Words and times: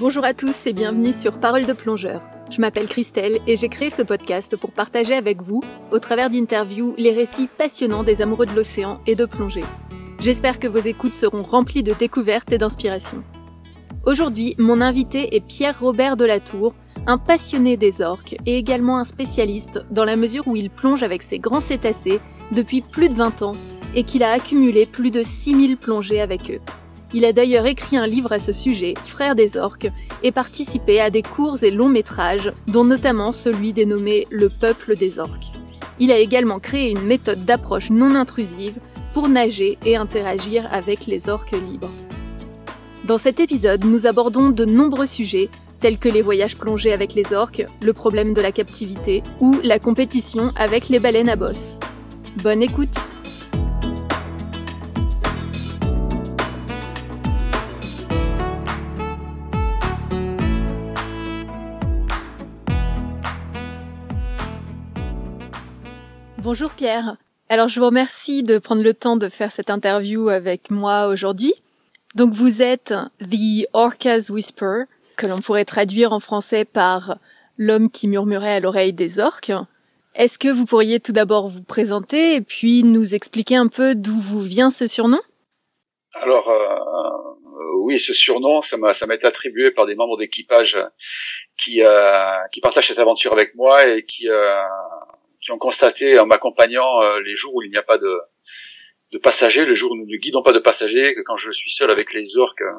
Bonjour 0.00 0.24
à 0.24 0.32
tous 0.32 0.66
et 0.66 0.72
bienvenue 0.72 1.12
sur 1.12 1.38
Parole 1.38 1.66
de 1.66 1.74
plongeur. 1.74 2.22
Je 2.50 2.58
m'appelle 2.62 2.88
Christelle 2.88 3.38
et 3.46 3.58
j'ai 3.58 3.68
créé 3.68 3.90
ce 3.90 4.00
podcast 4.00 4.56
pour 4.56 4.70
partager 4.72 5.12
avec 5.12 5.42
vous, 5.42 5.62
au 5.92 5.98
travers 5.98 6.30
d'interviews, 6.30 6.94
les 6.96 7.12
récits 7.12 7.50
passionnants 7.58 8.02
des 8.02 8.22
amoureux 8.22 8.46
de 8.46 8.54
l'océan 8.54 9.02
et 9.06 9.14
de 9.14 9.26
plongée. 9.26 9.64
J'espère 10.18 10.58
que 10.58 10.68
vos 10.68 10.78
écoutes 10.78 11.14
seront 11.14 11.42
remplies 11.42 11.82
de 11.82 11.92
découvertes 11.92 12.50
et 12.50 12.56
d'inspiration. 12.56 13.22
Aujourd'hui, 14.06 14.54
mon 14.58 14.80
invité 14.80 15.36
est 15.36 15.46
Pierre-Robert 15.46 16.16
Delatour, 16.16 16.72
un 17.06 17.18
passionné 17.18 17.76
des 17.76 18.00
orques 18.00 18.36
et 18.46 18.56
également 18.56 18.96
un 18.96 19.04
spécialiste 19.04 19.84
dans 19.90 20.06
la 20.06 20.16
mesure 20.16 20.48
où 20.48 20.56
il 20.56 20.70
plonge 20.70 21.02
avec 21.02 21.22
ses 21.22 21.38
grands 21.38 21.60
cétacés 21.60 22.20
depuis 22.52 22.80
plus 22.80 23.10
de 23.10 23.16
20 23.16 23.42
ans 23.42 23.52
et 23.94 24.04
qu'il 24.04 24.22
a 24.22 24.32
accumulé 24.32 24.86
plus 24.86 25.10
de 25.10 25.22
6000 25.22 25.76
plongées 25.76 26.22
avec 26.22 26.50
eux. 26.50 26.60
Il 27.12 27.24
a 27.24 27.32
d'ailleurs 27.32 27.66
écrit 27.66 27.96
un 27.96 28.06
livre 28.06 28.32
à 28.32 28.38
ce 28.38 28.52
sujet, 28.52 28.94
Frères 29.04 29.34
des 29.34 29.56
orques, 29.56 29.88
et 30.22 30.30
participé 30.30 31.00
à 31.00 31.10
des 31.10 31.22
courts 31.22 31.62
et 31.62 31.70
longs 31.70 31.88
métrages, 31.88 32.52
dont 32.68 32.84
notamment 32.84 33.32
celui 33.32 33.72
dénommé 33.72 34.26
Le 34.30 34.48
peuple 34.48 34.96
des 34.96 35.18
orques. 35.18 35.50
Il 35.98 36.12
a 36.12 36.18
également 36.18 36.60
créé 36.60 36.90
une 36.90 37.02
méthode 37.02 37.44
d'approche 37.44 37.90
non 37.90 38.14
intrusive 38.14 38.78
pour 39.12 39.28
nager 39.28 39.76
et 39.84 39.96
interagir 39.96 40.72
avec 40.72 41.06
les 41.06 41.28
orques 41.28 41.52
libres. 41.52 41.90
Dans 43.04 43.18
cet 43.18 43.40
épisode, 43.40 43.84
nous 43.84 44.06
abordons 44.06 44.50
de 44.50 44.64
nombreux 44.64 45.06
sujets 45.06 45.48
tels 45.80 45.98
que 45.98 46.08
les 46.08 46.22
voyages 46.22 46.56
plongés 46.56 46.92
avec 46.92 47.14
les 47.14 47.32
orques, 47.32 47.64
le 47.82 47.92
problème 47.92 48.34
de 48.34 48.40
la 48.40 48.52
captivité 48.52 49.22
ou 49.40 49.56
la 49.64 49.78
compétition 49.78 50.52
avec 50.56 50.88
les 50.88 51.00
baleines 51.00 51.28
à 51.28 51.36
bosse. 51.36 51.78
Bonne 52.42 52.62
écoute 52.62 52.94
Bonjour 66.52 66.72
Pierre. 66.72 67.16
Alors 67.48 67.68
je 67.68 67.78
vous 67.78 67.86
remercie 67.86 68.42
de 68.42 68.58
prendre 68.58 68.82
le 68.82 68.92
temps 68.92 69.16
de 69.16 69.28
faire 69.28 69.52
cette 69.52 69.70
interview 69.70 70.30
avec 70.30 70.68
moi 70.68 71.06
aujourd'hui. 71.06 71.54
Donc 72.16 72.32
vous 72.32 72.60
êtes 72.60 72.92
The 73.20 73.68
Orca's 73.72 74.30
Whisper, 74.30 74.86
que 75.16 75.28
l'on 75.28 75.38
pourrait 75.38 75.64
traduire 75.64 76.12
en 76.12 76.18
français 76.18 76.64
par 76.64 77.18
l'homme 77.56 77.88
qui 77.88 78.08
murmurait 78.08 78.54
à 78.54 78.58
l'oreille 78.58 78.92
des 78.92 79.20
orques. 79.20 79.52
Est-ce 80.16 80.40
que 80.40 80.48
vous 80.48 80.64
pourriez 80.64 80.98
tout 80.98 81.12
d'abord 81.12 81.48
vous 81.48 81.62
présenter 81.62 82.34
et 82.34 82.40
puis 82.40 82.82
nous 82.82 83.14
expliquer 83.14 83.54
un 83.54 83.68
peu 83.68 83.94
d'où 83.94 84.18
vous 84.18 84.40
vient 84.40 84.72
ce 84.72 84.88
surnom? 84.88 85.20
Alors 86.14 86.48
euh, 86.48 87.76
oui, 87.76 88.00
ce 88.00 88.12
surnom, 88.12 88.60
ça 88.60 88.76
été 89.14 89.24
attribué 89.24 89.70
par 89.70 89.86
des 89.86 89.94
membres 89.94 90.18
d'équipage 90.18 90.76
qui 91.56 91.84
euh, 91.84 92.38
qui 92.50 92.60
partagent 92.60 92.88
cette 92.88 92.98
aventure 92.98 93.32
avec 93.32 93.54
moi 93.54 93.86
et 93.86 94.04
qui 94.04 94.28
euh, 94.28 94.62
ont 95.52 95.58
constaté 95.58 96.18
en 96.18 96.26
m'accompagnant 96.26 97.02
euh, 97.02 97.20
les 97.20 97.34
jours 97.34 97.54
où 97.54 97.62
il 97.62 97.70
n'y 97.70 97.78
a 97.78 97.82
pas 97.82 97.98
de 97.98 98.20
de 99.12 99.18
passagers, 99.18 99.64
le 99.64 99.74
jour 99.74 99.90
où 99.92 99.96
nous 99.96 100.06
ne 100.06 100.16
guidons 100.16 100.42
pas 100.42 100.52
de 100.52 100.60
passagers, 100.60 101.14
que 101.14 101.20
quand 101.22 101.36
je 101.36 101.50
suis 101.50 101.70
seul 101.70 101.90
avec 101.90 102.12
les 102.12 102.36
orques, 102.36 102.62
euh, 102.62 102.72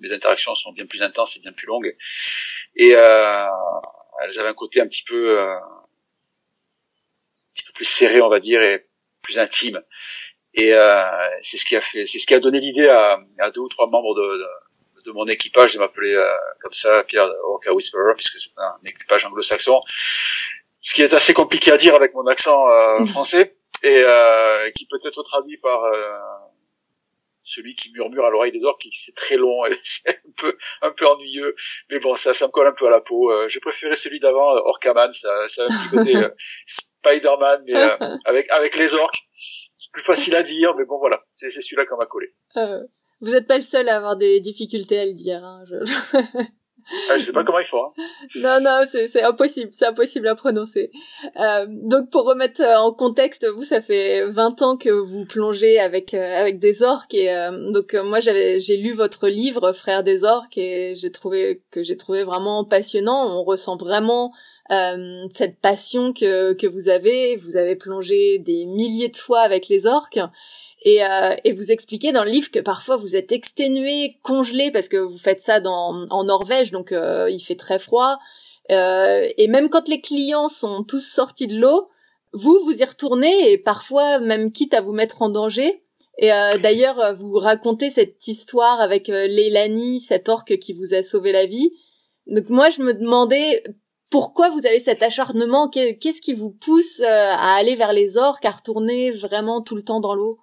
mes 0.00 0.12
interactions 0.12 0.54
sont 0.54 0.72
bien 0.72 0.86
plus 0.86 1.02
intenses 1.02 1.36
et 1.36 1.40
bien 1.40 1.52
plus 1.52 1.66
longues. 1.66 1.96
Et 2.76 2.94
euh, 2.94 3.46
elles 4.22 4.38
avaient 4.38 4.48
un 4.48 4.54
côté 4.54 4.80
un 4.80 4.86
petit 4.86 5.04
peu, 5.04 5.38
euh, 5.38 5.54
un 5.54 5.86
petit 7.54 7.64
peu 7.64 7.72
plus 7.72 7.84
serré, 7.86 8.20
on 8.20 8.28
va 8.28 8.38
dire, 8.40 8.62
et 8.62 8.86
plus 9.22 9.38
intime. 9.38 9.82
Et 10.54 10.74
euh, 10.74 11.04
c'est 11.42 11.56
ce 11.56 11.64
qui 11.64 11.76
a 11.76 11.80
fait, 11.80 12.04
c'est 12.04 12.18
ce 12.18 12.26
qui 12.26 12.34
a 12.34 12.40
donné 12.40 12.60
l'idée 12.60 12.88
à, 12.88 13.18
à, 13.38 13.50
deux 13.50 13.60
ou 13.60 13.68
trois 13.68 13.86
membres 13.86 14.14
de, 14.14 14.38
de, 14.38 15.02
de 15.06 15.12
mon 15.12 15.26
équipage 15.26 15.72
de 15.74 15.78
m'appeler 15.78 16.12
euh, 16.12 16.30
comme 16.60 16.72
ça 16.72 17.02
Pierre 17.04 17.30
Orca 17.44 17.72
Whisperer, 17.72 18.14
puisque 18.16 18.38
c'est 18.38 18.50
un 18.58 18.76
équipage 18.84 19.24
anglo-saxon. 19.24 19.80
Ce 20.80 20.94
qui 20.94 21.02
est 21.02 21.12
assez 21.12 21.34
compliqué 21.34 21.72
à 21.72 21.76
dire 21.76 21.94
avec 21.94 22.14
mon 22.14 22.26
accent 22.26 22.68
euh, 22.70 23.04
français 23.06 23.54
et 23.82 24.02
euh, 24.04 24.70
qui 24.76 24.86
peut 24.86 24.98
être 25.04 25.22
traduit 25.22 25.58
par 25.58 25.84
euh, 25.84 26.18
celui 27.48 27.74
qui 27.74 27.90
murmure 27.92 28.26
à 28.26 28.30
l'oreille 28.30 28.52
des 28.52 28.62
orques, 28.62 28.86
c'est 28.92 29.14
très 29.14 29.36
long 29.36 29.64
et 29.66 29.70
c'est 29.84 30.10
un 30.10 30.32
peu 30.36 30.56
un 30.82 30.90
peu 30.90 31.06
ennuyeux, 31.06 31.54
mais 31.90 31.98
bon 31.98 32.14
ça 32.14 32.34
ça 32.34 32.46
me 32.46 32.50
colle 32.52 32.66
un 32.66 32.72
peu 32.72 32.86
à 32.86 32.90
la 32.90 33.00
peau. 33.00 33.30
Euh, 33.30 33.48
J'ai 33.48 33.60
préféré 33.60 33.96
celui 33.96 34.20
d'avant, 34.20 34.54
euh, 34.54 34.60
Orcaman, 34.64 35.12
ça, 35.12 35.48
ça 35.48 35.62
a 35.62 35.66
un 35.66 35.68
petit 35.68 35.96
côté 35.96 36.16
euh, 36.16 36.28
Spider-Man, 36.66 37.62
mais 37.66 37.74
euh, 37.74 37.96
avec 38.24 38.50
avec 38.50 38.76
les 38.76 38.94
orques, 38.94 39.18
c'est 39.30 39.92
plus 39.92 40.02
facile 40.02 40.34
à 40.36 40.42
dire, 40.42 40.74
mais 40.76 40.84
bon 40.84 40.98
voilà, 40.98 41.22
c'est 41.32 41.50
celui-là 41.50 41.86
qu'on 41.86 41.96
m'a 41.96 42.06
collé. 42.06 42.34
Euh, 42.56 42.82
vous 43.20 43.30
n'êtes 43.30 43.46
pas 43.46 43.58
le 43.58 43.64
seul 43.64 43.88
à 43.88 43.96
avoir 43.96 44.16
des 44.16 44.40
difficultés 44.40 44.98
à 44.98 45.06
le 45.06 45.14
dire. 45.14 45.42
Hein, 45.42 45.64
je... 45.68 45.76
Ah, 47.10 47.18
je 47.18 47.24
sais 47.24 47.32
pas 47.32 47.44
comment 47.44 47.58
il 47.58 47.66
faut. 47.66 47.82
Hein. 47.82 47.92
Non, 48.36 48.60
non, 48.62 48.80
c'est 48.86 49.22
impossible, 49.22 49.70
c'est 49.72 49.86
impossible 49.86 50.26
à 50.26 50.34
prononcer. 50.34 50.90
Euh, 51.38 51.66
donc 51.68 52.10
pour 52.10 52.24
remettre 52.24 52.62
en 52.62 52.92
contexte, 52.92 53.46
vous, 53.46 53.64
ça 53.64 53.82
fait 53.82 54.26
20 54.26 54.62
ans 54.62 54.76
que 54.76 54.88
vous 54.88 55.26
plongez 55.26 55.78
avec 55.78 56.14
euh, 56.14 56.40
avec 56.40 56.58
des 56.58 56.82
orques 56.82 57.14
et 57.14 57.30
euh, 57.30 57.70
donc 57.72 57.94
euh, 57.94 58.02
moi 58.02 58.20
j'avais 58.20 58.58
j'ai 58.58 58.76
lu 58.78 58.94
votre 58.94 59.28
livre 59.28 59.72
Frères 59.72 60.02
des 60.02 60.24
orques 60.24 60.56
et 60.56 60.94
j'ai 60.94 61.12
trouvé 61.12 61.62
que 61.70 61.82
j'ai 61.82 61.96
trouvé 61.96 62.24
vraiment 62.24 62.64
passionnant. 62.64 63.38
On 63.38 63.44
ressent 63.44 63.76
vraiment 63.76 64.32
euh, 64.70 65.26
cette 65.34 65.58
passion 65.60 66.12
que 66.12 66.54
que 66.54 66.66
vous 66.66 66.88
avez. 66.88 67.36
Vous 67.36 67.56
avez 67.56 67.76
plongé 67.76 68.38
des 68.38 68.64
milliers 68.64 69.08
de 69.08 69.16
fois 69.16 69.40
avec 69.40 69.68
les 69.68 69.86
orques 69.86 70.20
et, 70.82 71.04
euh, 71.04 71.34
et 71.44 71.52
vous 71.52 71.72
expliquez 71.72 72.12
dans 72.12 72.24
le 72.24 72.30
livre 72.30 72.50
que 72.50 72.60
parfois 72.60 72.96
vous 72.96 73.16
êtes 73.16 73.32
exténué, 73.32 74.18
congelé 74.22 74.70
parce 74.70 74.88
que 74.88 74.96
vous 74.96 75.18
faites 75.18 75.40
ça 75.40 75.60
dans, 75.60 76.06
en 76.10 76.24
Norvège, 76.24 76.70
donc 76.70 76.92
euh, 76.92 77.28
il 77.30 77.40
fait 77.40 77.56
très 77.56 77.78
froid. 77.78 78.18
Euh, 78.70 79.26
et 79.36 79.48
même 79.48 79.68
quand 79.68 79.88
les 79.88 80.00
clients 80.00 80.48
sont 80.48 80.84
tous 80.84 81.00
sortis 81.00 81.46
de 81.46 81.58
l'eau, 81.58 81.88
vous 82.32 82.58
vous 82.64 82.80
y 82.80 82.84
retournez 82.84 83.50
et 83.50 83.58
parfois 83.58 84.18
même 84.18 84.52
quitte 84.52 84.74
à 84.74 84.80
vous 84.80 84.92
mettre 84.92 85.22
en 85.22 85.30
danger. 85.30 85.82
Et 86.18 86.32
euh, 86.32 86.58
d'ailleurs, 86.58 87.16
vous 87.16 87.34
racontez 87.34 87.90
cette 87.90 88.26
histoire 88.26 88.80
avec 88.80 89.08
euh, 89.08 89.28
Leilani, 89.28 90.00
cette 90.00 90.28
orque 90.28 90.58
qui 90.58 90.72
vous 90.72 90.92
a 90.92 91.02
sauvé 91.02 91.30
la 91.32 91.46
vie. 91.46 91.72
Donc 92.26 92.48
moi, 92.50 92.70
je 92.70 92.82
me 92.82 92.92
demandais 92.92 93.62
pourquoi 94.10 94.50
vous 94.50 94.66
avez 94.66 94.80
cet 94.80 95.02
acharnement 95.02 95.68
Qu'est-ce 95.68 96.20
qui 96.20 96.34
vous 96.34 96.50
pousse 96.50 97.00
euh, 97.00 97.04
à 97.06 97.54
aller 97.54 97.76
vers 97.76 97.92
les 97.92 98.16
orques, 98.16 98.44
à 98.44 98.50
retourner 98.50 99.12
vraiment 99.12 99.62
tout 99.62 99.76
le 99.76 99.82
temps 99.82 100.00
dans 100.00 100.14
l'eau? 100.14 100.38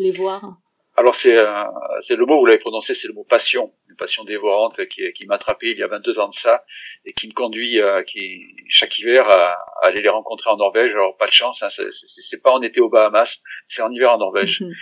Les 0.00 0.12
voir 0.12 0.56
Alors 0.96 1.14
c'est 1.14 1.36
euh, 1.36 1.64
c'est 2.00 2.16
le 2.16 2.26
mot 2.26 2.38
vous 2.38 2.46
l'avez 2.46 2.58
prononcé, 2.58 2.94
c'est 2.94 3.08
le 3.08 3.14
mot 3.14 3.24
passion, 3.24 3.72
une 3.88 3.96
passion 3.96 4.24
dévorante 4.24 4.86
qui, 4.86 5.02
qui 5.12 5.26
m'a 5.26 5.34
attrapé 5.34 5.66
il 5.70 5.78
y 5.78 5.82
a 5.82 5.86
22 5.86 6.18
ans 6.20 6.28
de 6.28 6.34
ça 6.34 6.64
et 7.04 7.12
qui 7.12 7.28
me 7.28 7.32
conduit 7.32 7.80
euh, 7.80 8.02
qui 8.02 8.56
chaque 8.68 8.98
hiver 8.98 9.28
à, 9.28 9.52
à, 9.52 9.86
aller 9.86 10.00
les 10.00 10.08
rencontrer 10.08 10.50
en 10.50 10.56
Norvège. 10.56 10.90
Alors 10.92 11.16
pas 11.16 11.26
de 11.26 11.32
chance, 11.32 11.62
hein, 11.62 11.68
c'est 11.70 12.42
pas 12.42 12.52
en 12.52 12.62
été 12.62 12.80
aux 12.80 12.88
Bahamas, 12.88 13.42
c'est 13.66 13.82
en 13.82 13.90
hiver 13.90 14.12
en 14.12 14.18
Norvège. 14.18 14.60
-hmm. 14.60 14.72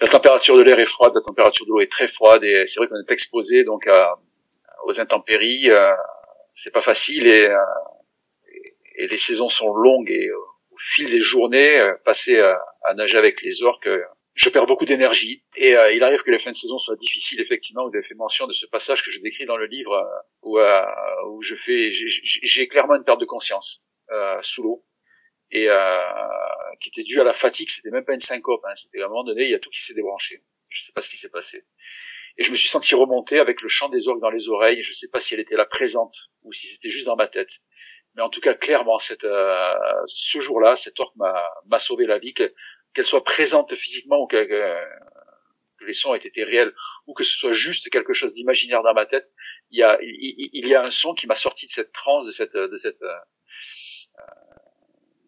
La 0.00 0.08
température 0.16 0.56
de 0.56 0.62
l'air 0.62 0.78
est 0.78 0.92
froide, 0.96 1.12
la 1.20 1.26
température 1.30 1.64
de 1.66 1.70
l'eau 1.72 1.80
est 1.80 1.90
très 1.90 2.08
froide 2.18 2.44
et 2.44 2.66
c'est 2.66 2.78
vrai 2.78 2.86
qu'on 2.88 3.02
est 3.06 3.12
exposé 3.18 3.64
donc 3.64 3.82
à, 3.88 4.00
aux 4.86 4.96
intempéries. 5.04 5.70
Euh, 5.70 5.94
c'est 6.60 6.74
pas 6.78 6.86
facile 6.92 7.24
et, 7.26 7.44
et, 8.56 8.66
et, 9.00 9.06
les 9.12 9.20
saisons 9.28 9.50
sont 9.60 9.72
longues 9.86 10.12
et 10.22 10.28
au 10.78 10.80
fil 10.80 11.10
des 11.10 11.20
journées, 11.20 11.92
passer 12.04 12.38
à, 12.38 12.60
à 12.84 12.94
nager 12.94 13.18
avec 13.18 13.42
les 13.42 13.62
orques, 13.64 13.88
je 14.38 14.50
perds 14.50 14.66
beaucoup 14.66 14.84
d'énergie. 14.84 15.42
Et 15.56 15.76
euh, 15.76 15.92
il 15.92 16.02
arrive 16.04 16.22
que 16.22 16.30
les 16.30 16.38
fins 16.38 16.52
de 16.52 16.56
saison 16.56 16.78
soient 16.78 16.94
difficiles. 16.94 17.42
Effectivement, 17.42 17.88
vous 17.88 17.94
avez 17.94 18.06
fait 18.06 18.14
mention 18.14 18.46
de 18.46 18.52
ce 18.52 18.66
passage 18.66 19.02
que 19.02 19.10
je 19.10 19.18
décris 19.18 19.46
dans 19.46 19.56
le 19.56 19.66
livre 19.66 19.92
euh, 19.94 20.20
où, 20.42 20.58
euh, 20.58 20.84
où 21.30 21.42
je 21.42 21.56
fais, 21.56 21.90
j'ai 21.90 22.68
clairement 22.68 22.94
une 22.94 23.02
perte 23.02 23.20
de 23.20 23.24
conscience 23.24 23.82
euh, 24.12 24.38
sous 24.42 24.62
l'eau 24.62 24.84
et 25.50 25.66
qui 26.80 26.90
était 26.90 27.02
due 27.02 27.20
à 27.20 27.24
la 27.24 27.32
fatigue. 27.32 27.68
C'était 27.68 27.90
même 27.90 28.04
pas 28.04 28.14
une 28.14 28.20
syncope. 28.20 28.64
Hein. 28.64 28.76
C'était 28.76 29.02
à 29.02 29.06
un 29.06 29.08
moment 29.08 29.24
donné, 29.24 29.42
il 29.42 29.50
y 29.50 29.54
a 29.54 29.58
tout 29.58 29.70
qui 29.70 29.82
s'est 29.82 29.94
débranché. 29.94 30.44
Je 30.68 30.82
sais 30.82 30.92
pas 30.94 31.00
ce 31.00 31.08
qui 31.08 31.16
s'est 31.16 31.30
passé. 31.30 31.64
Et 32.36 32.44
je 32.44 32.52
me 32.52 32.56
suis 32.56 32.68
senti 32.68 32.94
remonter 32.94 33.40
avec 33.40 33.62
le 33.62 33.68
chant 33.68 33.88
des 33.88 34.06
orques 34.06 34.20
dans 34.20 34.30
les 34.30 34.48
oreilles. 34.48 34.84
Je 34.84 34.92
sais 34.92 35.08
pas 35.08 35.18
si 35.18 35.34
elle 35.34 35.40
était 35.40 35.56
là 35.56 35.64
présente 35.64 36.14
ou 36.44 36.52
si 36.52 36.68
c'était 36.68 36.90
juste 36.90 37.06
dans 37.06 37.16
ma 37.16 37.26
tête. 37.26 37.50
Mais 38.18 38.24
en 38.24 38.30
tout 38.30 38.40
cas, 38.40 38.54
clairement, 38.54 38.98
cette, 38.98 39.22
euh, 39.22 39.74
ce 40.06 40.40
jour-là, 40.40 40.74
cette 40.74 40.98
orque 40.98 41.14
m'a 41.14 41.78
sauvé 41.78 42.04
la 42.04 42.18
vie, 42.18 42.34
qu'elle 42.34 42.52
qu 42.92 43.04
soit 43.04 43.22
présente 43.22 43.72
physiquement 43.76 44.20
ou 44.20 44.26
que, 44.26 44.44
que, 44.44 45.84
les 45.86 45.92
sons 45.92 46.16
aient 46.16 46.26
été 46.26 46.42
réels 46.42 46.74
ou 47.06 47.14
que 47.14 47.22
ce 47.22 47.36
soit 47.36 47.52
juste 47.52 47.88
quelque 47.90 48.14
chose 48.14 48.34
d'imaginaire 48.34 48.82
dans 48.82 48.92
ma 48.92 49.06
tête. 49.06 49.30
Il 49.70 49.78
y 49.78 49.84
a, 49.84 50.00
il, 50.02 50.50
il 50.52 50.66
y 50.66 50.74
a 50.74 50.82
un 50.82 50.90
son 50.90 51.14
qui 51.14 51.28
m'a 51.28 51.36
sorti 51.36 51.66
de 51.66 51.70
cette 51.70 51.92
transe, 51.92 52.26
de 52.26 52.32
cette, 52.32 52.54
de 52.54 52.76
cette, 52.76 53.00
euh, 53.02 54.22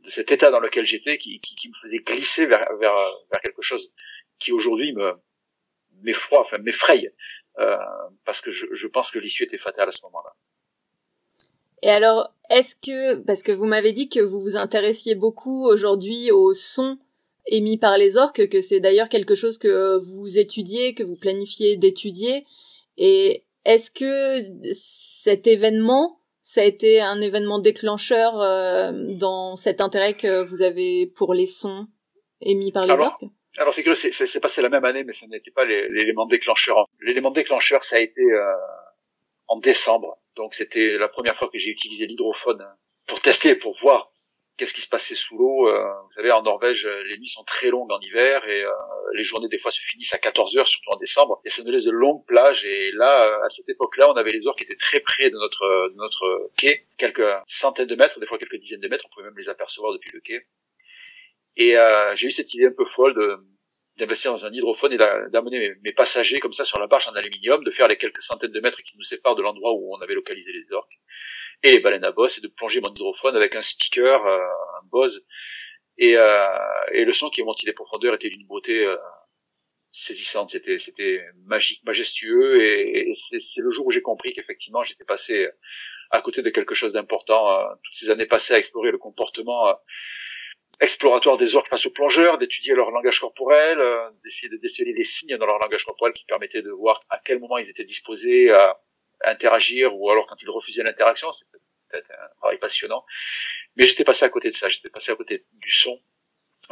de 0.02 0.10
cet 0.10 0.32
état 0.32 0.50
dans 0.50 0.58
lequel 0.58 0.84
j'étais, 0.84 1.16
qui, 1.16 1.40
qui, 1.40 1.54
qui, 1.54 1.68
me 1.68 1.74
faisait 1.74 2.00
glisser 2.00 2.46
vers, 2.46 2.76
vers, 2.78 2.96
vers 3.30 3.40
quelque 3.40 3.62
chose 3.62 3.94
qui 4.40 4.50
aujourd'hui 4.50 4.92
me 4.94 5.14
m'effraie, 6.02 6.38
enfin 6.38 6.58
m'effraie, 6.58 7.14
euh, 7.60 7.76
parce 8.24 8.40
que 8.40 8.50
je, 8.50 8.66
je 8.72 8.88
pense 8.88 9.12
que 9.12 9.20
l'issue 9.20 9.44
était 9.44 9.58
fatale 9.58 9.88
à 9.88 9.92
ce 9.92 10.02
moment-là. 10.06 10.34
Et 11.82 11.90
alors, 11.90 12.34
est-ce 12.50 12.74
que, 12.74 13.16
parce 13.16 13.42
que 13.42 13.52
vous 13.52 13.66
m'avez 13.66 13.92
dit 13.92 14.08
que 14.08 14.20
vous 14.20 14.40
vous 14.40 14.56
intéressiez 14.56 15.14
beaucoup 15.14 15.66
aujourd'hui 15.66 16.30
aux 16.30 16.54
sons 16.54 16.98
émis 17.46 17.78
par 17.78 17.96
les 17.96 18.16
orques, 18.16 18.48
que 18.48 18.60
c'est 18.60 18.80
d'ailleurs 18.80 19.08
quelque 19.08 19.34
chose 19.34 19.58
que 19.58 19.98
vous 19.98 20.38
étudiez, 20.38 20.94
que 20.94 21.02
vous 21.02 21.16
planifiez 21.16 21.76
d'étudier, 21.76 22.44
et 22.96 23.44
est-ce 23.64 23.90
que 23.90 24.42
cet 24.72 25.46
événement 25.46 26.20
ça 26.42 26.62
a 26.62 26.64
été 26.64 27.00
un 27.00 27.20
événement 27.20 27.60
déclencheur 27.60 28.40
euh, 28.40 28.90
dans 28.92 29.54
cet 29.54 29.80
intérêt 29.80 30.14
que 30.14 30.42
vous 30.42 30.62
avez 30.62 31.06
pour 31.06 31.32
les 31.32 31.46
sons 31.46 31.86
émis 32.40 32.72
par 32.72 32.86
les 32.86 32.92
orques? 32.92 33.24
Alors 33.58 33.72
c'est 33.72 33.84
que 33.84 33.94
c'est 33.94 34.40
passé 34.40 34.60
la 34.60 34.68
même 34.68 34.84
année, 34.84 35.04
mais 35.04 35.12
ce 35.12 35.26
n'était 35.26 35.52
pas 35.52 35.64
l'élément 35.64 36.26
déclencheur. 36.26 36.86
L'élément 37.02 37.30
déclencheur, 37.30 37.84
ça 37.84 37.96
a 37.96 37.98
été 38.00 38.22
euh, 38.22 38.52
en 39.50 39.58
décembre. 39.58 40.16
Donc 40.36 40.54
c'était 40.54 40.94
la 40.96 41.08
première 41.08 41.36
fois 41.36 41.48
que 41.52 41.58
j'ai 41.58 41.70
utilisé 41.70 42.06
l'hydrophone 42.06 42.64
pour 43.06 43.20
tester, 43.20 43.56
pour 43.56 43.76
voir 43.76 44.12
qu'est-ce 44.56 44.72
qui 44.72 44.80
se 44.80 44.88
passait 44.88 45.16
sous 45.16 45.36
l'eau. 45.36 45.68
Euh, 45.68 45.92
vous 46.04 46.12
savez, 46.12 46.30
en 46.30 46.42
Norvège, 46.42 46.86
les 46.86 47.18
nuits 47.18 47.28
sont 47.28 47.42
très 47.42 47.68
longues 47.68 47.90
en 47.90 47.98
hiver 48.00 48.46
et 48.46 48.62
euh, 48.62 48.70
les 49.14 49.24
journées 49.24 49.48
des 49.48 49.58
fois 49.58 49.72
se 49.72 49.80
finissent 49.80 50.14
à 50.14 50.18
14 50.18 50.56
heures, 50.56 50.68
surtout 50.68 50.90
en 50.90 50.96
décembre. 50.96 51.40
Et 51.44 51.50
ça 51.50 51.64
nous 51.64 51.72
laisse 51.72 51.84
de 51.84 51.90
longues 51.90 52.24
plages. 52.26 52.64
Et 52.64 52.92
là, 52.92 53.26
euh, 53.26 53.44
à 53.44 53.48
cette 53.50 53.68
époque-là, 53.68 54.08
on 54.08 54.14
avait 54.14 54.30
les 54.30 54.46
orques 54.46 54.58
qui 54.58 54.64
étaient 54.64 54.76
très 54.76 55.00
près 55.00 55.30
de 55.30 55.36
notre 55.36 55.90
de 55.90 55.96
notre 55.96 56.50
quai, 56.56 56.86
quelques 56.96 57.26
centaines 57.48 57.88
de 57.88 57.96
mètres, 57.96 58.20
des 58.20 58.26
fois 58.26 58.38
quelques 58.38 58.60
dizaines 58.60 58.80
de 58.80 58.88
mètres. 58.88 59.04
On 59.06 59.12
pouvait 59.12 59.26
même 59.26 59.38
les 59.38 59.48
apercevoir 59.48 59.92
depuis 59.92 60.12
le 60.12 60.20
quai. 60.20 60.46
Et 61.56 61.74
j'ai 62.14 62.28
eu 62.28 62.30
cette 62.30 62.54
idée 62.54 62.66
un 62.66 62.74
peu 62.74 62.84
folle 62.84 63.14
de 63.14 63.36
d'investir 64.00 64.32
dans 64.32 64.46
un 64.46 64.52
hydrophone 64.52 64.92
et 64.92 64.96
d'amener 64.96 65.74
mes, 65.82 65.92
passagers 65.92 66.38
comme 66.38 66.52
ça 66.52 66.64
sur 66.64 66.78
la 66.78 66.86
barge 66.86 67.08
en 67.08 67.12
aluminium, 67.12 67.62
de 67.62 67.70
faire 67.70 67.88
les 67.88 67.96
quelques 67.96 68.22
centaines 68.22 68.52
de 68.52 68.60
mètres 68.60 68.82
qui 68.82 68.96
nous 68.96 69.02
séparent 69.02 69.36
de 69.36 69.42
l'endroit 69.42 69.72
où 69.72 69.94
on 69.94 70.00
avait 70.00 70.14
localisé 70.14 70.52
les 70.52 70.72
orques. 70.72 70.98
Et 71.62 71.72
les 71.72 71.80
baleines 71.80 72.04
à 72.04 72.12
bosse 72.12 72.38
et 72.38 72.40
de 72.40 72.48
plonger 72.48 72.80
mon 72.80 72.90
hydrophone 72.90 73.36
avec 73.36 73.54
un 73.54 73.60
speaker, 73.60 74.26
euh, 74.26 74.38
un 74.38 74.86
Bose. 74.90 75.24
Et, 75.98 76.16
euh, 76.16 76.46
et 76.92 77.04
le 77.04 77.12
son 77.12 77.28
qui 77.28 77.42
est 77.42 77.44
monté 77.44 77.66
des 77.66 77.74
profondeurs 77.74 78.14
était 78.14 78.30
d'une 78.30 78.46
beauté 78.46 78.86
euh, 78.86 78.96
saisissante, 79.92 80.50
c'était 80.50 80.78
c'était 80.78 81.22
magique, 81.44 81.84
majestueux. 81.84 82.62
Et, 82.62 83.12
c'est 83.14 83.60
le 83.60 83.70
jour 83.70 83.86
où 83.86 83.90
j'ai 83.90 84.00
compris 84.00 84.32
qu'effectivement 84.32 84.82
j'étais 84.82 85.04
passé 85.04 85.48
à 86.10 86.22
côté 86.22 86.40
de 86.40 86.48
quelque 86.48 86.74
chose 86.74 86.94
d'important. 86.94 87.62
toutes 87.84 87.94
ces 87.94 88.10
années 88.10 88.26
passées 88.26 88.54
à 88.54 88.58
explorer 88.58 88.90
le 88.90 88.98
comportement 88.98 89.76
exploratoire 90.80 91.36
des 91.36 91.56
orques 91.56 91.68
face 91.68 91.86
aux 91.86 91.90
plongeurs, 91.90 92.38
d'étudier 92.38 92.74
leur 92.74 92.90
langage 92.90 93.20
corporel, 93.20 93.78
d'essayer 94.24 94.48
de 94.48 94.56
déceler 94.56 94.92
les 94.92 95.04
signes 95.04 95.36
dans 95.36 95.46
leur 95.46 95.58
langage 95.58 95.84
corporel 95.84 96.14
qui 96.14 96.24
permettaient 96.24 96.62
de 96.62 96.70
voir 96.70 97.02
à 97.10 97.18
quel 97.18 97.38
moment 97.38 97.58
ils 97.58 97.68
étaient 97.68 97.84
disposés 97.84 98.50
à 98.50 98.80
interagir 99.24 99.94
ou 99.94 100.10
alors 100.10 100.26
quand 100.26 100.36
ils 100.40 100.50
refusaient 100.50 100.82
l'interaction, 100.82 101.32
c'était 101.32 101.58
peut-être 101.90 102.10
un 102.10 102.34
travail 102.38 102.58
passionnant. 102.58 103.04
Mais 103.76 103.84
j'étais 103.84 104.04
passé 104.04 104.24
à 104.24 104.28
côté 104.28 104.50
de 104.50 104.54
ça, 104.54 104.68
j'étais 104.68 104.90
passé 104.90 105.12
à 105.12 105.16
côté 105.16 105.46
du 105.52 105.70
son 105.70 106.00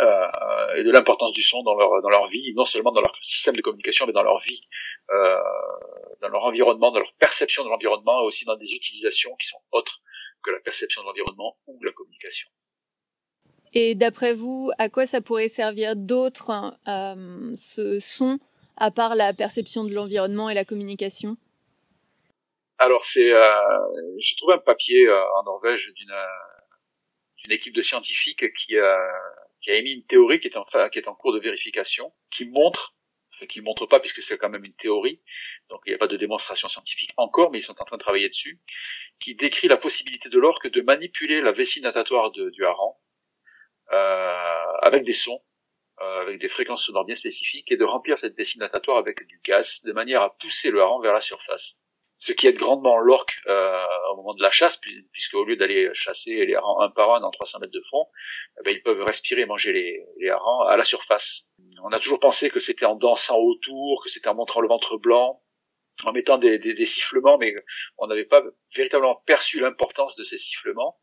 euh, 0.00 0.74
et 0.76 0.84
de 0.84 0.90
l'importance 0.90 1.32
du 1.32 1.42
son 1.42 1.62
dans 1.62 1.74
leur 1.74 2.02
dans 2.02 2.08
leur 2.08 2.26
vie, 2.26 2.54
non 2.54 2.66
seulement 2.66 2.92
dans 2.92 3.00
leur 3.00 3.14
système 3.22 3.56
de 3.56 3.62
communication, 3.62 4.06
mais 4.06 4.12
dans 4.12 4.22
leur 4.22 4.38
vie, 4.38 4.62
euh, 5.10 5.36
dans 6.20 6.28
leur 6.28 6.44
environnement, 6.44 6.92
dans 6.92 7.00
leur 7.00 7.12
perception 7.14 7.64
de 7.64 7.68
l'environnement, 7.68 8.22
et 8.22 8.26
aussi 8.26 8.44
dans 8.44 8.56
des 8.56 8.72
utilisations 8.74 9.34
qui 9.36 9.48
sont 9.48 9.60
autres 9.72 10.00
que 10.42 10.52
la 10.52 10.60
perception 10.60 11.02
de 11.02 11.06
l'environnement 11.08 11.58
ou 11.66 11.82
la 11.82 11.92
communication. 11.92 12.48
Et 13.74 13.94
d'après 13.94 14.34
vous, 14.34 14.70
à 14.78 14.88
quoi 14.88 15.06
ça 15.06 15.20
pourrait 15.20 15.48
servir 15.48 15.96
d'autre 15.96 16.76
euh, 16.86 17.54
ce 17.56 17.98
son 18.00 18.38
à 18.76 18.90
part 18.90 19.14
la 19.14 19.34
perception 19.34 19.84
de 19.84 19.92
l'environnement 19.92 20.48
et 20.48 20.54
la 20.54 20.64
communication? 20.64 21.36
Alors 22.78 23.04
c'est, 23.04 23.32
euh, 23.32 23.50
j'ai 24.18 24.36
trouvé 24.36 24.54
un 24.54 24.58
papier 24.58 25.06
euh, 25.06 25.20
en 25.36 25.42
Norvège 25.44 25.92
d'une 25.94 26.14
d'une 27.38 27.52
équipe 27.52 27.74
de 27.74 27.82
scientifiques 27.82 28.52
qui 28.54 28.78
a 28.78 28.98
qui 29.60 29.70
a 29.70 29.76
émis 29.76 29.92
une 29.92 30.04
théorie 30.04 30.40
qui 30.40 30.48
est 30.48 30.56
en 30.56 30.64
qui 30.64 30.98
est 30.98 31.08
en 31.08 31.14
cours 31.14 31.32
de 31.32 31.40
vérification, 31.40 32.12
qui 32.30 32.46
montre, 32.46 32.94
qui 33.48 33.60
montre 33.60 33.86
pas 33.86 34.00
puisque 34.00 34.22
c'est 34.22 34.38
quand 34.38 34.48
même 34.48 34.64
une 34.64 34.74
théorie, 34.74 35.20
donc 35.68 35.80
il 35.86 35.90
n'y 35.90 35.94
a 35.94 35.98
pas 35.98 36.06
de 36.06 36.16
démonstration 36.16 36.68
scientifique 36.68 37.10
encore, 37.16 37.50
mais 37.50 37.58
ils 37.58 37.62
sont 37.62 37.80
en 37.80 37.84
train 37.84 37.96
de 37.96 38.02
travailler 38.02 38.28
dessus, 38.28 38.60
qui 39.18 39.34
décrit 39.34 39.68
la 39.68 39.76
possibilité 39.76 40.28
de 40.28 40.38
l'orque 40.38 40.68
de 40.68 40.80
manipuler 40.80 41.40
la 41.40 41.52
vessie 41.52 41.80
natatoire 41.80 42.30
du 42.30 42.64
hareng 42.64 42.94
euh, 42.94 43.07
avec 43.90 45.04
des 45.04 45.12
sons 45.12 45.40
euh, 46.00 46.20
avec 46.20 46.40
des 46.40 46.48
fréquences 46.48 46.84
sonores 46.84 47.06
bien 47.06 47.16
spécifiques 47.16 47.72
et 47.72 47.76
de 47.76 47.84
remplir 47.84 48.18
cette 48.18 48.36
vessie 48.36 48.60
natatoire 48.60 48.98
avec 48.98 49.26
du 49.26 49.40
gaz 49.42 49.80
de 49.82 49.92
manière 49.92 50.22
à 50.22 50.36
pousser 50.38 50.70
le 50.70 50.80
hareng 50.80 51.02
vers 51.02 51.12
la 51.12 51.20
surface 51.20 51.76
ce 52.18 52.32
qui 52.32 52.46
aide 52.46 52.56
grandement 52.56 52.98
l'orque 52.98 53.40
euh, 53.46 53.84
au 54.12 54.16
moment 54.16 54.34
de 54.34 54.42
la 54.42 54.50
chasse, 54.50 54.80
puisque 55.12 55.34
au 55.34 55.44
lieu 55.44 55.56
d'aller 55.56 55.88
chasser 55.94 56.44
les 56.46 56.54
harengs 56.56 56.80
un 56.80 56.90
par 56.90 57.14
un 57.14 57.20
dans 57.20 57.30
300 57.30 57.60
mètres 57.60 57.72
de 57.72 57.82
fond, 57.88 58.06
eh 58.58 58.64
ben, 58.64 58.74
ils 58.74 58.82
peuvent 58.82 59.02
respirer 59.02 59.42
et 59.42 59.46
manger 59.46 59.72
les, 59.72 60.04
les 60.18 60.28
harengs 60.28 60.66
à 60.68 60.76
la 60.76 60.82
surface. 60.82 61.48
On 61.84 61.90
a 61.90 62.00
toujours 62.00 62.18
pensé 62.18 62.50
que 62.50 62.58
c'était 62.58 62.86
en 62.86 62.96
dansant 62.96 63.38
autour, 63.38 64.02
que 64.02 64.10
c'était 64.10 64.28
en 64.28 64.34
montrant 64.34 64.60
le 64.60 64.66
ventre 64.66 64.96
blanc, 64.96 65.40
en 66.04 66.12
mettant 66.12 66.38
des 66.38 66.84
sifflements, 66.84 67.38
mais 67.38 67.54
on 67.98 68.06
n'avait 68.06 68.24
pas 68.24 68.42
véritablement 68.74 69.22
perçu 69.26 69.60
l'importance 69.60 70.16
de 70.16 70.24
ces 70.24 70.38
sifflements. 70.38 70.98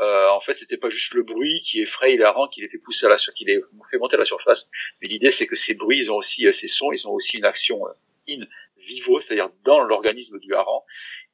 Euh, 0.00 0.30
en 0.30 0.40
fait, 0.40 0.54
c'était 0.54 0.78
pas 0.78 0.88
juste 0.88 1.12
le 1.12 1.22
bruit 1.22 1.60
qui 1.62 1.80
effraie 1.80 2.18
harengs, 2.22 2.48
qui 2.48 2.62
les 2.62 2.68
fait 2.68 2.78
pousser 2.78 3.06
à 3.06 3.10
la 3.10 3.18
surface, 3.18 3.34
qui 3.34 3.44
les 3.44 3.60
fait 3.90 3.98
monter 3.98 4.16
à 4.16 4.18
la 4.18 4.24
surface, 4.24 4.70
mais 5.00 5.08
l'idée 5.08 5.30
c'est 5.30 5.46
que 5.46 5.56
ces 5.56 5.74
bruits, 5.74 5.98
ils 5.98 6.10
ont 6.10 6.16
aussi 6.16 6.46
euh, 6.46 6.52
ces 6.52 6.68
sons, 6.68 6.90
ils 6.92 7.06
ont 7.06 7.12
aussi 7.12 7.36
une 7.36 7.44
action 7.44 7.86
euh, 7.86 7.92
in 8.28 8.46
vivo, 8.78 9.20
c'est-à-dire 9.20 9.50
dans 9.62 9.80
l'organisme 9.80 10.38
du 10.38 10.54
hareng, 10.54 10.82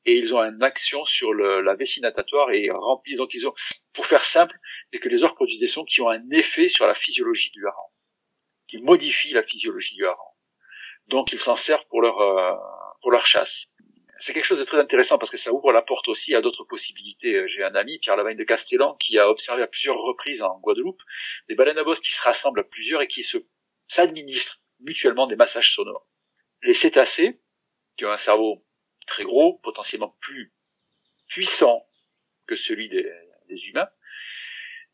et 0.05 0.15
ils 0.15 0.35
ont 0.35 0.43
une 0.43 0.63
action 0.65 1.05
sur 1.05 1.33
le, 1.33 1.61
la 1.61 1.75
vessie 1.75 2.01
natatoire 2.01 2.51
et 2.51 2.69
remplis. 2.71 3.17
Donc 3.17 3.35
ils 3.35 3.47
ont, 3.47 3.55
pour 3.93 4.07
faire 4.07 4.25
simple, 4.25 4.57
c'est 4.93 4.99
que 4.99 5.09
les 5.09 5.23
orques 5.23 5.37
produisent 5.37 5.61
des 5.61 5.67
sons 5.69 5.85
qui 5.85 6.01
ont 6.01 6.09
un 6.09 6.29
effet 6.31 6.69
sur 6.69 6.87
la 6.89 6.95
physiologie 6.95 7.51
du 7.53 7.67
hareng, 7.67 7.91
qui 8.67 8.79
modifient 8.79 9.35
la 9.35 9.45
physiologie 9.45 9.95
du 9.95 10.07
hareng. 10.07 10.35
Donc 11.07 11.33
ils 11.33 11.39
s'en 11.39 11.57
servent 11.57 11.87
pour 11.87 12.03
leur 12.03 12.21
euh, 12.21 12.53
pour 13.01 13.13
leur 13.13 13.27
chasse. 13.27 13.71
C'est 14.19 14.33
quelque 14.33 14.45
chose 14.45 14.59
de 14.59 14.65
très 14.65 14.79
intéressant 14.79 15.19
parce 15.19 15.31
que 15.31 15.37
ça 15.37 15.53
ouvre 15.53 15.73
la 15.73 15.83
porte 15.83 16.09
aussi 16.09 16.35
à 16.35 16.41
d'autres 16.41 16.65
possibilités. 16.65 17.47
J'ai 17.49 17.63
un 17.63 17.75
ami, 17.75 17.99
Pierre 17.99 18.17
Lavagne 18.17 18.37
de 18.37 18.45
Castellan, 18.45 18.95
qui 18.95 19.19
a 19.19 19.29
observé 19.29 19.63
à 19.63 19.67
plusieurs 19.67 19.99
reprises 19.99 20.43
en 20.43 20.59
Guadeloupe 20.61 21.03
des 21.49 21.55
baleines 21.55 21.79
à 21.79 21.85
bosse 21.85 22.01
qui 22.01 22.13
se 22.13 22.23
rassemblent 22.23 22.61
à 22.61 22.65
plusieurs 22.65 23.03
et 23.03 23.09
qui 23.09 23.23
se 23.23 23.39
s'administrent 23.89 24.63
mutuellement 24.81 25.27
des 25.27 25.37
massages 25.37 25.75
sonores 25.75 26.07
les 26.63 26.75
cétacés, 26.75 27.41
qui 27.97 28.05
ont 28.05 28.11
un 28.11 28.19
cerveau 28.19 28.65
très 29.07 29.25
gros, 29.25 29.59
potentiellement 29.59 30.17
plus 30.21 30.53
puissant 31.29 31.87
que 32.47 32.57
celui 32.57 32.89
des, 32.89 33.69
humains, 33.69 33.89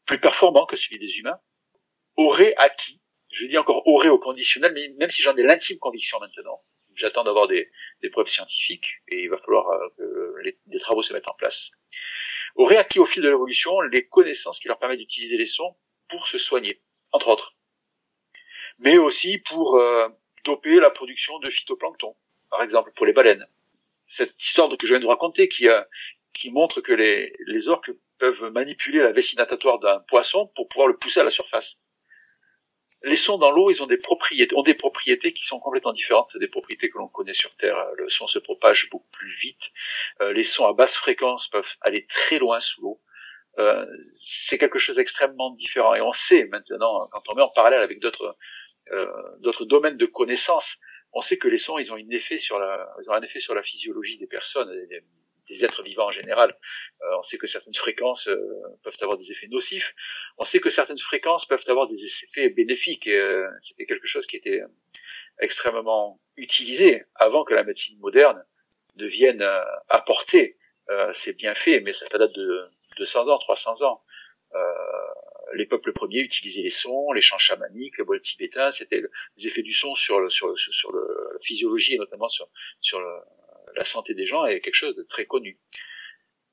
plus 0.07 0.21
performant 0.21 0.67
que 0.67 0.77
celui 0.77 0.99
des 0.99 1.19
humains, 1.19 1.41
auraient 2.17 2.55
acquis, 2.57 3.01
je 3.31 3.47
dis 3.47 3.57
encore 3.57 3.87
auraient 3.87 4.11
au 4.11 4.19
conditionnel, 4.19 4.73
mais 4.75 4.89
même 4.99 5.11
si 5.11 5.23
j'en 5.23 5.37
ai 5.37 5.43
l'intime 5.43 5.79
conviction 5.79 6.19
maintenant, 6.21 6.63
j'attends 6.95 7.25
d'avoir 7.25 7.49
des, 7.49 7.71
preuves 8.11 8.29
scientifiques, 8.29 9.01
et 9.09 9.23
il 9.23 9.31
va 9.31 9.39
falloir 9.39 9.69
euh, 9.71 9.89
que 9.97 10.35
les, 10.45 10.59
des 10.67 10.79
travaux 10.79 11.03
se 11.03 11.13
mettent 11.13 11.29
en 11.29 11.35
place, 11.35 11.73
auraient 12.55 12.77
acquis 12.77 12.99
au 12.99 13.07
fil 13.07 13.23
de 13.23 13.29
l'évolution 13.29 13.81
les 13.81 14.07
connaissances 14.07 14.61
qui 14.61 14.69
leur 14.69 14.79
permettent 14.79 14.99
d'utiliser 14.99 15.37
les 15.37 15.47
sons 15.47 15.77
pour 16.09 16.29
se 16.29 16.39
soigner, 16.39 16.83
entre 17.13 17.29
autres. 17.29 17.57
Mais 18.79 18.99
aussi 18.99 19.39
pour 19.39 19.77
euh, 19.77 20.09
doper 20.45 20.81
la 20.81 20.91
production 20.91 21.39
de 21.39 21.51
phytoplancton, 21.51 22.17
par 22.51 22.63
exemple 22.63 22.93
pour 22.95 23.07
les 23.07 23.13
baleines. 23.13 23.47
Cette 24.07 24.41
histoire 24.43 24.69
que 24.77 24.87
je 24.87 24.93
viens 24.93 24.99
de 24.99 25.05
vous 25.05 25.11
raconter 25.11 25.49
qui, 25.49 25.69
a, 25.69 25.89
qui 26.35 26.51
montre 26.51 26.81
que 26.81 26.93
les, 26.93 27.35
les 27.47 27.69
orques 27.69 27.93
peuvent 28.19 28.51
manipuler 28.53 28.99
la 28.99 29.13
vessie 29.13 29.37
natatoire 29.37 29.79
d'un 29.79 30.01
poisson 30.01 30.51
pour 30.55 30.69
pouvoir 30.69 30.89
le 30.89 30.97
pousser 30.97 31.21
à 31.21 31.25
la 31.25 31.31
surface. 31.31 31.81
Les 33.05 33.17
sons 33.17 33.39
dans 33.39 33.51
l'eau, 33.51 33.71
ils 33.71 33.83
ont 33.83 33.87
des 33.87 33.97
propriétés, 33.97 34.55
ont 34.55 34.63
des 34.63 34.75
propriétés 34.75 35.33
qui 35.33 35.45
sont 35.45 35.59
complètement 35.59 35.93
différentes. 35.93 36.37
Des 36.37 36.49
propriétés 36.49 36.89
que 36.89 36.99
l'on 36.99 37.09
connaît 37.09 37.33
sur 37.33 37.55
Terre. 37.57 37.77
Le 37.97 38.09
son 38.09 38.27
se 38.27 38.39
propage 38.39 38.89
beaucoup 38.91 39.11
plus 39.11 39.29
vite. 39.41 39.73
Euh, 40.21 40.33
les 40.33 40.45
sons 40.45 40.67
à 40.67 40.73
basse 40.73 40.97
fréquence 40.97 41.49
peuvent 41.49 41.75
aller 41.81 42.07
très 42.07 42.39
loin 42.39 42.61
sous 42.61 42.83
l'eau. 42.83 43.01
Euh, 43.59 43.85
c'est 44.15 44.57
quelque 44.57 44.79
chose 44.79 44.97
d'extrêmement 44.97 45.51
différent. 45.51 45.95
Et 45.95 46.01
on 46.01 46.13
sait 46.13 46.47
maintenant, 46.47 47.09
quand 47.11 47.23
on 47.29 47.35
met 47.35 47.43
en 47.43 47.51
parallèle 47.51 47.83
avec 47.83 48.01
d'autres 48.01 48.37
euh, 48.93 49.07
d'autres 49.39 49.65
domaines 49.65 49.97
de 49.97 50.07
connaissances, 50.07 50.79
on 51.13 51.21
sait 51.21 51.39
que 51.39 51.49
les 51.49 51.59
sons, 51.59 51.79
ils 51.79 51.93
ont, 51.93 51.97
un 51.97 52.11
effet 52.11 52.39
sur 52.39 52.59
la, 52.59 52.89
ils 53.01 53.11
ont 53.11 53.15
un 53.15 53.23
effet 53.23 53.41
sur 53.41 53.55
la 53.55 53.63
physiologie 53.63 54.19
des 54.19 54.27
personnes, 54.27 54.71
des 55.49 55.65
êtres 55.65 55.83
vivants 55.83 56.07
en 56.07 56.13
général. 56.13 56.57
Euh, 57.03 57.19
on 57.19 57.23
sait 57.23 57.39
que 57.39 57.47
certaines 57.47 57.75
fréquences 57.75 58.29
euh, 58.29 58.39
peuvent 58.83 58.97
avoir 59.03 59.19
des 59.19 59.31
effets 59.33 59.49
nocifs. 59.49 59.95
On 60.39 60.45
sait 60.45 60.61
que 60.61 60.71
certaines 60.71 60.99
fréquences 60.99 61.47
peuvent 61.47 61.65
avoir 61.69 61.89
des 61.89 62.05
effets 62.05 62.49
bénéfiques. 62.49 63.07
Et, 63.07 63.45
c'était 63.61 63.87
quelque 63.87 64.07
chose 64.07 64.27
qui 64.27 64.37
était 64.37 64.63
extrêmement 65.41 66.21
utilisé 66.37 67.05
avant 67.15 67.45
que 67.45 67.55
la 67.55 67.65
médecine 67.65 67.99
moderne 67.99 68.45
ne 68.97 69.07
vienne 69.07 69.43
apporter 69.89 70.59
ces 71.13 71.33
bienfaits, 71.35 71.81
mais 71.85 71.93
ça 71.93 72.07
date 72.19 72.33
de 72.33 72.69
200 72.99 73.29
ans, 73.29 73.39
300 73.39 73.83
ans. 73.83 74.03
Euh, 74.55 74.75
les 75.55 75.67
peuples 75.67 75.93
premiers 75.93 76.21
utilisaient 76.21 76.63
les 76.63 76.71
sons, 76.71 77.13
les 77.13 77.21
chants 77.21 77.39
chamaniques, 77.39 77.99
le 77.99 78.05
bol 78.05 78.21
tibétain, 78.21 78.71
c'était 78.71 79.03
les 79.37 79.47
effets 79.47 79.63
du 79.63 79.73
son 79.73 79.95
sur, 79.95 80.19
le, 80.19 80.29
le, 80.29 81.33
la 81.33 81.39
physiologie 81.41 81.95
et 81.95 81.99
notamment 81.99 82.29
sur, 82.29 82.49
sur 82.81 83.01
la 83.77 83.85
santé 83.85 84.15
des 84.15 84.27
gens 84.27 84.45
est 84.45 84.61
quelque 84.61 84.75
chose 84.75 84.97
de 84.97 85.03
très 85.03 85.27
connu. 85.27 85.59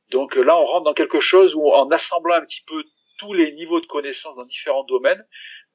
Donc 0.09 0.35
là, 0.35 0.59
on 0.59 0.65
rentre 0.65 0.85
dans 0.85 0.93
quelque 0.93 1.19
chose 1.19 1.55
où, 1.55 1.71
en 1.71 1.89
assemblant 1.89 2.35
un 2.35 2.45
petit 2.45 2.63
peu 2.65 2.83
tous 3.19 3.33
les 3.33 3.51
niveaux 3.51 3.79
de 3.79 3.85
connaissances 3.85 4.35
dans 4.35 4.45
différents 4.45 4.85
domaines, 4.85 5.23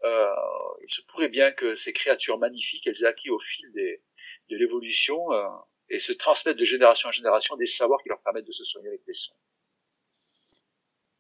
euh, 0.05 0.35
il 0.83 0.93
se 0.93 1.03
pourrait 1.07 1.29
bien 1.29 1.53
que 1.53 1.75
ces 1.75 1.93
créatures 1.93 2.39
magnifiques, 2.39 2.87
elles 2.87 3.03
aient 3.03 3.07
acquis 3.07 3.31
au 3.31 3.39
fil 3.39 3.71
des, 3.73 4.03
de 4.51 4.57
l'évolution 4.57 5.33
euh, 5.33 5.47
et 5.89 5.99
se 5.99 6.13
transmettre 6.13 6.59
de 6.59 6.65
génération 6.65 7.09
en 7.09 7.13
génération 7.13 7.57
des 7.57 7.67
savoirs 7.67 8.03
qui 8.03 8.09
leur 8.09 8.21
permettent 8.23 8.47
de 8.47 8.53
se 8.53 8.65
soigner 8.65 8.89
avec 8.89 9.03
les 9.07 9.15
sons. 9.15 9.37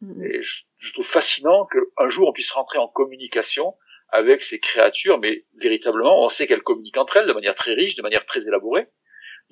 Mm. 0.00 0.24
Et 0.24 0.42
je, 0.42 0.92
trouve 0.92 1.06
fascinant 1.06 1.66
qu'un 1.66 2.08
jour 2.08 2.28
on 2.28 2.32
puisse 2.32 2.50
rentrer 2.50 2.78
en 2.78 2.88
communication 2.88 3.76
avec 4.10 4.42
ces 4.42 4.60
créatures, 4.60 5.18
mais 5.18 5.46
véritablement, 5.60 6.24
on 6.24 6.28
sait 6.28 6.46
qu'elles 6.46 6.62
communiquent 6.62 6.98
entre 6.98 7.16
elles 7.16 7.26
de 7.26 7.32
manière 7.32 7.54
très 7.54 7.74
riche, 7.74 7.96
de 7.96 8.02
manière 8.02 8.24
très 8.26 8.46
élaborée. 8.46 8.86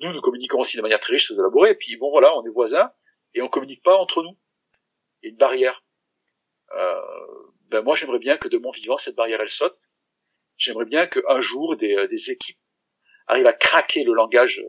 Nous, 0.03 0.11
nous 0.11 0.21
communiquons 0.21 0.59
aussi 0.59 0.75
de 0.75 0.81
manière 0.81 0.99
très 0.99 1.13
riche, 1.13 1.25
très 1.25 1.35
élaborée. 1.35 1.71
Et 1.71 1.75
puis 1.75 1.95
bon, 1.95 2.11
voilà, 2.11 2.35
on 2.37 2.45
est 2.45 2.53
voisins 2.53 2.91
et 3.33 3.41
on 3.41 3.47
communique 3.47 3.81
pas 3.83 3.95
entre 3.95 4.21
nous. 4.21 4.37
Il 5.21 5.27
y 5.27 5.29
a 5.29 5.31
une 5.31 5.37
barrière. 5.37 5.83
Euh, 6.75 7.01
ben 7.69 7.81
moi, 7.81 7.95
j'aimerais 7.95 8.19
bien 8.19 8.37
que 8.37 8.49
de 8.49 8.57
mon 8.57 8.71
vivant, 8.71 8.97
cette 8.97 9.15
barrière 9.15 9.39
elle 9.41 9.49
saute. 9.49 9.89
J'aimerais 10.57 10.85
bien 10.85 11.07
qu'un 11.07 11.39
jour 11.39 11.77
des, 11.77 12.07
des 12.09 12.31
équipes 12.31 12.59
arrivent 13.27 13.47
à 13.47 13.53
craquer 13.53 14.03
le 14.03 14.13
langage 14.13 14.61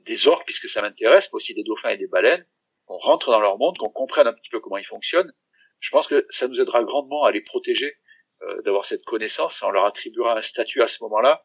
des 0.00 0.26
orques, 0.26 0.44
puisque 0.44 0.68
ça 0.68 0.82
m'intéresse, 0.82 1.30
mais 1.32 1.36
aussi 1.36 1.54
des 1.54 1.62
dauphins 1.62 1.90
et 1.90 1.96
des 1.96 2.08
baleines, 2.08 2.44
qu'on 2.86 2.98
rentre 2.98 3.30
dans 3.30 3.40
leur 3.40 3.56
monde, 3.58 3.78
qu'on 3.78 3.90
comprenne 3.90 4.26
un 4.26 4.32
petit 4.32 4.50
peu 4.50 4.58
comment 4.58 4.76
ils 4.76 4.84
fonctionnent. 4.84 5.32
Je 5.78 5.90
pense 5.90 6.08
que 6.08 6.26
ça 6.30 6.48
nous 6.48 6.60
aidera 6.60 6.82
grandement 6.82 7.24
à 7.24 7.30
les 7.30 7.40
protéger, 7.40 7.96
euh, 8.42 8.60
d'avoir 8.62 8.86
cette 8.86 9.04
connaissance. 9.04 9.62
On 9.62 9.70
leur 9.70 9.84
attribuera 9.84 10.36
un 10.36 10.42
statut 10.42 10.82
à 10.82 10.88
ce 10.88 11.02
moment-là 11.04 11.44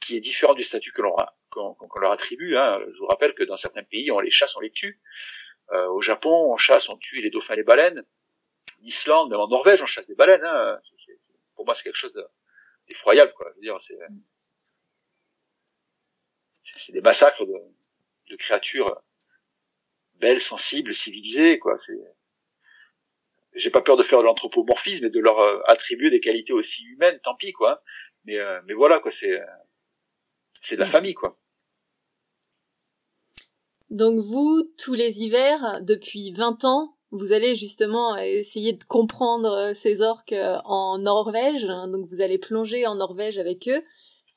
qui 0.00 0.16
est 0.16 0.20
différent 0.20 0.54
du 0.54 0.62
statut 0.62 0.92
que 0.92 1.02
l'on 1.02 1.14
qu'on 1.56 1.98
leur 1.98 2.12
attribue. 2.12 2.56
Hein. 2.56 2.80
Je 2.92 2.98
vous 2.98 3.06
rappelle 3.06 3.34
que 3.34 3.44
dans 3.44 3.56
certains 3.56 3.82
pays, 3.82 4.10
on 4.10 4.20
les 4.20 4.30
chasse, 4.30 4.56
on 4.56 4.60
les 4.60 4.70
tue. 4.70 5.00
Euh, 5.72 5.88
au 5.88 6.00
Japon, 6.00 6.52
on 6.52 6.56
chasse, 6.56 6.88
on 6.88 6.96
tue 6.96 7.16
les 7.16 7.30
dauphins 7.30 7.56
les 7.56 7.64
baleines. 7.64 8.04
En 8.80 8.84
Islande, 8.84 9.30
même 9.30 9.40
en 9.40 9.48
Norvège, 9.48 9.82
on 9.82 9.86
chasse 9.86 10.06
des 10.06 10.14
baleines. 10.14 10.44
Hein. 10.44 10.78
pour 11.54 11.64
moi, 11.64 11.74
c'est 11.74 11.84
quelque 11.84 11.96
chose 11.96 12.14
d'effroyable. 12.88 13.32
C'est, 16.62 16.92
des 16.92 17.00
massacres 17.00 17.46
de, 17.46 17.54
de 18.28 18.36
créatures 18.36 19.00
belles, 20.14 20.40
sensibles, 20.40 20.94
civilisées, 20.94 21.58
quoi. 21.58 21.76
C'est, 21.76 21.98
j'ai 23.54 23.70
pas 23.70 23.82
peur 23.82 23.96
de 23.96 24.02
faire 24.02 24.18
de 24.18 24.24
l'anthropomorphisme 24.24 25.06
et 25.06 25.10
de 25.10 25.20
leur 25.20 25.38
euh, 25.38 25.62
attribuer 25.66 26.10
des 26.10 26.20
qualités 26.20 26.52
aussi 26.52 26.84
humaines, 26.84 27.18
tant 27.22 27.34
pis, 27.34 27.52
quoi. 27.52 27.82
Mais, 28.24 28.36
euh, 28.36 28.60
mais 28.66 28.74
voilà, 28.74 29.00
quoi. 29.00 29.10
C'est, 29.10 29.40
c'est 30.60 30.76
de 30.76 30.80
la 30.80 30.86
famille, 30.86 31.14
quoi. 31.14 31.38
Donc 33.90 34.18
vous, 34.20 34.62
tous 34.78 34.94
les 34.94 35.22
hivers, 35.22 35.80
depuis 35.82 36.32
20 36.32 36.64
ans, 36.64 36.96
vous 37.12 37.32
allez 37.32 37.54
justement 37.54 38.16
essayer 38.16 38.72
de 38.72 38.82
comprendre 38.84 39.52
euh, 39.52 39.74
ces 39.74 40.02
orques 40.02 40.34
en 40.64 40.98
Norvège. 40.98 41.64
Donc 41.64 42.06
vous 42.08 42.20
allez 42.20 42.38
plonger 42.38 42.86
en 42.86 42.96
Norvège 42.96 43.38
avec 43.38 43.68
eux. 43.68 43.82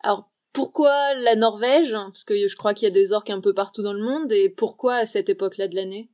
Alors 0.01 0.29
pourquoi 0.53 1.13
la 1.15 1.36
Norvège? 1.36 1.91
Parce 1.91 2.24
que 2.24 2.48
je 2.48 2.56
crois 2.56 2.74
qu'il 2.74 2.88
y 2.88 2.91
a 2.91 2.94
des 2.94 3.12
orques 3.12 3.29
un 3.29 3.41
peu 3.41 3.53
partout 3.53 3.82
dans 3.82 3.94
le 3.94 4.03
monde. 4.03 4.32
Et 4.32 4.50
pourquoi 4.50 4.96
à 4.96 5.06
cette 5.06 5.29
époque-là 5.29 5.68
de 5.68 5.75
l'année? 5.75 6.10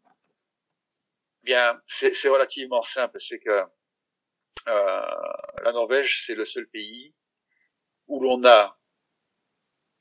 Bien, 1.44 1.80
c'est 1.86 2.30
relativement 2.30 2.82
simple. 2.82 3.20
C'est 3.20 3.40
que 3.40 3.62
euh, 4.68 5.06
la 5.64 5.72
Norvège, 5.72 6.24
c'est 6.26 6.36
le 6.36 6.46
seul 6.46 6.68
pays 6.68 7.14
où 8.08 8.22
l'on 8.22 8.44
a 8.46 8.80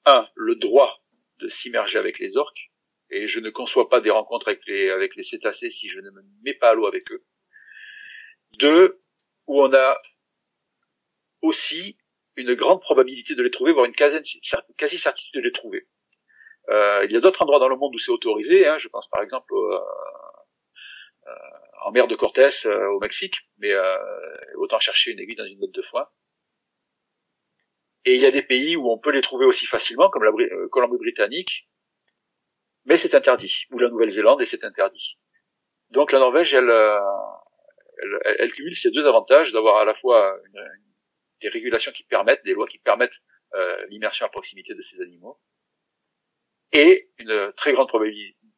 un 0.06 0.28
le 0.34 0.56
droit 0.56 1.02
de 1.38 1.48
s'immerger 1.48 1.98
avec 1.98 2.18
les 2.18 2.36
orques. 2.36 2.70
Et 3.14 3.28
je 3.28 3.38
ne 3.38 3.48
conçois 3.48 3.88
pas 3.88 4.00
des 4.00 4.10
rencontres 4.10 4.48
avec 4.48 4.66
les 4.66 4.90
avec 4.90 5.14
les 5.14 5.22
cétacés 5.22 5.70
si 5.70 5.88
je 5.88 6.00
ne 6.00 6.10
me 6.10 6.22
mets 6.42 6.54
pas 6.54 6.70
à 6.70 6.74
l'eau 6.74 6.86
avec 6.86 7.12
eux. 7.12 7.24
Deux, 8.58 9.00
où 9.46 9.62
on 9.62 9.72
a 9.72 10.00
aussi 11.40 11.96
une 12.34 12.54
grande 12.54 12.80
probabilité 12.80 13.36
de 13.36 13.42
les 13.44 13.50
trouver, 13.50 13.72
voire 13.72 13.86
une 13.86 13.94
quasi-certitude 13.94 15.34
de 15.34 15.40
les 15.40 15.52
trouver. 15.52 15.86
Euh, 16.70 17.04
il 17.04 17.12
y 17.12 17.16
a 17.16 17.20
d'autres 17.20 17.42
endroits 17.42 17.60
dans 17.60 17.68
le 17.68 17.76
monde 17.76 17.94
où 17.94 17.98
c'est 17.98 18.10
autorisé, 18.10 18.66
hein, 18.66 18.78
je 18.78 18.88
pense 18.88 19.08
par 19.08 19.22
exemple 19.22 19.54
euh, 19.54 19.78
euh, 21.28 21.32
en 21.84 21.92
mer 21.92 22.08
de 22.08 22.16
Cortés 22.16 22.66
euh, 22.66 22.88
au 22.88 22.98
Mexique, 22.98 23.36
mais 23.58 23.70
euh, 23.70 23.96
autant 24.56 24.80
chercher 24.80 25.12
une 25.12 25.20
aiguille 25.20 25.36
dans 25.36 25.44
une 25.44 25.60
botte 25.60 25.74
de 25.74 25.82
foin. 25.82 26.08
Et 28.06 28.16
il 28.16 28.20
y 28.20 28.26
a 28.26 28.32
des 28.32 28.42
pays 28.42 28.74
où 28.74 28.90
on 28.90 28.98
peut 28.98 29.12
les 29.12 29.20
trouver 29.20 29.46
aussi 29.46 29.66
facilement, 29.66 30.10
comme 30.10 30.24
la 30.24 30.32
Colombie-Britannique, 30.72 31.68
mais 32.84 32.96
c'est 32.98 33.14
interdit, 33.14 33.66
ou 33.70 33.78
la 33.78 33.88
Nouvelle-Zélande, 33.88 34.42
et 34.42 34.46
c'est 34.46 34.64
interdit. 34.64 35.18
Donc 35.90 36.12
la 36.12 36.18
Norvège, 36.18 36.54
elle, 36.54 36.70
elle, 36.70 38.18
elle, 38.38 38.52
cumule 38.52 38.76
ces 38.76 38.90
deux 38.90 39.06
avantages 39.06 39.52
d'avoir 39.52 39.76
à 39.76 39.84
la 39.84 39.94
fois 39.94 40.36
une, 40.46 40.60
des 41.44 41.50
régulations 41.50 41.92
qui 41.92 42.04
permettent, 42.04 42.44
des 42.44 42.54
lois 42.54 42.66
qui 42.66 42.78
permettent 42.78 43.18
euh, 43.54 43.76
l'immersion 43.88 44.26
à 44.26 44.28
proximité 44.28 44.74
de 44.74 44.80
ces 44.80 45.00
animaux, 45.00 45.36
et 46.72 47.08
une 47.18 47.52
très 47.56 47.72
grande 47.72 47.88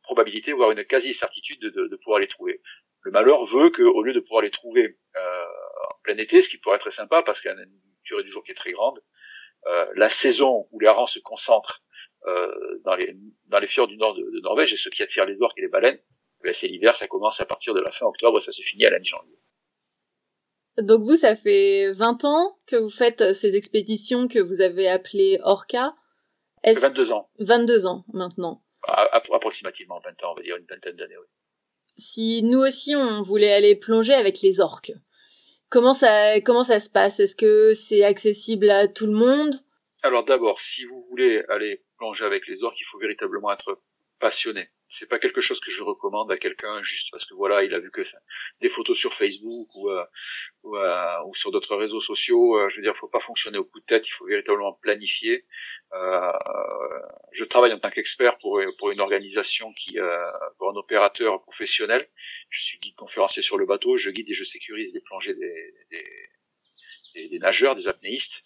probabilité, 0.03 0.53
voire 0.53 0.71
une 0.71 0.85
quasi-certitude 0.85 1.61
de, 1.61 1.97
pouvoir 1.97 2.21
les 2.21 2.29
trouver. 2.29 2.61
Le 3.03 3.11
malheur 3.11 3.45
veut 3.45 3.71
qu'au 3.71 4.03
lieu 4.03 4.15
de 4.15 4.21
pouvoir 4.21 4.43
les 4.43 4.51
trouver 4.51 4.97
euh, 5.17 5.45
en 5.91 6.03
plein 6.03 6.17
été, 6.17 6.41
ce 6.41 6.49
qui 6.49 6.59
pourrait 6.59 6.77
être 6.77 6.83
très 6.83 6.91
sympa 6.93 7.23
parce 7.23 7.41
qu'il 7.41 7.51
y 7.51 7.55
a 7.55 7.57
une 7.57 7.81
durée 8.05 8.23
du 8.23 8.31
jour 8.31 8.43
qui 8.43 8.53
est 8.53 8.55
très 8.55 8.73
grande, 8.73 9.03
euh, 9.67 9.87
la 9.97 10.09
saison 10.09 10.67
où 10.71 10.81
les 10.81 10.87
harengs 10.87 11.09
se 11.09 11.19
concentrent 11.19 11.83
dans, 12.85 12.97
les, 12.97 13.15
dans 13.49 13.59
les 13.59 13.67
fjords 13.67 13.89
du 13.89 13.97
nord 13.97 14.15
de, 14.15 14.41
Norvège 14.43 14.73
et 14.73 14.77
ce 14.77 14.89
qui 14.89 15.03
attire 15.03 15.25
les 15.25 15.41
orques 15.41 15.59
et 15.59 15.63
les 15.63 15.69
baleines, 15.69 15.99
ben, 16.43 16.53
c'est 16.53 16.69
l'hiver, 16.69 16.95
ça 16.95 17.07
commence 17.07 17.41
à 17.41 17.47
partir 17.47 17.75
de 17.75 17.81
la 17.81 17.91
fin 17.91 18.07
octobre 18.07 18.39
et 18.39 18.41
ça 18.41 18.53
se 18.53 18.63
finit 18.63 18.85
à 18.87 18.91
la 18.91 18.99
mi-janvier. 18.99 19.37
Donc 20.79 21.03
vous, 21.03 21.17
ça 21.17 21.35
fait 21.35 21.91
20 21.93 22.25
ans 22.25 22.57
que 22.67 22.77
vous 22.77 22.91
faites 22.91 23.23
euh, 23.23 23.33
ces 23.33 23.57
expéditions 23.57 24.29
que 24.29 24.39
vous 24.39 24.61
avez 24.61 24.89
appelées 24.89 25.41
Orca. 25.43 25.95
22 26.65 27.13
ans. 27.13 27.29
22 27.39 27.87
ans 27.87 28.05
maintenant. 28.13 28.61
approximativement 29.33 30.01
20 30.05 30.25
ans, 30.25 30.33
on 30.33 30.35
va 30.35 30.43
dire 30.43 30.57
une 30.57 30.67
vingtaine 30.67 30.97
d'années, 30.97 31.17
oui. 31.17 31.27
Si 31.99 32.43
nous 32.43 32.59
aussi 32.59 32.95
on 32.95 33.23
voulait 33.23 33.55
aller 33.55 33.75
plonger 33.75 34.13
avec 34.13 34.43
les 34.43 34.61
orques, 34.61 34.93
comment 35.71 35.95
ça, 35.95 36.41
comment 36.43 36.65
ça 36.65 36.79
se 36.79 36.91
passe? 36.91 37.21
Est-ce 37.21 37.37
que 37.37 37.73
c'est 37.73 38.05
accessible 38.05 38.69
à 38.69 38.87
tout 38.87 39.07
le 39.07 39.13
monde? 39.13 39.55
Alors 40.03 40.25
d'abord, 40.25 40.61
si 40.61 40.85
vous 40.85 41.01
voulez 41.09 41.43
aller 41.49 41.81
plonger 41.97 42.25
avec 42.25 42.47
les 42.47 42.63
orques, 42.65 42.81
il 42.81 42.85
faut 42.85 42.99
véritablement 42.99 43.53
être 43.53 43.79
passionné. 44.19 44.69
C'est 44.89 45.09
pas 45.09 45.19
quelque 45.19 45.41
chose 45.41 45.61
que 45.61 45.71
je 45.71 45.83
recommande 45.83 46.31
à 46.31 46.39
quelqu'un 46.39 46.83
juste 46.83 47.11
parce 47.11 47.25
que 47.25 47.35
voilà 47.35 47.65
il 47.65 47.75
a 47.75 47.81
vu 47.81 47.91
que 47.91 48.05
ça, 48.05 48.19
des 48.61 48.69
photos 48.69 48.97
sur 48.97 49.13
Facebook 49.13 49.69
ou 49.75 49.91
euh, 49.91 50.05
ou, 50.63 50.77
euh, 50.77 51.23
ou, 51.27 51.35
sur 51.35 51.51
d'autres 51.51 51.77
réseaux 51.77 52.01
sociaux 52.01 52.57
euh, 52.57 52.69
je 52.69 52.77
veux 52.77 52.83
dire 52.83 52.97
faut 52.97 53.09
pas 53.09 53.21
fonctionner 53.21 53.59
au 53.59 53.65
coup 53.65 53.81
de 53.81 53.85
tête 53.85 54.07
il 54.07 54.13
faut 54.13 54.27
véritablement 54.27 54.73
planifier. 54.75 55.45
Euh, 55.93 56.33
je 57.33 57.45
travaille 57.45 57.73
en 57.73 57.81
tant 57.81 57.91
qu'expert 57.91 58.39
pour 58.39 58.63
pour 58.79 58.91
une 58.91 59.01
organisation 59.01 59.73
qui 59.73 59.99
pour 60.59 60.71
un 60.71 60.77
opérateur 60.77 61.43
professionnel. 61.43 62.09
Je 62.51 62.63
suis 62.63 62.79
guide 62.79 62.95
conférencier 62.95 63.43
sur 63.43 63.59
le 63.59 63.67
bateau 63.67 63.97
je 63.97 64.11
guide 64.11 64.31
et 64.31 64.35
je 64.35 64.45
sécurise 64.45 64.95
les 64.95 65.01
plongées 65.01 65.35
des 65.35 65.75
des, 65.91 67.29
des, 67.29 67.39
nageurs 67.41 67.75
des 67.75 67.89
apnéistes. 67.89 68.45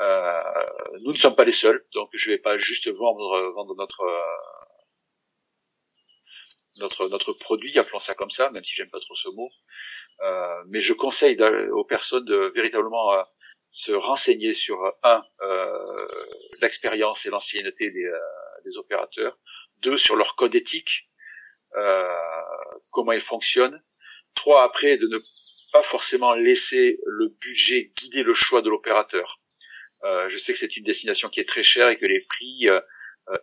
Nous 0.00 1.12
ne 1.12 1.18
sommes 1.18 1.36
pas 1.36 1.44
les 1.44 1.52
seuls 1.52 1.84
je 2.12 2.30
vais 2.30 2.38
pas 2.38 2.58
juste 2.58 2.88
vendre 2.88 3.52
vendre 3.54 3.74
notre 3.76 4.04
notre 6.76 7.08
notre 7.08 7.32
produit, 7.32 7.78
appelons 7.78 8.00
ça 8.00 8.14
comme 8.14 8.30
ça, 8.30 8.50
même 8.50 8.64
si 8.64 8.74
j'aime 8.74 8.90
pas 8.90 9.00
trop 9.00 9.14
ce 9.14 9.28
mot. 9.28 9.50
Euh, 10.20 10.62
mais 10.68 10.80
je 10.80 10.92
conseille 10.92 11.40
aux 11.72 11.84
personnes 11.84 12.24
de 12.24 12.52
véritablement 12.54 13.12
euh, 13.12 13.22
se 13.72 13.92
renseigner 13.92 14.52
sur 14.52 14.78
un 15.02 15.24
euh, 15.40 16.06
l'expérience 16.60 17.26
et 17.26 17.30
l'ancienneté 17.30 17.90
des, 17.90 18.04
euh, 18.04 18.18
des, 18.64 18.76
opérateurs, 18.76 19.38
deux 19.78 19.96
sur 19.96 20.14
leur 20.14 20.36
code 20.36 20.54
éthique, 20.54 21.10
euh, 21.76 22.18
comment 22.90 23.12
ils 23.12 23.20
fonctionnent, 23.20 23.82
trois 24.34 24.62
après 24.62 24.98
de 24.98 25.06
ne 25.06 25.18
pas 25.72 25.82
forcément 25.82 26.34
laisser 26.34 27.00
le 27.06 27.28
budget 27.28 27.92
guider 27.96 28.22
le 28.22 28.34
choix 28.34 28.60
de 28.60 28.68
l'opérateur. 28.68 29.40
Je 30.02 30.38
sais 30.38 30.52
que 30.52 30.58
c'est 30.58 30.76
une 30.76 30.84
destination 30.84 31.28
qui 31.28 31.40
est 31.40 31.48
très 31.48 31.62
chère 31.62 31.88
et 31.88 31.98
que 31.98 32.06
les 32.06 32.20
prix 32.20 32.66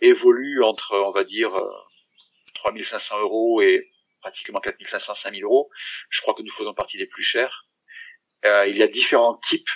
évoluent 0.01 0.63
entre, 0.63 0.96
on 0.96 1.12
va 1.12 1.24
dire, 1.24 1.51
3500 2.56 3.22
euros 3.22 3.62
et 3.62 3.89
pratiquement 4.22 4.60
4500, 4.60 5.16
5000 5.16 5.44
euros. 5.44 5.70
Je 6.10 6.22
crois 6.22 6.34
que 6.34 6.42
nous 6.42 6.51
faisons 6.51 6.74
partie 6.74 6.98
des 6.98 7.08
plus 7.08 7.24
chers. 7.24 7.66
Euh, 8.46 8.68
il 8.68 8.78
y 8.78 8.84
a 8.84 8.88
différents 8.88 9.38
types 9.38 9.70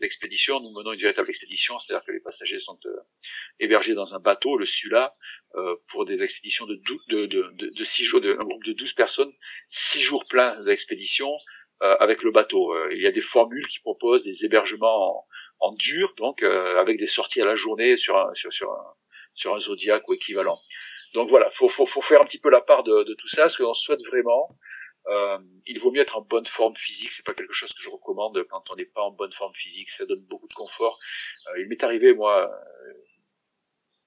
d'expéditions. 0.00 0.60
nous 0.60 0.70
menons 0.70 0.92
une 0.92 1.00
véritable 1.00 1.28
expédition, 1.28 1.78
c'est-à-dire 1.78 2.04
que 2.04 2.12
les 2.12 2.20
passagers 2.20 2.60
sont 2.60 2.78
euh, 2.86 2.96
hébergés 3.58 3.94
dans 3.94 4.14
un 4.14 4.20
bateau, 4.20 4.56
le 4.56 4.66
Sula, 4.66 5.12
euh, 5.56 5.76
pour 5.88 6.04
des 6.04 6.22
expéditions 6.22 6.66
de, 6.66 6.80
de, 7.08 7.26
de, 7.26 7.52
de, 7.52 7.84
six 7.84 8.04
jours, 8.04 8.20
de, 8.20 8.34
un 8.34 8.44
groupe 8.44 8.64
de 8.64 8.72
12 8.72 8.92
personnes, 8.92 9.32
six 9.70 10.00
jours 10.00 10.24
pleins 10.28 10.62
d'expédition 10.62 11.32
euh, 11.32 11.36
avec 11.80 12.22
le 12.22 12.30
bateau. 12.30 12.74
il 12.90 13.00
y 13.00 13.06
a 13.06 13.10
des 13.10 13.20
formules 13.20 13.66
qui 13.66 13.80
proposent 13.80 14.24
des 14.24 14.44
hébergements 14.44 15.26
en, 15.60 15.68
en 15.68 15.72
dur, 15.72 16.12
donc 16.16 16.42
avec 16.42 16.98
des 16.98 17.06
sorties 17.06 17.40
à 17.40 17.46
la 17.46 17.54
journée 17.54 17.96
sur 17.96 18.16
un, 18.18 18.34
sur, 18.34 18.52
sur 18.52 18.70
un, 18.70 18.94
sur 19.34 19.54
un 19.54 19.58
Zodiac 19.58 20.06
ou 20.08 20.14
équivalent. 20.14 20.60
Donc 21.14 21.28
voilà, 21.28 21.50
faut, 21.50 21.68
faut, 21.68 21.86
faut 21.86 22.02
faire 22.02 22.20
un 22.20 22.24
petit 22.24 22.38
peu 22.38 22.50
la 22.50 22.60
part 22.60 22.84
de, 22.84 23.02
de 23.02 23.14
tout 23.14 23.28
ça, 23.28 23.48
ce 23.48 23.58
que 23.58 23.62
l'on 23.62 23.74
souhaite 23.74 24.04
vraiment. 24.06 24.56
Euh, 25.06 25.38
il 25.66 25.80
vaut 25.80 25.90
mieux 25.90 26.02
être 26.02 26.18
en 26.18 26.20
bonne 26.20 26.46
forme 26.46 26.76
physique, 26.76 27.12
c'est 27.12 27.24
pas 27.24 27.34
quelque 27.34 27.54
chose 27.54 27.72
que 27.72 27.82
je 27.82 27.88
recommande 27.88 28.44
quand 28.48 28.70
on 28.70 28.76
n'est 28.76 28.84
pas 28.84 29.02
en 29.02 29.10
bonne 29.10 29.32
forme 29.32 29.54
physique, 29.54 29.90
ça 29.90 30.04
donne 30.04 30.24
beaucoup 30.28 30.46
de 30.46 30.54
confort. 30.54 30.98
Euh, 31.48 31.60
il 31.60 31.68
m'est 31.68 31.82
arrivé, 31.82 32.12
moi, 32.12 32.48
euh, 32.48 32.92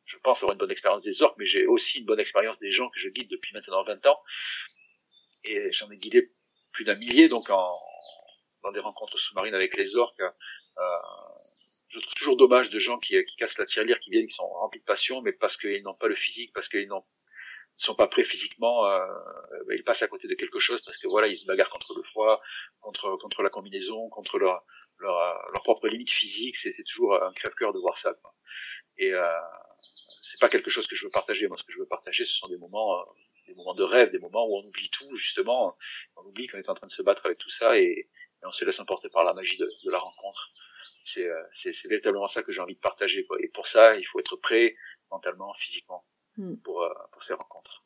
je 0.05 0.17
pense 0.17 0.37
avoir 0.37 0.53
une 0.53 0.59
bonne 0.59 0.71
expérience 0.71 1.03
des 1.03 1.21
orques, 1.23 1.37
mais 1.37 1.47
j'ai 1.47 1.65
aussi 1.65 1.99
une 1.99 2.05
bonne 2.05 2.19
expérience 2.19 2.59
des 2.59 2.71
gens 2.71 2.89
que 2.89 2.99
je 2.99 3.09
guide 3.09 3.29
depuis 3.29 3.53
maintenant 3.53 3.83
20 3.83 4.05
ans. 4.05 4.19
Et 5.43 5.71
j'en 5.71 5.89
ai 5.91 5.97
guidé 5.97 6.31
plus 6.73 6.83
d'un 6.85 6.95
millier, 6.95 7.29
donc 7.29 7.49
en, 7.49 7.79
dans 8.63 8.71
des 8.71 8.79
rencontres 8.79 9.17
sous-marines 9.17 9.55
avec 9.55 9.77
les 9.77 9.95
orques. 9.95 10.19
Euh, 10.21 10.81
je 11.89 11.99
trouve 11.99 12.13
toujours 12.15 12.37
dommage 12.37 12.69
de 12.69 12.79
gens 12.79 12.97
qui, 12.97 13.23
qui 13.25 13.35
cassent 13.37 13.59
la 13.59 13.65
tirelire, 13.65 13.99
qui 13.99 14.09
viennent, 14.09 14.27
qui 14.27 14.33
sont 14.33 14.47
remplis 14.47 14.79
de 14.79 14.85
passion, 14.85 15.21
mais 15.21 15.31
parce 15.31 15.57
qu'ils 15.57 15.83
n'ont 15.83 15.93
pas 15.93 16.07
le 16.07 16.15
physique, 16.15 16.51
parce 16.53 16.67
qu'ils 16.67 16.87
n'ont 16.87 17.03
sont 17.77 17.95
pas 17.95 18.07
prêts 18.07 18.23
physiquement, 18.23 18.85
euh, 18.85 19.05
bah, 19.67 19.73
ils 19.75 19.83
passent 19.83 20.03
à 20.03 20.07
côté 20.07 20.27
de 20.27 20.35
quelque 20.35 20.59
chose 20.59 20.81
parce 20.83 20.97
que 20.97 21.07
voilà, 21.07 21.27
ils 21.27 21.35
se 21.35 21.47
bagarrent 21.47 21.71
contre 21.71 21.95
le 21.95 22.03
froid, 22.03 22.39
contre 22.81 23.17
contre 23.17 23.41
la 23.41 23.49
combinaison, 23.49 24.09
contre 24.09 24.37
leur 24.37 24.63
leur, 24.99 25.15
leur 25.51 25.63
propre 25.63 25.87
limite 25.87 26.11
physique. 26.11 26.55
C'est 26.55 26.71
c'est 26.71 26.83
toujours 26.83 27.21
un 27.21 27.33
crève-cœur 27.33 27.73
de 27.73 27.79
voir 27.79 27.97
ça. 27.97 28.13
Quoi. 28.13 28.31
Et 28.97 29.11
euh, 29.11 29.27
c'est 30.21 30.39
pas 30.39 30.49
quelque 30.49 30.69
chose 30.69 30.87
que 30.87 30.95
je 30.95 31.05
veux 31.05 31.11
partager. 31.11 31.47
Moi, 31.47 31.57
ce 31.57 31.63
que 31.63 31.73
je 31.73 31.79
veux 31.79 31.87
partager, 31.87 32.25
ce 32.25 32.33
sont 32.33 32.47
des 32.47 32.57
moments, 32.57 32.99
euh, 32.99 33.03
des 33.47 33.53
moments 33.55 33.75
de 33.75 33.83
rêve, 33.83 34.11
des 34.11 34.19
moments 34.19 34.45
où 34.47 34.57
on 34.57 34.65
oublie 34.67 34.89
tout 34.89 35.15
justement, 35.15 35.77
on 36.15 36.25
oublie 36.25 36.47
qu'on 36.47 36.57
est 36.57 36.69
en 36.69 36.75
train 36.75 36.87
de 36.87 36.91
se 36.91 37.01
battre 37.01 37.25
avec 37.25 37.37
tout 37.37 37.49
ça 37.49 37.77
et, 37.77 38.07
et 38.41 38.45
on 38.45 38.51
se 38.51 38.65
laisse 38.65 38.79
emporter 38.79 39.09
par 39.09 39.23
la 39.23 39.33
magie 39.33 39.57
de, 39.57 39.69
de 39.83 39.91
la 39.91 39.99
rencontre. 39.99 40.51
C'est 41.03 41.27
euh, 41.27 41.43
c'est 41.51 41.87
véritablement 41.87 42.27
ça 42.27 42.43
que 42.43 42.51
j'ai 42.51 42.61
envie 42.61 42.75
de 42.75 42.79
partager. 42.79 43.25
Quoi. 43.25 43.37
Et 43.41 43.49
pour 43.49 43.67
ça, 43.67 43.95
il 43.97 44.03
faut 44.05 44.19
être 44.19 44.37
prêt 44.37 44.75
mentalement, 45.11 45.53
physiquement. 45.55 46.03
Hmm. 46.35 46.55
pour, 46.63 46.81
euh, 46.81 46.91
pour 47.11 47.21
ces 47.21 47.35
rencontres. 47.35 47.83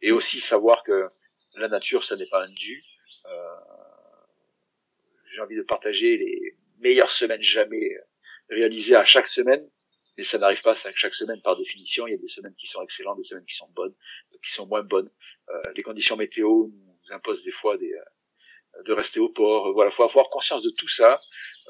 Et 0.00 0.12
aussi 0.12 0.40
savoir 0.40 0.84
que 0.84 1.10
la 1.56 1.66
nature, 1.66 2.04
ça 2.04 2.14
n'est 2.14 2.28
pas 2.28 2.44
un 2.44 2.48
dû. 2.48 2.84
Euh, 3.24 3.56
J'ai 5.32 5.40
envie 5.40 5.56
de 5.56 5.62
partager 5.62 6.16
les 6.16 6.56
meilleures 6.78 7.10
semaines 7.10 7.42
jamais 7.42 7.96
réalisées 8.48 8.94
à 8.94 9.04
chaque 9.04 9.26
semaine, 9.26 9.68
mais 10.16 10.24
ça 10.24 10.38
n'arrive 10.38 10.62
pas 10.62 10.74
chaque 10.74 11.14
semaine 11.14 11.40
par 11.42 11.56
définition. 11.56 12.06
Il 12.06 12.12
y 12.12 12.14
a 12.14 12.18
des 12.18 12.28
semaines 12.28 12.54
qui 12.56 12.66
sont 12.66 12.82
excellentes, 12.82 13.18
des 13.18 13.24
semaines 13.24 13.44
qui 13.44 13.56
sont 13.56 13.68
bonnes, 13.74 13.94
qui 14.44 14.52
sont 14.52 14.66
moins 14.66 14.82
bonnes. 14.82 15.10
Euh, 15.48 15.62
les 15.74 15.82
conditions 15.82 16.16
météo 16.16 16.66
nous 16.68 17.12
imposent 17.14 17.44
des 17.44 17.52
fois 17.52 17.76
des, 17.76 17.92
euh, 17.92 18.82
de 18.84 18.92
rester 18.92 19.20
au 19.20 19.28
port. 19.28 19.72
Voilà, 19.72 19.90
faut 19.90 20.04
avoir 20.04 20.28
conscience 20.30 20.62
de 20.62 20.70
tout 20.70 20.88
ça 20.88 21.20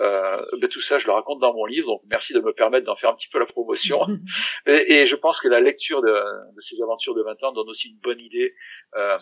euh, 0.00 0.44
ben, 0.58 0.68
tout 0.68 0.80
ça, 0.80 0.98
je 0.98 1.06
le 1.06 1.12
raconte 1.12 1.40
dans 1.40 1.54
mon 1.54 1.64
livre, 1.64 1.86
donc 1.86 2.02
merci 2.06 2.34
de 2.34 2.40
me 2.40 2.52
permettre 2.52 2.86
d'en 2.86 2.96
faire 2.96 3.10
un 3.10 3.14
petit 3.14 3.28
peu 3.28 3.38
la 3.38 3.46
promotion. 3.46 4.06
et, 4.66 4.94
et, 4.94 5.06
je 5.06 5.16
pense 5.16 5.40
que 5.40 5.48
la 5.48 5.60
lecture 5.60 6.02
de, 6.02 6.54
de, 6.54 6.60
ces 6.60 6.82
aventures 6.82 7.14
de 7.14 7.22
20 7.22 7.42
ans 7.44 7.52
donne 7.52 7.68
aussi 7.68 7.90
une 7.90 8.00
bonne 8.00 8.20
idée 8.20 8.52
euh, 8.96 9.18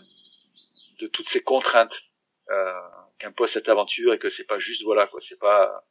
de 1.01 1.07
toutes 1.07 1.29
ces 1.29 1.43
contraintes 1.43 2.03
euh, 2.51 2.73
qu'impose 3.19 3.51
cette 3.51 3.69
aventure 3.69 4.15
et 4.15 4.19
que 4.19 4.31
c'est 4.31 4.47
pas 4.47 4.59
juste 4.59 4.83
voilà 4.83 5.07
quoi, 5.07 5.21
c'est 5.21 5.39
pas 5.39 5.85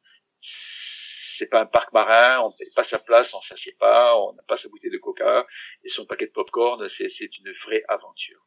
c'est 1.37 1.47
pas 1.47 1.61
un 1.61 1.65
parc 1.65 1.91
marin, 1.93 2.41
on 2.41 2.49
ne 2.49 2.55
paye 2.55 2.71
pas 2.75 2.83
sa 2.83 2.99
place, 2.99 3.33
on 3.33 3.41
s'assied 3.41 3.75
pas, 3.79 4.17
on 4.17 4.33
n'a 4.33 4.43
pas 4.43 4.55
sa 4.55 4.69
bouteille 4.69 4.91
de 4.91 4.97
coca 4.97 5.45
et 5.83 5.89
son 5.89 6.05
paquet 6.05 6.27
de 6.27 6.31
popcorn, 6.31 6.87
c'est 6.87 7.09
c'est 7.09 7.37
une 7.37 7.51
vraie 7.65 7.83
aventure. 7.87 8.45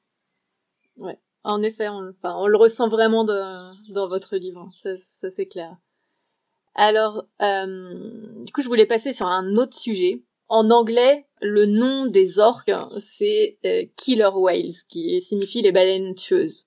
Ouais. 0.96 1.18
En 1.44 1.62
effet, 1.62 1.88
on, 1.88 2.08
enfin, 2.08 2.34
on 2.36 2.48
le 2.48 2.56
ressent 2.56 2.88
vraiment 2.88 3.24
de, 3.24 3.92
dans 3.92 4.08
votre 4.08 4.36
livre, 4.36 4.68
ça, 4.76 4.96
ça 4.96 5.30
c'est 5.30 5.44
clair. 5.44 5.76
Alors, 6.74 7.24
euh, 7.40 8.44
du 8.44 8.52
coup, 8.52 8.62
je 8.62 8.68
voulais 8.68 8.86
passer 8.86 9.12
sur 9.12 9.26
un 9.26 9.56
autre 9.56 9.76
sujet. 9.76 10.22
En 10.48 10.70
anglais, 10.70 11.26
le 11.40 11.66
nom 11.66 12.06
des 12.06 12.38
orques, 12.38 12.70
c'est 12.98 13.58
euh, 13.64 13.84
killer 13.96 14.30
whales, 14.34 14.84
qui 14.88 15.20
signifie 15.20 15.62
les 15.62 15.72
baleines 15.72 16.14
tueuses. 16.14 16.66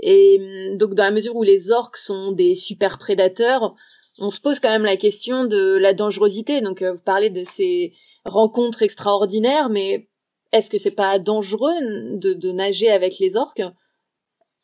Et 0.00 0.74
donc, 0.76 0.94
dans 0.94 1.04
la 1.04 1.10
mesure 1.10 1.36
où 1.36 1.42
les 1.42 1.70
orques 1.70 1.96
sont 1.96 2.32
des 2.32 2.54
super 2.54 2.98
prédateurs, 2.98 3.74
on 4.18 4.30
se 4.30 4.40
pose 4.40 4.60
quand 4.60 4.70
même 4.70 4.84
la 4.84 4.96
question 4.96 5.44
de 5.44 5.76
la 5.76 5.92
dangerosité. 5.92 6.60
Donc, 6.60 6.82
vous 6.82 6.98
parlez 6.98 7.30
de 7.30 7.44
ces 7.44 7.92
rencontres 8.24 8.82
extraordinaires, 8.82 9.68
mais 9.68 10.08
est-ce 10.52 10.70
que 10.70 10.78
c'est 10.78 10.90
pas 10.90 11.18
dangereux 11.18 11.74
de, 11.80 12.52
nager 12.52 12.88
avec 12.90 13.18
les 13.18 13.36
orques? 13.36 13.62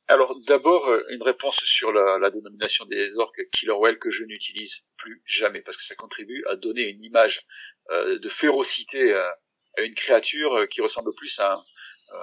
Alors 0.06 0.38
d'abord 0.46 0.86
euh, 0.88 1.02
une 1.10 1.22
réponse 1.22 1.56
sur 1.64 1.90
la, 1.90 2.30
dénomination 2.30 2.84
des 2.84 3.16
orques 3.16 3.40
killer 3.52 3.72
whale 3.72 3.98
que 3.98 4.10
je 4.10 4.24
n'utilise 4.24 4.84
plus 4.98 5.22
jamais 5.24 5.60
parce 5.60 5.78
que 5.78 5.82
ça 5.82 5.94
contribue 5.94 6.44
à 6.50 6.56
donner 6.56 6.82
une 6.82 7.02
image 7.02 7.46
euh, 7.90 8.18
de 8.18 8.28
férocité 8.28 9.12
euh, 9.12 9.26
à, 9.78 9.82
une 9.82 9.94
créature 9.94 10.68
qui 10.68 10.82
ressemble 10.82 11.14
plus 11.14 11.38
à 11.40 11.54
un, 11.54 12.18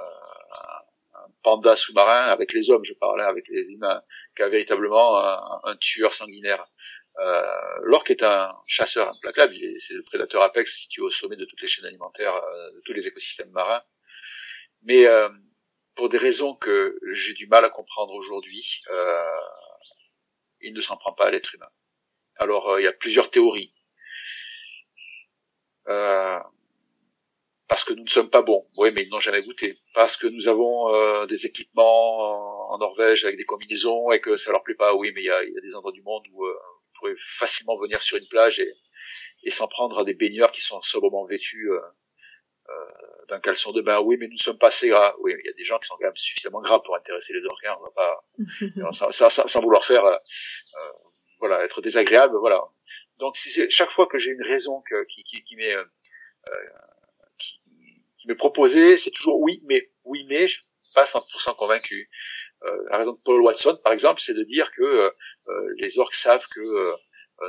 panda 1.43 1.75
sous-marin 1.75 2.27
avec 2.27 2.53
les 2.53 2.69
hommes, 2.69 2.85
je 2.85 2.93
parlais 2.93 3.23
avec 3.23 3.47
les 3.49 3.71
humains, 3.71 4.01
qu'à 4.35 4.47
véritablement 4.47 5.17
un, 5.17 5.75
tueur 5.77 6.13
sanguinaire. 6.13 6.65
Euh, 7.19 7.41
L'orque 7.81 8.11
est 8.11 8.23
un 8.23 8.55
chasseur 8.67 9.09
implacable, 9.09 9.53
c'est 9.79 9.93
le 9.93 10.03
prédateur 10.03 10.41
apex 10.41 10.75
situé 10.75 11.01
au 11.01 11.11
sommet 11.11 11.35
de 11.35 11.45
toutes 11.45 11.61
les 11.61 11.67
chaînes 11.67 11.85
alimentaires, 11.85 12.39
de 12.73 12.81
tous 12.85 12.93
les 12.93 13.07
écosystèmes 13.07 13.51
marins. 13.51 13.81
Mais 14.83 15.05
pour 15.95 16.09
des 16.09 16.17
raisons 16.17 16.55
que 16.55 16.97
j'ai 17.13 17.33
du 17.33 17.47
mal 17.47 17.65
à 17.65 17.69
comprendre 17.69 18.13
aujourd'hui, 18.13 18.81
euh, 18.89 19.39
il 20.61 20.73
ne 20.73 20.81
s'en 20.81 20.97
prend 20.97 21.13
pas 21.13 21.25
à 21.25 21.31
l'être 21.31 21.53
humain. 21.53 21.69
Alors 22.37 22.69
euh, 22.69 22.81
il 22.81 22.85
y 22.85 22.87
a 22.87 22.93
plusieurs 22.93 23.29
théories. 23.29 23.73
Euh, 25.87 26.39
parce 27.67 27.83
que 27.83 27.93
nous 27.93 28.03
ne 28.03 28.09
sommes 28.09 28.29
pas 28.29 28.41
bons. 28.41 28.65
Oui, 28.77 28.91
mais 28.93 29.03
ils 29.03 29.09
n'ont 29.09 29.19
jamais 29.19 29.41
goûté. 29.41 29.77
Parce 29.93 30.17
que 30.17 30.27
nous 30.27 30.47
avons 30.47 30.93
euh, 30.93 31.25
des 31.25 31.45
équipements 31.45 32.71
en 32.71 32.77
Norvège 32.77 33.25
avec 33.25 33.37
des 33.37 33.45
combinaisons 33.45 34.11
et 34.11 34.19
que 34.19 34.37
ça 34.37 34.51
leur 34.51 34.63
plaît 34.63 34.75
pas. 34.75 34.93
Oui, 34.93 35.11
mais 35.13 35.21
il 35.21 35.25
y 35.25 35.29
a, 35.29 35.43
y 35.43 35.57
a 35.57 35.61
des 35.61 35.75
endroits 35.75 35.91
du 35.91 36.01
monde 36.01 36.23
où 36.33 36.45
euh, 37.07 37.09
pouvez 37.09 37.15
facilement 37.19 37.77
venir 37.77 38.01
sur 38.01 38.17
une 38.17 38.27
plage 38.27 38.59
et, 38.59 38.73
et 39.43 39.51
s'en 39.51 39.67
prendre 39.67 39.99
à 39.99 40.03
des 40.03 40.13
baigneurs 40.13 40.51
qui 40.51 40.61
sont 40.61 40.81
sobrement 40.81 41.25
vêtus 41.25 41.71
euh, 41.71 41.79
d'un 43.27 43.39
caleçon 43.39 43.71
de 43.71 43.81
bain. 43.81 43.99
Oui, 43.99 44.17
mais 44.19 44.27
nous 44.27 44.33
ne 44.33 44.39
sommes 44.39 44.57
pas 44.57 44.67
assez 44.67 44.89
gras. 44.89 45.15
Oui, 45.19 45.33
il 45.39 45.45
y 45.45 45.49
a 45.49 45.53
des 45.53 45.63
gens 45.63 45.79
qui 45.79 45.87
sont 45.87 45.95
quand 45.95 46.05
même 46.05 46.15
suffisamment 46.15 46.61
gras 46.61 46.79
pour 46.79 46.95
intéresser 46.95 47.33
les 47.33 47.45
organes. 47.45 47.75
On 47.79 47.83
va 47.83 47.91
pas, 47.91 48.19
sans, 49.11 49.29
sans, 49.29 49.61
vouloir 49.61 49.85
faire, 49.85 50.05
euh, 50.05 50.15
euh, 50.15 50.91
voilà, 51.39 51.63
être 51.63 51.81
désagréable. 51.81 52.37
Voilà. 52.37 52.61
Donc, 53.19 53.37
chaque 53.69 53.89
fois 53.89 54.07
que 54.07 54.17
j'ai 54.17 54.31
une 54.31 54.43
raison 54.43 54.81
que, 54.81 55.05
qui, 55.05 55.23
qui, 55.23 55.43
qui 55.43 55.55
m'est 55.55 55.75
euh, 55.75 55.85
qui, 57.37 57.59
qui 58.19 58.27
m'est 58.27 58.35
proposée, 58.35 58.97
c'est 58.97 59.11
toujours 59.11 59.39
oui, 59.39 59.61
mais 59.65 59.89
oui, 60.05 60.25
mais 60.27 60.47
je 60.47 60.53
suis 60.55 60.63
pas 60.93 61.05
100% 61.05 61.55
convaincu. 61.55 62.09
Euh, 62.63 62.83
la 62.91 62.97
raison 62.97 63.13
de 63.13 63.19
Paul 63.23 63.41
Watson, 63.41 63.77
par 63.83 63.93
exemple, 63.93 64.21
c'est 64.21 64.33
de 64.33 64.43
dire 64.43 64.71
que 64.71 64.83
euh, 64.83 65.11
les 65.77 65.97
orques 65.99 66.15
savent 66.15 66.47
que 66.47 66.93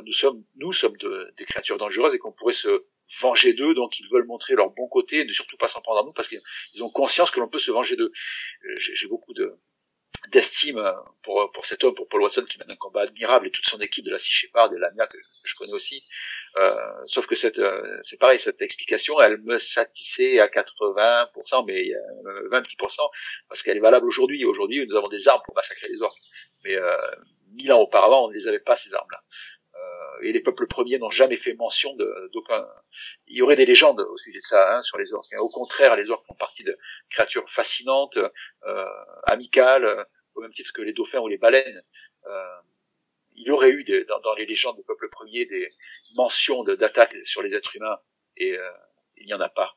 nous 0.07 0.13
sommes 0.13 0.43
nous 0.57 0.73
sommes 0.73 0.97
de, 0.97 1.29
des 1.37 1.45
créatures 1.45 1.77
dangereuses 1.77 2.15
et 2.15 2.19
qu'on 2.19 2.33
pourrait 2.33 2.55
se 2.55 2.83
venger 3.21 3.53
d'eux, 3.53 3.75
donc 3.75 3.99
ils 3.99 4.09
veulent 4.11 4.27
montrer 4.27 4.55
leur 4.55 4.71
bon 4.71 4.89
côté 4.89 5.21
et 5.21 5.25
ne 5.25 5.33
surtout 5.33 5.57
pas 5.57 5.69
s'en 5.69 5.81
prendre 5.81 6.01
à 6.01 6.05
nous 6.05 6.13
parce 6.13 6.29
qu'ils 6.29 6.83
ont 6.83 6.91
conscience 6.91 7.31
que 7.31 7.41
l'on 7.41 7.49
peut 7.49 7.59
se 7.59 7.71
venger 7.71 7.97
d'eux. 7.97 8.13
Euh, 8.65 8.75
j'ai 8.79 9.07
beaucoup 9.09 9.35
de 9.35 9.53
d'estime 10.31 10.81
pour 11.23 11.51
pour 11.53 11.67
cet 11.67 11.85
homme, 11.85 11.95
pour 11.95 12.09
Paul 12.09 12.23
Watson 12.23 12.45
qui 12.49 12.59
mène 12.59 12.71
un 12.71 12.77
combat 12.77 13.03
admirable 13.03 13.49
et 13.49 13.51
toute 13.51 13.67
son 13.67 13.81
équipe 13.81 14.05
de 14.05 14.11
la 14.11 14.19
Sea 14.19 14.31
Shepherd 14.31 14.73
et 14.73 14.77
de 14.77 14.81
l'AMIA 14.81 15.07
que, 15.07 15.19
je 15.45 15.55
connais 15.57 15.73
aussi. 15.73 16.05
Euh, 16.57 16.77
sauf 17.07 17.27
que 17.27 17.35
cette 17.35 17.59
euh, 17.59 17.99
c'est 18.03 18.21
pareil, 18.21 18.39
cette 18.39 18.63
explication, 18.63 19.21
elle 19.21 19.39
me 19.39 19.59
satisfait 19.59 20.39
à 20.39 20.47
80%, 20.47 21.65
mais 21.67 21.91
20% 22.51 23.11
parce 23.49 23.63
qu'elle 23.63 23.77
est 23.77 23.81
valable 23.81 24.07
aujourd'hui. 24.07 24.45
Aujourd'hui, 24.45 24.87
nous 24.87 24.97
avons 24.97 25.09
des 25.09 25.29
armes 25.29 25.43
pour 25.45 25.55
massacrer 25.55 25.89
les 25.89 26.01
orques, 26.03 26.21
mais 26.65 26.75
euh, 26.75 26.97
mille 27.55 27.73
ans 27.73 27.81
auparavant, 27.81 28.27
on 28.27 28.29
ne 28.29 28.35
les 28.35 28.49
avait 28.49 28.61
pas 28.61 28.77
ces 28.77 28.95
armes-là. 28.95 29.21
Euh, 29.83 30.23
et 30.23 30.33
les 30.33 30.41
peuples 30.41 30.67
premiers 30.67 30.99
n'ont 30.99 31.11
jamais 31.11 31.37
fait 31.37 31.55
mention 31.55 31.95
d'aucun. 32.33 32.67
Il 33.27 33.37
y 33.37 33.43
aurait 33.43 33.57
des 33.57 33.67
légendes 33.67 34.01
au 34.01 34.17
sujet 34.17 34.39
de 34.39 34.45
ça 34.45 34.77
hein, 34.77 34.83
sur 34.83 34.99
les 34.99 35.13
orques. 35.13 35.35
Au 35.39 35.49
contraire, 35.49 35.97
les 35.97 36.11
orques 36.11 36.27
font 36.27 36.35
partie 36.35 36.63
de 36.63 36.77
créatures 37.11 37.49
fascinantes, 37.51 38.19
euh, 38.65 38.87
amicales, 39.25 40.07
au 40.35 40.41
même 40.41 40.53
titre 40.53 40.73
que 40.73 40.83
les 40.83 40.93
dauphins 40.93 41.21
ou 41.21 41.29
les 41.29 41.39
baleines. 41.39 41.83
Euh, 42.27 42.57
il 43.35 43.47
y 43.47 43.51
aurait 43.51 43.71
eu 43.71 43.85
des, 43.85 44.05
dans, 44.05 44.21
dans, 44.21 44.35
les 44.35 44.47
légendes 44.47 44.77
des 44.77 44.83
peuples 44.83 45.09
premiers 45.09 45.47
des 45.47 45.73
mentions 46.15 46.65
d'attaques 46.65 47.17
sur 47.25 47.43
les 47.43 47.55
êtres 47.55 47.75
humains, 47.77 47.99
et 48.37 48.57
euh, 48.57 48.71
il 49.17 49.27
n'y 49.27 49.35
en 49.35 49.41
a 49.41 49.49
pas. 49.49 49.75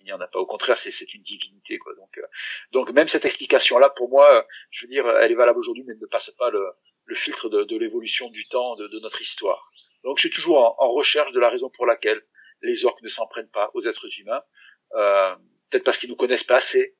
Il 0.00 0.04
n'y 0.04 0.12
en 0.12 0.20
a 0.20 0.26
pas. 0.26 0.38
Au 0.38 0.46
contraire, 0.46 0.78
c'est 0.78 1.14
une 1.14 1.22
divinité. 1.22 1.78
Quoi. 1.78 1.94
Donc, 1.94 2.18
euh, 2.18 2.26
donc 2.72 2.90
même 2.90 3.08
cette 3.08 3.24
explication-là, 3.24 3.90
pour 3.90 4.08
moi, 4.08 4.46
je 4.70 4.82
veux 4.82 4.88
dire, 4.88 5.08
elle 5.08 5.30
est 5.30 5.36
valable 5.36 5.58
aujourd'hui, 5.58 5.84
mais 5.86 5.94
ne 5.94 6.06
passe 6.06 6.30
pas 6.30 6.50
le, 6.50 6.64
le 7.12 7.18
filtre 7.18 7.50
de, 7.50 7.76
l'évolution 7.76 8.30
du 8.30 8.48
temps, 8.48 8.74
de, 8.76 8.88
de, 8.88 8.98
notre 9.00 9.20
histoire. 9.20 9.70
Donc 10.02 10.16
je 10.16 10.28
suis 10.28 10.34
toujours 10.34 10.58
en, 10.58 10.74
en, 10.78 10.92
recherche 10.92 11.30
de 11.32 11.40
la 11.40 11.50
raison 11.50 11.68
pour 11.68 11.86
laquelle 11.86 12.22
les 12.62 12.86
orques 12.86 13.02
ne 13.02 13.08
s'en 13.08 13.26
prennent 13.26 13.50
pas 13.50 13.70
aux 13.74 13.86
êtres 13.86 14.08
humains. 14.18 14.42
Euh, 14.94 15.34
Peut-être 15.68 15.84
parce 15.84 15.98
qu'ils 15.98 16.10
nous 16.10 16.16
connaissent 16.16 16.44
pas 16.44 16.56
assez. 16.56 16.96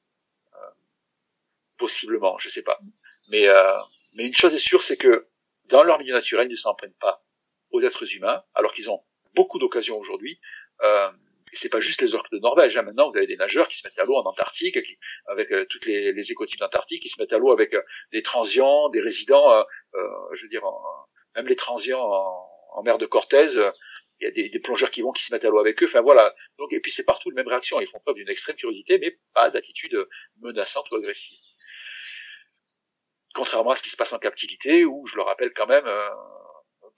Euh, 0.54 0.70
possiblement, 1.76 2.38
je 2.38 2.48
sais 2.48 2.62
pas. 2.62 2.78
Mais, 3.28 3.46
euh, 3.46 3.78
mais 4.14 4.26
une 4.26 4.34
chose 4.34 4.54
est 4.54 4.66
sûre, 4.70 4.82
c'est 4.82 4.96
que 4.96 5.28
dans 5.66 5.82
leur 5.82 5.98
milieu 5.98 6.14
naturel, 6.14 6.46
ils 6.48 6.52
ne 6.52 6.56
s'en 6.56 6.74
prennent 6.74 6.94
pas 6.94 7.22
aux 7.70 7.82
êtres 7.82 8.14
humains, 8.14 8.42
alors 8.54 8.72
qu'ils 8.72 8.90
ont 8.90 9.02
beaucoup 9.34 9.58
d'occasions 9.58 9.98
aujourd'hui. 9.98 10.40
Euh, 10.82 11.10
et 11.52 11.56
c'est 11.56 11.68
pas 11.68 11.80
juste 11.80 12.00
les 12.00 12.14
orques 12.14 12.30
de 12.32 12.38
Norvège. 12.38 12.76
Hein. 12.76 12.82
Maintenant, 12.82 13.10
vous 13.10 13.16
avez 13.16 13.26
des 13.26 13.36
nageurs 13.36 13.68
qui 13.68 13.76
se 13.76 13.86
mettent 13.86 13.98
à 13.98 14.04
l'eau 14.04 14.16
en 14.16 14.24
Antarctique, 14.24 14.78
avec 15.26 15.52
euh, 15.52 15.66
toutes 15.68 15.86
les, 15.86 16.32
écotypes 16.32 16.58
d'Antarctique, 16.58 17.02
qui 17.02 17.10
se 17.10 17.20
mettent 17.20 17.32
à 17.32 17.38
l'eau 17.38 17.52
avec 17.52 17.74
euh, 17.74 17.82
des 18.12 18.22
transients, 18.22 18.88
des 18.88 19.00
résidents, 19.00 19.52
euh, 19.52 19.62
euh 19.94 20.08
je 20.32 20.42
veux 20.42 20.48
dire, 20.48 20.62
même 21.36 21.46
les 21.46 21.56
transients 21.56 22.02
en, 22.02 22.82
mer 22.82 22.96
de 22.96 23.06
Cortez, 23.06 23.48
il 24.20 24.24
y 24.24 24.26
a 24.26 24.30
des, 24.30 24.58
plongeurs 24.60 24.90
qui 24.90 25.02
vont, 25.02 25.12
qui 25.12 25.24
se 25.24 25.34
mettent 25.34 25.44
à 25.44 25.50
l'eau 25.50 25.58
avec 25.58 25.82
eux. 25.82 25.86
Enfin 25.86 26.00
voilà. 26.00 26.34
Donc 26.58 26.72
et 26.72 26.80
puis 26.80 26.90
c'est 26.90 27.04
partout 27.04 27.30
la 27.30 27.36
même 27.36 27.48
réaction. 27.48 27.80
Ils 27.80 27.86
font 27.86 28.00
preuve 28.00 28.16
d'une 28.16 28.30
extrême 28.30 28.56
curiosité, 28.56 28.98
mais 28.98 29.18
pas 29.34 29.50
d'attitude 29.50 30.08
menaçante 30.40 30.90
ou 30.90 30.96
agressive. 30.96 31.38
Contrairement 33.34 33.70
à 33.70 33.76
ce 33.76 33.82
qui 33.82 33.90
se 33.90 33.96
passe 33.96 34.12
en 34.12 34.18
captivité, 34.18 34.84
où 34.84 35.06
je 35.06 35.16
le 35.16 35.22
rappelle 35.22 35.52
quand 35.54 35.66
même, 35.66 35.86
euh, 35.86 36.08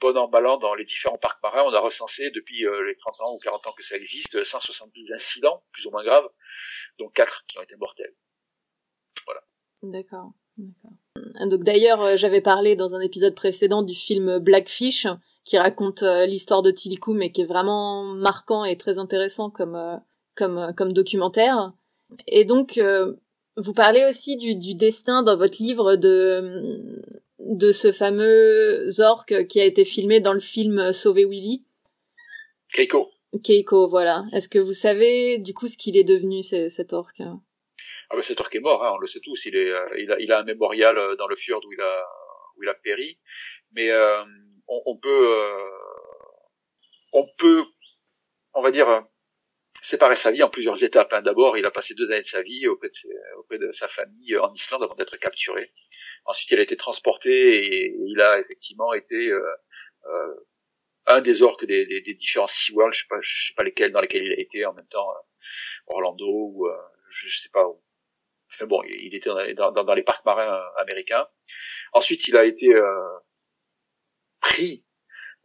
bon 0.00 0.16
an 0.16 0.59
dans 0.59 0.74
les 0.74 0.85
différents 0.85 1.18
parcs 1.18 1.42
marins, 1.42 1.64
on 1.66 1.72
a 1.72 1.80
recensé 1.80 2.30
depuis 2.30 2.66
euh, 2.66 2.87
les 2.87 2.96
30 2.96 3.20
ans 3.20 3.35
ou 3.35 3.38
40 3.38 3.66
ans 3.66 3.72
que 3.72 3.83
ça 3.83 3.96
existe 3.96 4.42
170 4.42 5.12
incidents, 5.12 5.62
plus 5.72 5.87
ou 5.87 5.90
moins 5.90 6.04
graves, 6.04 6.28
dont 6.98 7.09
4 7.09 7.44
qui 7.46 7.59
ont 7.59 7.62
été 7.62 7.76
mortels. 7.76 8.14
Voilà. 9.26 9.42
D'accord. 9.83 10.33
Donc 11.48 11.64
d'ailleurs, 11.64 12.00
euh, 12.02 12.16
j'avais 12.16 12.40
parlé 12.40 12.76
dans 12.76 12.94
un 12.94 13.00
épisode 13.00 13.35
précédent 13.35 13.83
du 13.83 13.94
film 13.94 14.38
Blackfish, 14.38 15.07
qui 15.44 15.59
raconte 15.59 16.02
euh, 16.02 16.26
l'histoire 16.26 16.62
de 16.62 16.70
Tilikum 16.70 17.20
et 17.22 17.33
qui 17.33 17.42
est 17.42 17.46
vraiment 17.46 18.04
marquant 18.04 18.64
et 18.64 18.76
très 18.76 18.98
intéressant 18.98 19.50
comme 19.50 19.74
euh, 19.74 19.96
comme 20.37 20.72
comme 20.76 20.92
documentaire. 20.92 21.72
Et 22.26 22.44
donc 22.44 22.80
vous 23.57 23.72
parlez 23.72 24.04
aussi 24.04 24.37
du, 24.37 24.57
du 24.57 24.74
destin 24.74 25.22
dans 25.22 25.37
votre 25.37 25.62
livre 25.62 25.96
de 25.96 27.02
de 27.44 27.72
ce 27.72 27.92
fameux 27.92 28.88
orque 29.00 29.46
qui 29.46 29.61
a 29.61 29.64
été 29.64 29.85
filmé 29.85 30.20
dans 30.20 30.33
le 30.33 30.40
film 30.40 30.92
Sauver 30.92 31.24
Willy. 31.24 31.64
Keiko. 32.72 33.11
Keiko, 33.42 33.87
voilà. 33.88 34.24
Est-ce 34.33 34.48
que 34.48 34.59
vous 34.59 34.72
savez 34.72 35.38
du 35.38 35.54
coup 35.54 35.66
ce 35.66 35.76
qu'il 35.76 35.96
est 35.96 36.04
devenu 36.04 36.42
cet 36.42 36.92
orque 36.92 37.22
ah 38.11 38.16
ben 38.16 38.22
cet 38.22 38.38
orque 38.38 38.54
est 38.54 38.61
mort, 38.61 38.85
hein, 38.85 38.92
on 38.94 39.00
le 39.00 39.07
sait 39.07 39.20
tous. 39.20 39.46
Il 39.46 39.57
est, 39.57 39.72
il 39.98 40.12
a, 40.12 40.20
il 40.20 40.30
a 40.30 40.40
un 40.40 40.44
mémorial 40.44 40.94
dans 41.16 41.26
le 41.26 41.35
fjord 41.35 41.62
où 41.66 41.72
il 41.72 41.80
a 41.80 42.04
où 42.57 42.62
il 42.62 42.68
a 42.68 42.74
péri. 42.74 43.18
Mais 43.72 43.90
euh, 43.90 44.22
on, 44.68 44.96
peut, 44.96 45.38
euh, 45.38 45.70
on 47.12 47.26
peut, 47.38 47.64
on 48.54 48.62
va 48.62 48.70
dire, 48.70 49.04
séparer 49.83 50.16
sa 50.16 50.30
vie 50.30 50.42
en 50.42 50.48
plusieurs 50.48 50.83
étapes. 50.83 51.12
Hein. 51.12 51.22
D'abord, 51.22 51.59
il 51.59 51.66
a 51.66 51.70
passé 51.70 51.94
deux 51.94 52.11
années 52.11 52.20
de 52.20 52.26
sa 52.26 52.42
vie 52.42 52.66
auprès 52.66 52.88
de, 52.88 53.38
auprès 53.38 53.59
de 53.59 53.70
sa 53.72 53.88
famille 53.88 54.37
en 54.37 54.52
Islande 54.54 54.85
avant 54.85 54.94
d'être 54.94 55.16
capturé. 55.18 55.72
Ensuite, 56.24 56.50
il 56.52 56.58
a 56.58 56.62
été 56.62 56.76
transporté 56.76 57.58
et 57.58 57.94
il 57.98 58.20
a 58.20 58.38
effectivement 58.38 58.92
été 58.94 59.28
euh, 59.28 59.42
euh, 60.06 60.34
un 61.06 61.20
des 61.20 61.42
orques 61.42 61.66
des, 61.66 61.87
des, 61.87 62.00
des 62.00 62.14
différents 62.14 62.46
SeaWorld, 62.46 62.94
je 62.94 63.00
sais 63.00 63.06
pas, 63.08 63.18
je 63.20 63.48
sais 63.48 63.54
pas 63.54 63.62
lesquels, 63.62 63.92
dans 63.92 64.00
lesquels 64.00 64.24
il 64.24 64.32
a 64.32 64.40
été 64.40 64.64
en 64.64 64.72
même 64.72 64.87
temps, 64.88 65.10
euh, 65.10 65.20
Orlando 65.87 66.26
ou 66.26 66.66
euh, 66.66 66.76
je, 67.10 67.28
sais 67.28 67.50
pas 67.52 67.66
où. 67.66 67.82
Enfin 68.50 68.66
bon, 68.66 68.82
il, 68.84 69.14
était 69.14 69.30
dans, 69.54 69.72
dans, 69.72 69.84
dans, 69.84 69.94
les 69.94 70.02
parcs 70.02 70.24
marins 70.24 70.64
américains. 70.78 71.26
Ensuite, 71.92 72.26
il 72.28 72.37
a 72.37 72.44
été 72.44 72.72
pris 74.40 74.84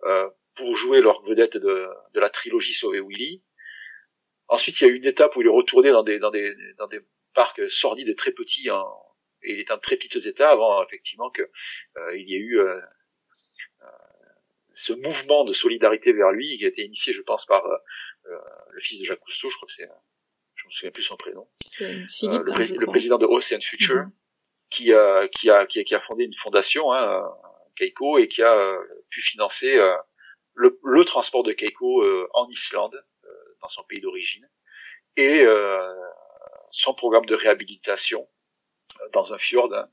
euh, 0.03 0.29
pour 0.55 0.75
jouer 0.75 1.01
leur 1.01 1.21
vedette 1.21 1.57
de, 1.57 1.89
de 2.13 2.19
la 2.19 2.29
trilogie 2.29 2.73
Sauver 2.73 3.01
Willy. 3.01 3.43
Ensuite, 4.47 4.79
il 4.79 4.87
y 4.87 4.89
a 4.89 4.93
eu 4.93 4.97
une 4.97 5.05
étape 5.05 5.35
où 5.35 5.41
il 5.41 5.47
est 5.47 5.51
retourné 5.51 5.91
dans 5.91 6.03
des, 6.03 6.19
dans 6.19 6.31
des, 6.31 6.53
dans 6.77 6.87
des 6.87 7.01
parcs 7.33 7.69
sordides 7.69 8.09
et 8.09 8.15
très 8.15 8.31
petits, 8.31 8.69
hein, 8.69 8.83
et 9.43 9.53
il 9.53 9.59
est 9.59 9.71
en 9.71 9.77
très 9.77 9.97
piteux 9.97 10.27
état 10.27 10.49
avant 10.49 10.83
effectivement 10.83 11.29
que 11.29 11.43
euh, 11.97 12.17
il 12.17 12.29
y 12.29 12.35
ait 12.35 12.39
eu 12.39 12.59
euh, 12.59 12.79
euh, 13.81 13.85
ce 14.73 14.93
mouvement 14.93 15.43
de 15.45 15.53
solidarité 15.53 16.13
vers 16.13 16.31
lui 16.31 16.57
qui 16.57 16.65
a 16.65 16.67
été 16.67 16.83
initié, 16.83 17.13
je 17.13 17.21
pense, 17.21 17.45
par 17.45 17.63
le 18.25 18.79
fils 18.79 18.99
de 18.99 19.05
Jacques 19.05 19.19
Cousteau, 19.19 19.49
je 19.49 19.55
crois 19.55 19.67
que 19.67 19.73
c'est, 19.73 19.89
je 20.55 20.65
me 20.65 20.71
souviens 20.71 20.91
plus 20.91 21.03
son 21.03 21.17
prénom, 21.17 21.47
Philippe, 21.71 22.43
le, 22.43 22.85
président 22.85 23.17
de 23.17 23.25
Ocean 23.25 23.59
Future, 23.61 24.05
qui, 24.69 24.93
a, 24.93 25.27
qui, 25.27 25.49
a, 25.49 25.65
qui, 25.65 25.79
a, 25.79 25.83
qui 25.83 25.95
a 25.95 25.99
fondé 25.99 26.23
une 26.25 26.33
fondation, 26.33 26.93
hein, 26.93 27.23
Keiko 27.79 28.17
et 28.17 28.27
qui 28.27 28.43
a 28.43 28.53
euh, 28.53 28.83
pu 29.09 29.21
financer 29.21 29.75
euh, 29.75 29.95
le, 30.53 30.79
le, 30.83 31.05
transport 31.05 31.43
de 31.43 31.53
Keiko 31.53 32.03
euh, 32.03 32.29
en 32.33 32.47
Islande, 32.49 33.01
dans 33.61 33.69
son 33.69 33.83
pays 33.83 33.99
d'origine, 33.99 34.49
et 35.17 35.45
son 36.71 36.93
programme 36.93 37.25
de 37.25 37.35
réhabilitation 37.35 38.25
dans 39.13 39.33
un 39.33 39.37
fjord. 39.37 39.73
Hein. 39.73 39.89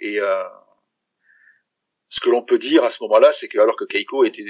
et 0.00 0.18
ce 2.08 2.20
que 2.20 2.30
l'on 2.30 2.42
peut 2.42 2.58
dire 2.58 2.84
à 2.84 2.90
ce 2.90 3.02
moment-là, 3.04 3.32
c'est 3.32 3.48
que 3.48 3.58
alors 3.58 3.76
que 3.76 3.84
Keiko 3.84 4.24
était 4.24 4.44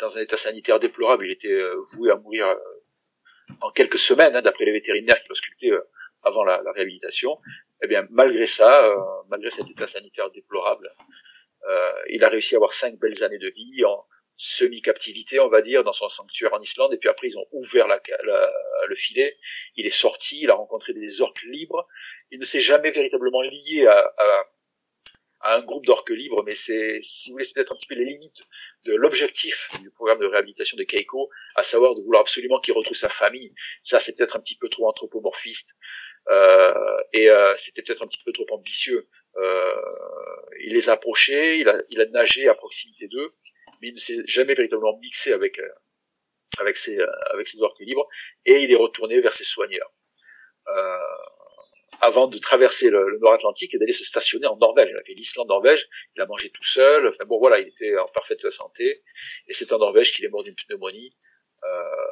dans 0.00 0.16
un 0.16 0.20
état 0.20 0.36
sanitaire 0.36 0.80
déplorable, 0.80 1.26
il 1.26 1.32
était 1.32 1.62
voué 1.94 2.10
à 2.10 2.16
mourir 2.16 2.56
en 3.60 3.70
quelques 3.70 3.98
semaines, 3.98 4.34
hein, 4.34 4.42
d'après 4.42 4.64
les 4.64 4.72
vétérinaires 4.72 5.22
qui 5.22 5.34
sculpté 5.34 5.70
avant 6.24 6.44
la, 6.44 6.62
la, 6.62 6.72
réhabilitation, 6.72 7.38
eh 7.82 7.86
bien, 7.86 8.06
malgré 8.10 8.46
ça, 8.46 8.86
euh, 8.86 8.96
malgré 9.28 9.50
cet 9.50 9.70
état 9.70 9.86
sanitaire 9.86 10.30
déplorable, 10.30 10.90
euh, 11.68 11.92
il 12.08 12.24
a 12.24 12.28
réussi 12.28 12.54
à 12.54 12.58
avoir 12.58 12.72
cinq 12.72 12.98
belles 12.98 13.22
années 13.22 13.38
de 13.38 13.50
vie 13.50 13.84
en 13.84 14.04
semi-captivité, 14.36 15.40
on 15.40 15.48
va 15.48 15.62
dire, 15.62 15.84
dans 15.84 15.92
son 15.92 16.08
sanctuaire 16.08 16.54
en 16.54 16.60
Islande. 16.60 16.92
Et 16.94 16.98
puis 16.98 17.08
après, 17.08 17.28
ils 17.28 17.38
ont 17.38 17.46
ouvert 17.52 17.86
la, 17.86 18.00
le 18.86 18.94
filet. 18.94 19.36
Il 19.76 19.86
est 19.86 19.90
sorti, 19.90 20.40
il 20.42 20.50
a 20.50 20.54
rencontré 20.54 20.92
des 20.92 21.20
orques 21.20 21.42
libres. 21.42 21.86
Il 22.30 22.40
ne 22.40 22.44
s'est 22.44 22.60
jamais 22.60 22.90
véritablement 22.90 23.42
lié 23.42 23.86
à, 23.86 24.12
à, 24.16 24.44
à 25.40 25.54
un 25.56 25.62
groupe 25.62 25.84
d'orques 25.84 26.10
libres, 26.10 26.42
mais 26.44 26.54
c'est, 26.54 27.00
si 27.02 27.28
vous 27.28 27.34
voulez, 27.34 27.44
c'est 27.44 27.54
peut-être 27.54 27.72
un 27.72 27.76
petit 27.76 27.86
peu 27.86 27.94
les 27.96 28.06
limites 28.06 28.40
de 28.86 28.94
l'objectif 28.94 29.70
du 29.82 29.90
programme 29.90 30.18
de 30.18 30.26
réhabilitation 30.26 30.76
de 30.78 30.84
Keiko, 30.84 31.30
à 31.54 31.62
savoir 31.62 31.94
de 31.94 32.00
vouloir 32.00 32.22
absolument 32.22 32.60
qu'il 32.60 32.74
retrouve 32.74 32.96
sa 32.96 33.10
famille. 33.10 33.54
Ça, 33.82 34.00
c'est 34.00 34.16
peut-être 34.16 34.36
un 34.36 34.40
petit 34.40 34.56
peu 34.56 34.68
trop 34.68 34.88
anthropomorphiste. 34.88 35.76
Euh, 36.28 36.72
et 37.12 37.28
euh, 37.28 37.54
c'était 37.58 37.82
peut-être 37.82 38.02
un 38.02 38.06
petit 38.06 38.24
peu 38.24 38.32
trop 38.32 38.46
ambitieux. 38.52 39.06
Euh, 39.36 39.74
il 40.60 40.72
les 40.72 40.88
a 40.88 40.92
approchés, 40.92 41.58
il 41.58 41.68
a, 41.68 41.82
il 41.90 42.00
a 42.00 42.06
nagé 42.06 42.48
à 42.48 42.54
proximité 42.54 43.08
d'eux, 43.08 43.34
mais 43.84 43.90
il 43.90 43.94
ne 43.94 43.98
s'est 43.98 44.22
jamais 44.26 44.54
véritablement 44.54 44.98
mixé 44.98 45.32
avec 45.32 45.60
avec 46.58 46.76
ses 46.76 46.98
avec 47.32 47.46
ses 47.48 47.60
orques 47.62 47.80
libres, 47.80 48.08
et 48.46 48.62
il 48.62 48.72
est 48.72 48.76
retourné 48.76 49.20
vers 49.20 49.34
ses 49.34 49.44
soigneurs. 49.44 49.92
avant 52.00 52.26
de 52.26 52.38
traverser 52.38 52.90
le, 52.90 53.18
Nord-Atlantique 53.20 53.74
et 53.74 53.78
d'aller 53.78 53.92
se 53.92 54.04
stationner 54.04 54.46
en 54.46 54.56
Norvège. 54.56 54.88
Il 54.90 54.96
a 54.96 55.02
fait 55.02 55.14
l'Islande-Norvège, 55.14 55.88
il 56.16 56.22
a 56.22 56.26
mangé 56.26 56.50
tout 56.50 56.64
seul, 56.64 57.08
enfin 57.08 57.24
bon 57.26 57.38
voilà, 57.38 57.60
il 57.60 57.68
était 57.68 57.96
en 57.96 58.06
parfaite 58.06 58.50
santé, 58.50 59.02
et 59.48 59.52
c'est 59.52 59.72
en 59.72 59.78
Norvège 59.78 60.12
qu'il 60.12 60.24
est 60.24 60.28
mort 60.28 60.42
d'une 60.42 60.56
pneumonie. 60.56 61.16
Euh, 61.64 62.04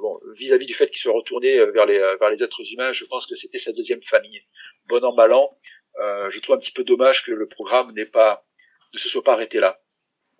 bon, 0.00 0.20
vis-à-vis 0.34 0.66
du 0.66 0.74
fait 0.74 0.88
qu'il 0.88 0.98
soit 0.98 1.12
retourné 1.12 1.58
euh, 1.58 1.70
vers 1.72 1.86
les, 1.86 1.98
euh, 1.98 2.16
vers 2.16 2.30
les 2.30 2.42
êtres 2.42 2.62
humains, 2.72 2.92
je 2.92 3.04
pense 3.04 3.26
que 3.26 3.34
c'était 3.34 3.58
sa 3.58 3.72
deuxième 3.72 4.02
famille. 4.02 4.40
Bon 4.86 5.04
an, 5.04 5.14
mal 5.14 5.32
an, 5.32 5.58
euh, 6.00 6.30
je 6.30 6.38
trouve 6.40 6.56
un 6.56 6.58
petit 6.58 6.72
peu 6.72 6.84
dommage 6.84 7.24
que 7.24 7.32
le 7.32 7.48
programme 7.48 7.92
pas, 8.12 8.46
ne 8.92 8.98
se 8.98 9.08
soit 9.08 9.24
pas 9.24 9.32
arrêté 9.32 9.58
là. 9.60 9.80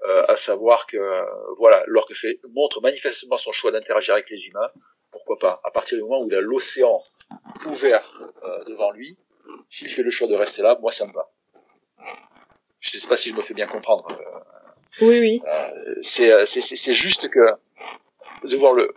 Euh, 0.08 0.24
à 0.26 0.36
savoir 0.36 0.86
que, 0.86 0.96
voilà, 1.58 1.82
l'orque 1.86 2.14
fait, 2.14 2.40
montre 2.54 2.80
manifestement 2.80 3.36
son 3.36 3.52
choix 3.52 3.70
d'interagir 3.70 4.14
avec 4.14 4.30
les 4.30 4.46
humains, 4.46 4.70
pourquoi 5.10 5.38
pas, 5.38 5.60
à 5.64 5.70
partir 5.70 5.98
du 5.98 6.02
moment 6.02 6.22
où 6.22 6.28
il 6.28 6.34
a 6.34 6.40
l'océan 6.40 7.02
ouvert 7.66 8.10
devant 8.66 8.90
lui, 8.90 9.18
s'il 9.68 9.88
fait 9.88 10.02
le 10.02 10.10
choix 10.10 10.26
de 10.26 10.34
rester 10.34 10.62
là, 10.62 10.78
moi 10.80 10.92
ça 10.92 11.06
me 11.06 11.12
va. 11.12 11.30
Je 12.80 12.96
ne 12.96 13.00
sais 13.00 13.08
pas 13.08 13.16
si 13.16 13.30
je 13.30 13.34
me 13.34 13.42
fais 13.42 13.54
bien 13.54 13.66
comprendre. 13.66 14.06
oui, 15.00 15.20
oui. 15.20 15.42
c'est, 16.02 16.46
c'est 16.46 16.94
juste 16.94 17.28
que 17.28 17.40
de 18.44 18.56
voir 18.56 18.72
le, 18.72 18.94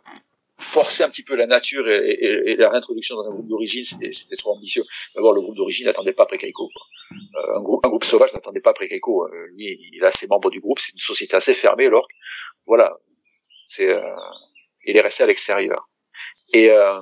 forcer 0.61 1.03
un 1.03 1.09
petit 1.09 1.23
peu 1.23 1.35
la 1.35 1.47
nature 1.47 1.89
et, 1.89 2.55
la 2.55 2.69
réintroduction 2.69 3.15
dans 3.15 3.27
un 3.27 3.31
groupe 3.31 3.47
d'origine, 3.47 3.83
c'était, 3.83 4.11
c'était 4.11 4.35
trop 4.35 4.55
ambitieux. 4.55 4.83
D'abord, 5.15 5.33
le 5.33 5.41
groupe 5.41 5.55
d'origine 5.55 5.85
n'attendait 5.85 6.13
pas 6.13 6.23
après 6.23 6.37
Keiko. 6.37 6.69
Euh, 7.11 7.57
un, 7.57 7.61
groupe, 7.61 7.85
un 7.85 7.89
groupe 7.89 8.03
sauvage 8.03 8.33
n'attendait 8.33 8.61
pas 8.61 8.71
après 8.71 8.87
Keiko. 8.87 9.25
Euh, 9.25 9.47
lui, 9.55 9.79
il 9.93 10.03
a 10.03 10.11
ses 10.11 10.27
membres 10.27 10.49
du 10.49 10.59
groupe, 10.59 10.79
c'est 10.79 10.93
une 10.93 10.99
société 10.99 11.35
assez 11.35 11.53
fermée, 11.53 11.87
alors 11.87 12.07
voilà, 12.65 12.97
c'est, 13.67 13.89
euh, 13.89 14.01
il 14.85 14.95
est 14.95 15.01
resté 15.01 15.23
à 15.23 15.27
l'extérieur. 15.27 15.87
Et 16.53 16.69
euh, 16.69 17.01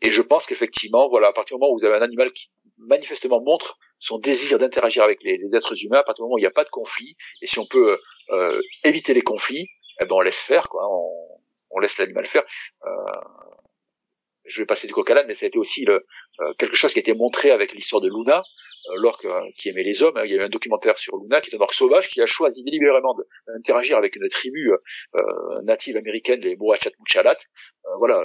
et 0.00 0.10
je 0.10 0.22
pense 0.22 0.46
qu'effectivement, 0.46 1.08
voilà, 1.08 1.28
à 1.28 1.32
partir 1.32 1.56
du 1.56 1.60
moment 1.60 1.72
où 1.72 1.78
vous 1.78 1.84
avez 1.84 1.96
un 1.96 2.02
animal 2.02 2.32
qui 2.32 2.48
manifestement 2.78 3.40
montre 3.40 3.76
son 3.98 4.18
désir 4.18 4.58
d'interagir 4.58 5.02
avec 5.02 5.24
les, 5.24 5.36
les, 5.38 5.56
êtres 5.56 5.74
humains, 5.84 5.98
à 5.98 6.02
partir 6.04 6.22
du 6.22 6.26
moment 6.26 6.36
où 6.36 6.38
il 6.38 6.42
n'y 6.42 6.46
a 6.46 6.52
pas 6.52 6.64
de 6.64 6.70
conflit, 6.70 7.16
et 7.42 7.46
si 7.48 7.58
on 7.58 7.66
peut 7.66 7.98
euh, 8.30 8.60
éviter 8.84 9.12
les 9.12 9.22
conflits, 9.22 9.66
eh 10.00 10.04
ben 10.04 10.14
on 10.14 10.20
laisse 10.20 10.40
faire, 10.40 10.68
quoi. 10.68 10.88
On 11.70 11.78
laisse 11.80 11.98
l'animal 11.98 12.26
faire. 12.26 12.44
Euh, 12.84 12.88
je 14.44 14.62
vais 14.62 14.66
passer 14.66 14.86
du 14.86 14.94
coq 14.94 15.08
à 15.10 15.14
l'âne, 15.14 15.26
mais 15.26 15.34
ça 15.34 15.44
a 15.44 15.48
été 15.48 15.58
aussi 15.58 15.84
le, 15.84 16.06
euh, 16.40 16.54
quelque 16.54 16.76
chose 16.76 16.92
qui 16.92 16.98
a 16.98 17.00
été 17.00 17.12
montré 17.12 17.50
avec 17.50 17.72
l'histoire 17.74 18.00
de 18.00 18.08
Luna, 18.08 18.42
euh, 18.90 18.94
l'orque 18.96 19.26
qui 19.58 19.68
aimait 19.68 19.82
les 19.82 20.02
hommes. 20.02 20.18
Il 20.24 20.30
y 20.30 20.34
a 20.34 20.36
eu 20.38 20.44
un 20.44 20.48
documentaire 20.48 20.96
sur 20.98 21.16
Luna, 21.18 21.40
qui 21.42 21.50
est 21.50 21.56
un 21.56 21.60
orque 21.60 21.74
sauvage, 21.74 22.08
qui 22.08 22.22
a 22.22 22.26
choisi 22.26 22.64
délibérément 22.64 23.14
d'interagir 23.46 23.98
avec 23.98 24.16
une 24.16 24.26
tribu 24.28 24.70
native 25.64 25.96
américaine, 25.96 26.40
les 26.40 26.56
Muchalat. 26.56 27.36
voilà, 27.98 28.22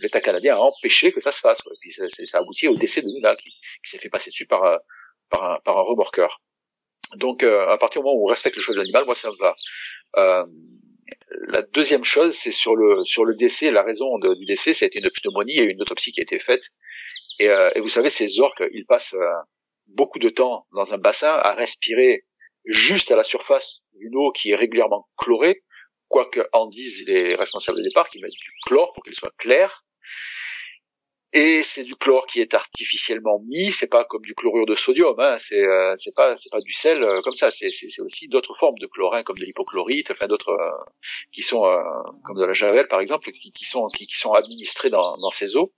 l'État 0.00 0.20
canadien 0.20 0.56
a 0.56 0.58
empêché 0.58 1.12
que 1.12 1.20
ça 1.20 1.30
se 1.30 1.40
fasse. 1.40 1.60
Et 1.60 1.76
puis 1.80 1.92
ça, 1.92 2.08
ça, 2.08 2.38
a 2.38 2.40
abouti 2.40 2.66
au 2.66 2.76
décès 2.76 3.02
de 3.02 3.06
Luna, 3.06 3.36
qui, 3.36 3.50
s'est 3.84 3.98
fait 3.98 4.08
passer 4.08 4.30
dessus 4.30 4.46
par, 4.46 4.80
par, 5.30 5.44
un, 5.44 5.60
par 5.60 5.78
un 5.78 5.82
remorqueur. 5.82 6.42
Donc, 7.16 7.44
à 7.44 7.76
partir 7.78 8.00
du 8.00 8.06
moment 8.06 8.20
où 8.20 8.26
on 8.26 8.30
respecte 8.30 8.56
le 8.56 8.62
choix 8.62 8.74
de 8.74 8.80
l'animal, 8.80 9.04
moi 9.04 9.14
ça 9.14 9.30
me 9.30 9.36
va. 9.36 10.46
La 11.48 11.62
deuxième 11.62 12.04
chose, 12.04 12.34
c'est 12.34 12.52
sur 12.52 12.76
le 12.76 13.04
sur 13.04 13.24
le 13.24 13.34
décès. 13.34 13.70
La 13.70 13.82
raison 13.82 14.18
du 14.18 14.44
décès, 14.46 14.70
été 14.70 14.98
une 14.98 15.10
pneumonie 15.10 15.58
et 15.58 15.64
une 15.64 15.80
autopsie 15.82 16.12
qui 16.12 16.20
a 16.20 16.22
été 16.22 16.38
faite. 16.38 16.64
Et, 17.38 17.48
euh, 17.48 17.70
et 17.74 17.80
vous 17.80 17.88
savez, 17.88 18.10
ces 18.10 18.40
orques, 18.40 18.62
ils 18.72 18.86
passent 18.86 19.14
euh, 19.14 19.32
beaucoup 19.88 20.18
de 20.18 20.28
temps 20.28 20.66
dans 20.72 20.92
un 20.92 20.98
bassin 20.98 21.32
à 21.42 21.54
respirer 21.54 22.24
juste 22.64 23.10
à 23.10 23.16
la 23.16 23.24
surface 23.24 23.84
d'une 23.94 24.14
eau 24.14 24.32
qui 24.32 24.50
est 24.50 24.56
régulièrement 24.56 25.08
chlorée, 25.16 25.64
quoique 26.08 26.46
en 26.52 26.66
disent 26.66 27.06
les 27.06 27.34
responsables 27.34 27.78
de 27.78 27.84
départ 27.84 28.08
qui 28.08 28.20
mettent 28.20 28.32
du 28.32 28.52
chlore 28.66 28.92
pour 28.92 29.04
qu'il 29.04 29.14
soit 29.14 29.34
clair. 29.38 29.84
Et 31.32 31.62
c'est 31.62 31.84
du 31.84 31.94
chlore 31.94 32.26
qui 32.26 32.40
est 32.40 32.54
artificiellement 32.54 33.40
mis, 33.46 33.70
c'est 33.70 33.88
pas 33.88 34.04
comme 34.04 34.22
du 34.22 34.34
chlorure 34.34 34.66
de 34.66 34.74
sodium, 34.74 35.14
hein, 35.20 35.36
c'est 35.38 35.62
euh, 35.64 35.94
c'est 35.96 36.14
pas 36.14 36.34
c'est 36.34 36.50
pas 36.50 36.60
du 36.60 36.72
sel 36.72 37.04
euh, 37.04 37.20
comme 37.22 37.36
ça, 37.36 37.52
c'est 37.52 37.70
c'est 37.70 38.02
aussi 38.02 38.26
d'autres 38.26 38.52
formes 38.54 38.78
de 38.80 38.88
chlorine 38.88 39.22
comme 39.22 39.38
de 39.38 39.44
l'hypochlorite, 39.44 40.10
enfin 40.10 40.26
d'autres 40.26 40.50
euh, 40.50 40.70
qui 41.32 41.42
sont 41.42 41.62
comme 42.24 42.36
de 42.36 42.44
la 42.44 42.52
javel 42.52 42.88
par 42.88 43.00
exemple, 43.00 43.30
qui, 43.30 43.52
qui 43.52 43.64
sont 43.64 43.86
qui, 43.88 44.06
qui, 44.06 44.18
sont 44.18 44.32
administrés 44.32 44.90
dans 44.90 45.16
dans 45.18 45.30
ces 45.30 45.56
eaux. 45.56 45.70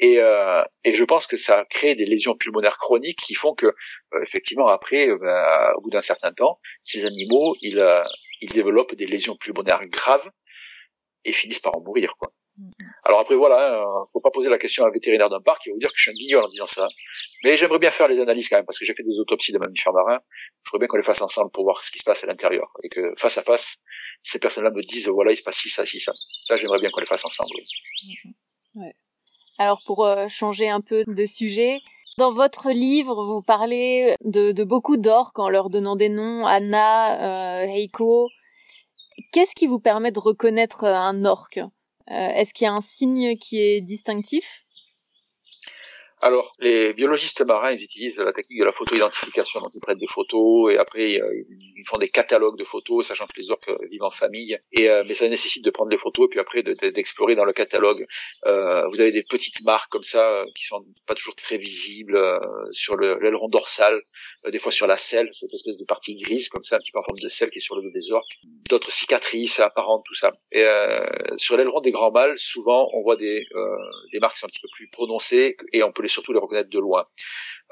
Et, 0.00 0.18
euh, 0.20 0.62
et 0.84 0.94
je 0.94 1.04
pense 1.04 1.26
que 1.26 1.36
ça 1.36 1.64
crée 1.68 1.94
des 1.94 2.04
lésions 2.06 2.36
pulmonaires 2.36 2.78
chroniques 2.78 3.18
qui 3.18 3.34
font 3.34 3.54
que, 3.54 3.66
euh, 3.66 4.22
effectivement, 4.22 4.68
après, 4.68 5.08
euh, 5.08 5.18
ben, 5.18 5.72
au 5.76 5.82
bout 5.82 5.90
d'un 5.90 6.00
certain 6.00 6.32
temps, 6.32 6.56
ces 6.84 7.04
animaux, 7.04 7.56
ils, 7.60 7.82
ils 8.40 8.52
développent 8.52 8.94
des 8.94 9.06
lésions 9.06 9.36
pulmonaires 9.36 9.84
graves 9.88 10.30
et 11.24 11.32
finissent 11.32 11.58
par 11.60 11.76
en 11.76 11.80
mourir, 11.80 12.14
quoi. 12.18 12.32
Alors 13.04 13.20
après 13.20 13.36
voilà, 13.36 13.80
hein, 13.80 14.04
faut 14.12 14.20
pas 14.20 14.30
poser 14.30 14.48
la 14.48 14.58
question 14.58 14.84
à 14.84 14.88
un 14.88 14.90
vétérinaire 14.90 15.30
d'un 15.30 15.40
parc 15.40 15.66
va 15.66 15.72
vous 15.72 15.78
dire 15.78 15.90
que 15.90 15.96
je 15.96 16.02
suis 16.02 16.10
un 16.10 16.14
guignol 16.14 16.44
en 16.44 16.48
disant 16.48 16.66
ça. 16.66 16.86
Mais 17.44 17.56
j'aimerais 17.56 17.78
bien 17.78 17.90
faire 17.90 18.08
les 18.08 18.20
analyses 18.20 18.48
quand 18.48 18.56
même 18.56 18.66
parce 18.66 18.78
que 18.78 18.84
j'ai 18.84 18.94
fait 18.94 19.02
des 19.02 19.18
autopsies 19.20 19.52
de 19.52 19.58
mammifères 19.58 19.92
marins. 19.92 20.20
Je 20.64 20.70
voudrais 20.70 20.80
bien 20.80 20.88
qu'on 20.88 20.96
les 20.96 21.02
fasse 21.02 21.22
ensemble 21.22 21.50
pour 21.52 21.64
voir 21.64 21.84
ce 21.84 21.90
qui 21.90 21.98
se 21.98 22.04
passe 22.04 22.24
à 22.24 22.26
l'intérieur 22.26 22.72
et 22.82 22.88
que 22.88 23.14
face 23.16 23.38
à 23.38 23.42
face, 23.42 23.78
ces 24.22 24.38
personnes-là 24.40 24.70
me 24.70 24.82
disent 24.82 25.08
voilà 25.08 25.32
il 25.32 25.36
se 25.36 25.42
passe 25.42 25.56
ci 25.56 25.70
ça 25.70 25.86
ci 25.86 26.00
ça. 26.00 26.12
Ça 26.42 26.56
j'aimerais 26.56 26.80
bien 26.80 26.90
qu'on 26.90 27.00
les 27.00 27.06
fasse 27.06 27.24
ensemble. 27.24 27.50
Mm-hmm. 27.54 28.82
Ouais. 28.82 28.92
Alors 29.58 29.80
pour 29.86 30.04
euh, 30.04 30.28
changer 30.28 30.68
un 30.68 30.80
peu 30.80 31.04
de 31.06 31.26
sujet, 31.26 31.80
dans 32.18 32.32
votre 32.32 32.72
livre, 32.72 33.24
vous 33.24 33.42
parlez 33.42 34.16
de, 34.24 34.64
beaucoup 34.64 34.96
d'orques 34.96 35.38
en 35.38 35.48
leur 35.48 35.70
donnant 35.70 35.94
des 35.94 36.08
noms, 36.08 36.44
Anna, 36.46 37.62
euh, 37.62 37.66
Heiko. 37.68 38.28
Qu'est-ce 39.32 39.54
qui 39.54 39.68
vous 39.68 39.78
permet 39.78 40.10
de 40.10 40.18
reconnaître 40.18 40.82
un 40.82 41.24
orque? 41.24 41.60
Est-ce 42.10 42.54
qu'il 42.54 42.64
y 42.64 42.68
a 42.68 42.72
un 42.72 42.80
signe 42.80 43.36
qui 43.36 43.60
est 43.60 43.80
distinctif? 43.80 44.64
Alors, 46.20 46.56
les 46.58 46.94
biologistes 46.94 47.42
marins, 47.42 47.72
ils 47.72 47.82
utilisent 47.82 48.18
la 48.18 48.32
technique 48.32 48.58
de 48.58 48.64
la 48.64 48.72
photo-identification. 48.72 49.60
Donc, 49.60 49.70
ils 49.74 49.80
prennent 49.80 49.98
des 49.98 50.08
photos 50.08 50.72
et 50.72 50.76
après, 50.76 51.20
euh, 51.20 51.44
ils 51.76 51.84
font 51.86 51.98
des 51.98 52.08
catalogues 52.08 52.58
de 52.58 52.64
photos, 52.64 53.06
sachant 53.06 53.26
que 53.26 53.38
les 53.38 53.52
orques 53.52 53.70
vivent 53.88 54.02
en 54.02 54.10
famille. 54.10 54.58
Et 54.72 54.90
euh, 54.90 55.04
mais 55.06 55.14
ça 55.14 55.28
nécessite 55.28 55.64
de 55.64 55.70
prendre 55.70 55.90
les 55.90 55.96
photos 55.96 56.26
et 56.26 56.28
puis 56.28 56.40
après 56.40 56.62
d'explorer 56.62 57.36
dans 57.36 57.44
le 57.44 57.52
catalogue. 57.52 58.04
Euh, 58.46 58.86
vous 58.88 59.00
avez 59.00 59.12
des 59.12 59.22
petites 59.22 59.62
marques 59.64 59.90
comme 59.92 60.02
ça 60.02 60.44
qui 60.56 60.64
sont 60.64 60.84
pas 61.06 61.14
toujours 61.14 61.36
très 61.36 61.56
visibles 61.56 62.20
sur 62.72 62.96
l'aileron 62.96 63.48
dorsal, 63.48 64.00
des 64.50 64.58
fois 64.58 64.72
sur 64.72 64.86
la 64.86 64.96
selle, 64.96 65.28
cette 65.32 65.54
espèce 65.54 65.78
de 65.78 65.84
partie 65.84 66.16
grise 66.16 66.48
comme 66.48 66.62
ça, 66.62 66.76
un 66.76 66.78
petit 66.78 66.90
peu 66.90 66.98
en 66.98 67.04
forme 67.04 67.20
de 67.20 67.28
selle 67.28 67.50
qui 67.50 67.58
est 67.58 67.62
sur 67.62 67.76
le 67.76 67.82
dos 67.82 67.90
des 67.90 68.10
orques. 68.10 68.38
D'autres 68.68 68.90
cicatrices 68.90 69.60
apparentes, 69.60 70.04
tout 70.04 70.14
ça. 70.14 70.32
Et 70.50 70.66
sur 71.36 71.56
l'aileron 71.56 71.80
des 71.80 71.92
grands 71.92 72.10
mâles, 72.10 72.38
souvent, 72.38 72.88
on 72.92 73.02
voit 73.02 73.16
des 73.16 73.46
des 74.12 74.18
marques 74.18 74.34
qui 74.34 74.40
sont 74.40 74.46
un 74.46 74.50
petit 74.50 74.62
peu 74.62 74.68
plus 74.72 74.88
prononcées 74.88 75.56
et 75.72 75.82
on 75.82 75.92
peut 75.92 76.02
les 76.02 76.07
surtout 76.08 76.32
les 76.32 76.38
reconnaître 76.38 76.70
de 76.70 76.78
loin. 76.78 77.06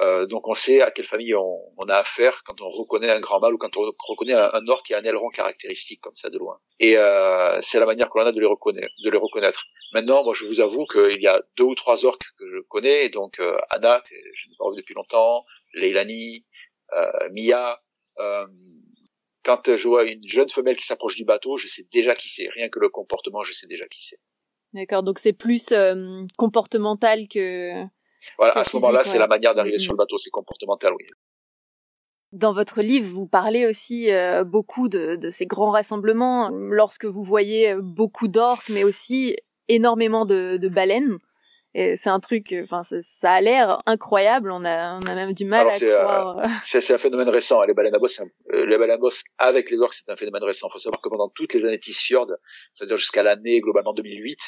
Euh, 0.00 0.26
donc 0.26 0.46
on 0.46 0.54
sait 0.54 0.82
à 0.82 0.90
quelle 0.90 1.06
famille 1.06 1.34
on, 1.34 1.88
a 1.88 1.96
affaire 1.96 2.42
quand 2.44 2.60
on 2.60 2.68
reconnaît 2.68 3.10
un 3.10 3.20
grand 3.20 3.40
mâle 3.40 3.54
ou 3.54 3.58
quand 3.58 3.74
on 3.76 3.90
reconnaît 4.08 4.34
un, 4.34 4.50
un 4.52 4.68
or 4.68 4.82
qui 4.82 4.92
a 4.92 4.98
un 4.98 5.02
aileron 5.04 5.30
caractéristique 5.30 6.00
comme 6.00 6.16
ça 6.16 6.28
de 6.28 6.38
loin. 6.38 6.58
Et 6.78 6.98
euh, 6.98 7.58
c'est 7.62 7.80
la 7.80 7.86
manière 7.86 8.10
qu'on 8.10 8.20
a 8.20 8.32
de 8.32 8.40
les 8.40 8.46
reconnaître. 8.46 9.64
Maintenant, 9.92 10.24
moi 10.24 10.34
je 10.34 10.44
vous 10.44 10.60
avoue 10.60 10.84
qu'il 10.86 11.22
y 11.22 11.26
a 11.26 11.42
deux 11.56 11.64
ou 11.64 11.74
trois 11.74 12.04
orques 12.04 12.26
que 12.38 12.44
je 12.46 12.60
connais, 12.68 13.08
donc 13.08 13.40
euh, 13.40 13.56
Anna, 13.70 14.00
que 14.00 14.14
je 14.34 14.48
n'ai 14.48 14.56
pas 14.58 14.66
depuis 14.76 14.94
longtemps, 14.94 15.44
Leilani, 15.74 16.44
euh, 16.92 17.28
Mia. 17.32 17.80
Euh, 18.18 18.46
quand 19.42 19.76
je 19.76 19.88
vois 19.88 20.04
une 20.04 20.26
jeune 20.26 20.50
femelle 20.50 20.76
qui 20.76 20.84
s'approche 20.84 21.14
du 21.14 21.24
bateau, 21.24 21.56
je 21.56 21.68
sais 21.68 21.84
déjà 21.92 22.14
qui 22.16 22.28
c'est. 22.28 22.48
Rien 22.48 22.68
que 22.68 22.80
le 22.80 22.88
comportement, 22.88 23.44
je 23.44 23.52
sais 23.52 23.68
déjà 23.68 23.86
qui 23.86 24.04
c'est. 24.04 24.18
D'accord, 24.72 25.02
donc 25.02 25.18
c'est 25.18 25.32
plus 25.32 25.72
comportemental 26.36 27.28
que 27.28 27.72
voilà, 28.38 28.58
à 28.58 28.64
ce 28.64 28.76
moment-là, 28.76 29.04
c'est 29.04 29.18
la 29.18 29.26
manière 29.26 29.54
d'arriver 29.54 29.76
mm-hmm. 29.76 29.80
sur 29.80 29.92
le 29.92 29.98
bateau, 29.98 30.18
c'est 30.18 30.30
comportemental, 30.30 30.92
oui. 30.94 31.04
Dans 32.32 32.52
votre 32.52 32.82
livre, 32.82 33.08
vous 33.08 33.26
parlez 33.26 33.66
aussi 33.66 34.12
euh, 34.12 34.44
beaucoup 34.44 34.88
de, 34.88 35.16
de, 35.16 35.30
ces 35.30 35.46
grands 35.46 35.70
rassemblements 35.70 36.50
lorsque 36.50 37.04
vous 37.04 37.22
voyez 37.22 37.72
euh, 37.72 37.80
beaucoup 37.80 38.28
d'orques, 38.28 38.68
mais 38.68 38.84
aussi 38.84 39.36
énormément 39.68 40.26
de, 40.26 40.56
de 40.56 40.68
baleines. 40.68 41.18
C'est 41.74 42.08
un 42.08 42.20
truc, 42.20 42.54
enfin, 42.62 42.80
ça, 42.82 43.32
a 43.32 43.40
l'air 43.42 43.82
incroyable. 43.84 44.50
On 44.50 44.64
a, 44.64 44.96
on 44.96 45.06
a 45.06 45.14
même 45.14 45.34
du 45.34 45.44
mal 45.44 45.68
à 45.68 45.74
euh, 45.82 46.02
croire. 46.02 46.48
c'est 46.64 46.94
un 46.94 46.96
phénomène 46.96 47.28
récent. 47.28 47.60
Hein, 47.60 47.66
les 47.66 47.74
baleines 47.74 47.94
à 47.94 47.98
bosse, 47.98 48.22
les 48.50 48.78
baleines 48.78 48.92
à 48.92 48.96
bosse 48.96 49.24
avec 49.36 49.70
les 49.70 49.78
orques, 49.78 49.92
c'est 49.92 50.10
un 50.10 50.16
phénomène 50.16 50.42
récent. 50.42 50.68
Il 50.70 50.72
faut 50.72 50.78
savoir 50.78 51.02
que 51.02 51.10
pendant 51.10 51.28
toutes 51.28 51.52
les 51.52 51.66
années 51.66 51.78
Tisfjord, 51.78 52.28
c'est-à-dire 52.72 52.96
jusqu'à 52.96 53.22
l'année 53.22 53.60
globalement 53.60 53.92
2008, 53.92 54.38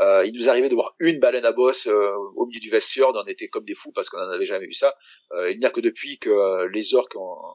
euh, 0.00 0.26
il 0.26 0.34
nous 0.34 0.48
arrivait 0.48 0.68
de 0.68 0.74
voir 0.74 0.94
une 0.98 1.18
baleine 1.20 1.46
à 1.46 1.52
bosse 1.52 1.86
euh, 1.86 2.14
au 2.36 2.46
milieu 2.46 2.60
du 2.60 2.68
Vestfjord, 2.68 3.14
on 3.14 3.26
était 3.26 3.48
comme 3.48 3.64
des 3.64 3.74
fous 3.74 3.92
parce 3.92 4.10
qu'on 4.10 4.18
n'en 4.18 4.30
avait 4.30 4.44
jamais 4.44 4.66
vu 4.66 4.74
ça. 4.74 4.94
Euh, 5.32 5.50
il 5.50 5.58
n'y 5.58 5.64
a 5.64 5.70
que 5.70 5.80
depuis 5.80 6.18
que 6.18 6.66
les 6.66 6.94
orques 6.94 7.16
en, 7.16 7.54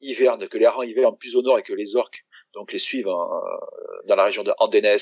hivernent, 0.00 0.48
que 0.48 0.56
les 0.56 0.64
harengs 0.64 0.88
hivernent 0.88 1.18
plus 1.18 1.36
au 1.36 1.42
nord 1.42 1.58
et 1.58 1.62
que 1.62 1.74
les 1.74 1.96
orques 1.96 2.24
donc 2.54 2.72
les 2.72 2.78
suivent 2.78 3.04
dans 3.04 4.16
la 4.16 4.24
région 4.24 4.42
de 4.42 4.52
Andenes, 4.58 4.98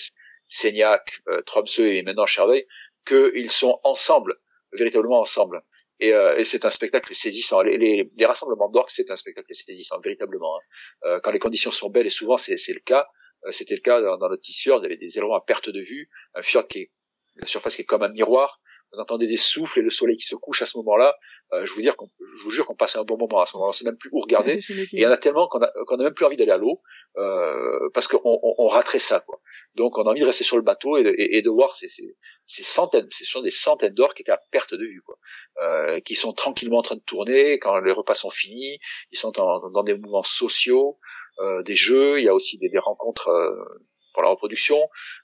Seignac, 0.48 1.20
Tromsø 1.46 1.82
et 1.82 2.02
maintenant 2.02 2.26
Chervey, 2.26 2.66
qu'ils 3.06 3.50
sont 3.50 3.78
ensemble, 3.84 4.40
véritablement 4.72 5.20
ensemble. 5.20 5.62
Et, 6.00 6.08
et 6.08 6.42
c'est 6.42 6.64
un 6.64 6.70
spectacle 6.70 7.14
saisissant. 7.14 7.62
Les, 7.62 8.10
rassemblements 8.22 8.68
d'orques, 8.70 8.90
c'est 8.90 9.12
un 9.12 9.16
spectacle 9.16 9.54
saisissant, 9.54 10.00
véritablement. 10.00 10.58
Hein. 11.04 11.20
quand 11.22 11.30
les 11.30 11.38
conditions 11.38 11.70
sont 11.70 11.90
belles, 11.90 12.08
et 12.08 12.10
souvent 12.10 12.38
c'est 12.38 12.56
le 12.56 12.80
cas, 12.80 13.06
euh, 13.06 13.23
c'était 13.50 13.74
le 13.74 13.80
cas 13.80 14.00
dans, 14.00 14.16
dans 14.16 14.28
notre 14.28 14.46
fjord, 14.46 14.80
il 14.80 14.82
y 14.84 14.86
avait 14.86 14.96
des 14.96 15.18
ailerons 15.18 15.34
à 15.34 15.40
perte 15.40 15.68
de 15.68 15.80
vue, 15.80 16.10
un 16.34 16.42
fjord 16.42 16.66
qui 16.66 16.78
est 16.80 16.90
la 17.36 17.46
surface 17.46 17.76
qui 17.76 17.82
est 17.82 17.86
comme 17.86 18.02
un 18.02 18.08
miroir. 18.08 18.60
Vous 18.94 19.00
entendez 19.00 19.26
des 19.26 19.36
souffles 19.36 19.80
et 19.80 19.82
le 19.82 19.90
soleil 19.90 20.16
qui 20.16 20.26
se 20.26 20.36
couche 20.36 20.62
à 20.62 20.66
ce 20.66 20.78
moment-là. 20.78 21.16
Euh, 21.52 21.66
je 21.66 21.72
vous 21.72 21.80
dire 21.80 21.96
qu'on, 21.96 22.08
je 22.20 22.42
vous 22.44 22.50
jure 22.50 22.66
qu'on 22.66 22.74
passe 22.74 22.96
un 22.96 23.04
bon 23.04 23.18
moment 23.18 23.40
à 23.40 23.46
ce 23.46 23.56
moment-là. 23.56 23.70
On 23.70 23.72
sait 23.72 23.84
même 23.84 23.96
plus 23.96 24.10
où 24.12 24.20
regarder. 24.20 24.52
et 24.68 24.86
il 24.92 25.00
y 25.00 25.06
en 25.06 25.10
a 25.10 25.16
tellement 25.16 25.48
qu'on 25.48 25.60
a, 25.60 25.70
qu'on 25.86 25.96
a 25.96 26.04
même 26.04 26.14
plus 26.14 26.24
envie 26.24 26.36
d'aller 26.36 26.52
à 26.52 26.56
l'eau 26.56 26.80
euh, 27.16 27.90
parce 27.92 28.08
qu'on 28.08 28.20
on, 28.24 28.54
on, 28.58 28.66
raterait 28.68 28.98
ça. 28.98 29.20
Quoi. 29.20 29.40
Donc 29.74 29.98
on 29.98 30.04
a 30.04 30.10
envie 30.10 30.20
de 30.20 30.26
rester 30.26 30.44
sur 30.44 30.56
le 30.56 30.62
bateau 30.62 30.96
et 30.96 31.02
de, 31.02 31.14
et, 31.16 31.42
de 31.42 31.50
voir 31.50 31.76
ces, 31.76 31.88
ces, 31.88 32.16
ces, 32.46 32.62
centaines, 32.62 33.08
ce 33.10 33.24
sont 33.24 33.42
des 33.42 33.50
centaines 33.50 33.94
d'or 33.94 34.14
qui 34.14 34.22
étaient 34.22 34.32
à 34.32 34.42
perte 34.50 34.74
de 34.74 34.84
vue, 34.84 35.02
quoi, 35.04 35.18
euh, 35.62 36.00
qui 36.00 36.14
sont 36.14 36.32
tranquillement 36.32 36.78
en 36.78 36.82
train 36.82 36.96
de 36.96 37.02
tourner 37.02 37.58
quand 37.58 37.78
les 37.78 37.92
repas 37.92 38.14
sont 38.14 38.30
finis. 38.30 38.78
Ils 39.12 39.18
sont 39.18 39.38
en, 39.40 39.70
dans 39.70 39.82
des 39.82 39.94
mouvements 39.94 40.22
sociaux. 40.22 40.98
Euh, 41.40 41.62
des 41.62 41.74
jeux, 41.74 42.20
il 42.20 42.24
y 42.24 42.28
a 42.28 42.34
aussi 42.34 42.58
des, 42.58 42.68
des 42.68 42.78
rencontres 42.78 43.28
euh, 43.28 43.80
pour 44.12 44.22
la 44.22 44.30
reproduction. 44.30 44.78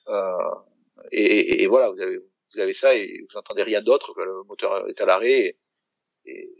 Euh, 0.08 0.32
et, 1.12 1.62
et, 1.62 1.66
voilà, 1.66 1.90
vous 1.90 2.00
avez, 2.00 2.18
vous 2.54 2.60
avez 2.60 2.72
ça 2.72 2.94
et 2.94 3.24
vous 3.28 3.36
entendez 3.36 3.62
rien 3.62 3.82
d'autre, 3.82 4.14
le 4.16 4.42
moteur 4.44 4.88
est 4.88 5.00
à 5.00 5.06
l'arrêt. 5.06 5.40
Et, 5.40 5.58
et 6.26 6.50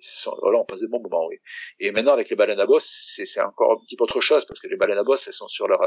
voilà, 0.41 0.59
on 0.59 0.65
passe 0.65 0.81
des 0.81 0.89
bons 0.89 1.01
moments, 1.01 1.27
oui. 1.27 1.37
Et 1.79 1.91
maintenant, 1.91 2.13
avec 2.13 2.31
les 2.31 2.37
baleines 2.37 2.61
à 2.61 2.67
bosse, 2.67 2.89
c'est 3.15 3.41
encore 3.43 3.73
un 3.73 3.85
petit 3.85 3.97
peu 3.97 4.05
autre 4.05 4.21
chose, 4.21 4.47
parce 4.47 4.59
que 4.59 4.69
les 4.69 4.77
baleines 4.77 4.99
à 4.99 5.05
bosse, 5.05 5.27
elles 5.27 5.35
sont 5.35 5.49
sur 5.49 5.69
leur, 5.69 5.81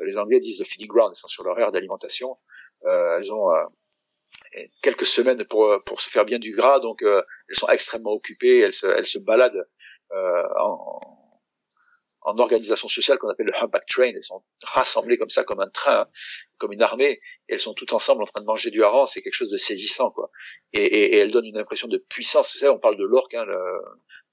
les 0.00 0.16
Anglais 0.16 0.40
disent 0.40 0.58
le 0.58 0.64
feeding 0.64 0.88
ground, 0.88 1.12
elles 1.12 1.20
sont 1.20 1.28
sur 1.28 1.44
leur 1.44 1.58
aire 1.58 1.70
d'alimentation. 1.70 2.38
Euh, 2.84 3.18
elles 3.18 3.32
ont 3.32 3.50
euh, 3.52 3.64
quelques 4.82 5.06
semaines 5.06 5.44
pour 5.44 5.82
pour 5.84 6.00
se 6.00 6.08
faire 6.08 6.24
bien 6.24 6.38
du 6.38 6.52
gras, 6.52 6.80
donc 6.80 7.02
euh, 7.02 7.22
elles 7.48 7.56
sont 7.56 7.68
extrêmement 7.68 8.12
occupées, 8.12 8.60
elles 8.60 8.72
se, 8.72 8.86
elles 8.86 9.06
se 9.06 9.18
baladent 9.18 9.68
en, 10.12 11.19
en 12.22 12.38
organisation 12.38 12.88
sociale 12.88 13.18
qu'on 13.18 13.28
appelle 13.28 13.46
le 13.46 13.54
humpback 13.54 13.86
train. 13.86 14.12
Elles 14.14 14.22
sont 14.22 14.42
rassemblées 14.62 15.18
comme 15.18 15.30
ça, 15.30 15.44
comme 15.44 15.60
un 15.60 15.68
train, 15.68 16.08
comme 16.58 16.72
une 16.72 16.82
armée. 16.82 17.20
Et 17.48 17.54
elles 17.54 17.60
sont 17.60 17.74
toutes 17.74 17.92
ensemble 17.92 18.22
en 18.22 18.26
train 18.26 18.40
de 18.40 18.46
manger 18.46 18.70
du 18.70 18.82
hareng. 18.84 19.06
C'est 19.06 19.22
quelque 19.22 19.34
chose 19.34 19.50
de 19.50 19.56
saisissant, 19.56 20.10
quoi. 20.10 20.30
Et, 20.72 20.82
et, 20.82 21.14
et 21.14 21.18
elles 21.18 21.32
donnent 21.32 21.46
une 21.46 21.58
impression 21.58 21.88
de 21.88 21.98
puissance. 21.98 22.52
Vous 22.52 22.58
savez, 22.58 22.70
on 22.70 22.78
parle 22.78 22.96
de 22.96 23.04
l'orque, 23.04 23.34
hein, 23.34 23.44
le, 23.44 23.58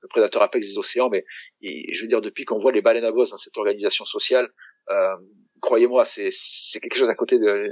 le, 0.01 0.07
prédateur 0.07 0.41
apex 0.41 0.67
des 0.67 0.77
océans, 0.77 1.09
mais 1.09 1.25
je 1.61 2.01
veux 2.01 2.07
dire, 2.07 2.21
depuis 2.21 2.45
qu'on 2.45 2.57
voit 2.57 2.71
les 2.71 2.81
baleines 2.81 3.05
à 3.05 3.11
bosse 3.11 3.31
dans 3.31 3.37
cette 3.37 3.57
organisation 3.57 4.05
sociale, 4.05 4.51
euh, 4.89 5.15
croyez-moi, 5.61 6.05
c'est, 6.05 6.31
quelque 6.81 6.97
chose 6.97 7.09
à 7.09 7.15
côté 7.15 7.39
de. 7.39 7.71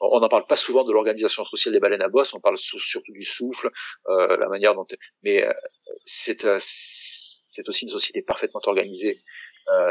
On 0.00 0.20
n'en 0.20 0.28
parle 0.28 0.46
pas 0.46 0.56
souvent 0.56 0.84
de 0.84 0.92
l'organisation 0.92 1.44
sociale 1.44 1.74
des 1.74 1.80
baleines 1.80 2.02
à 2.02 2.08
bosse. 2.08 2.34
On 2.34 2.40
parle 2.40 2.58
surtout 2.58 3.12
du 3.12 3.22
souffle, 3.22 3.70
euh, 4.08 4.36
la 4.36 4.48
manière 4.48 4.74
dont. 4.74 4.86
Mais 5.22 5.44
euh, 5.44 5.52
c'est, 6.06 6.44
euh, 6.44 6.58
c'est 6.60 7.68
aussi 7.68 7.84
une 7.84 7.90
société 7.90 8.22
parfaitement 8.22 8.60
organisée 8.64 9.22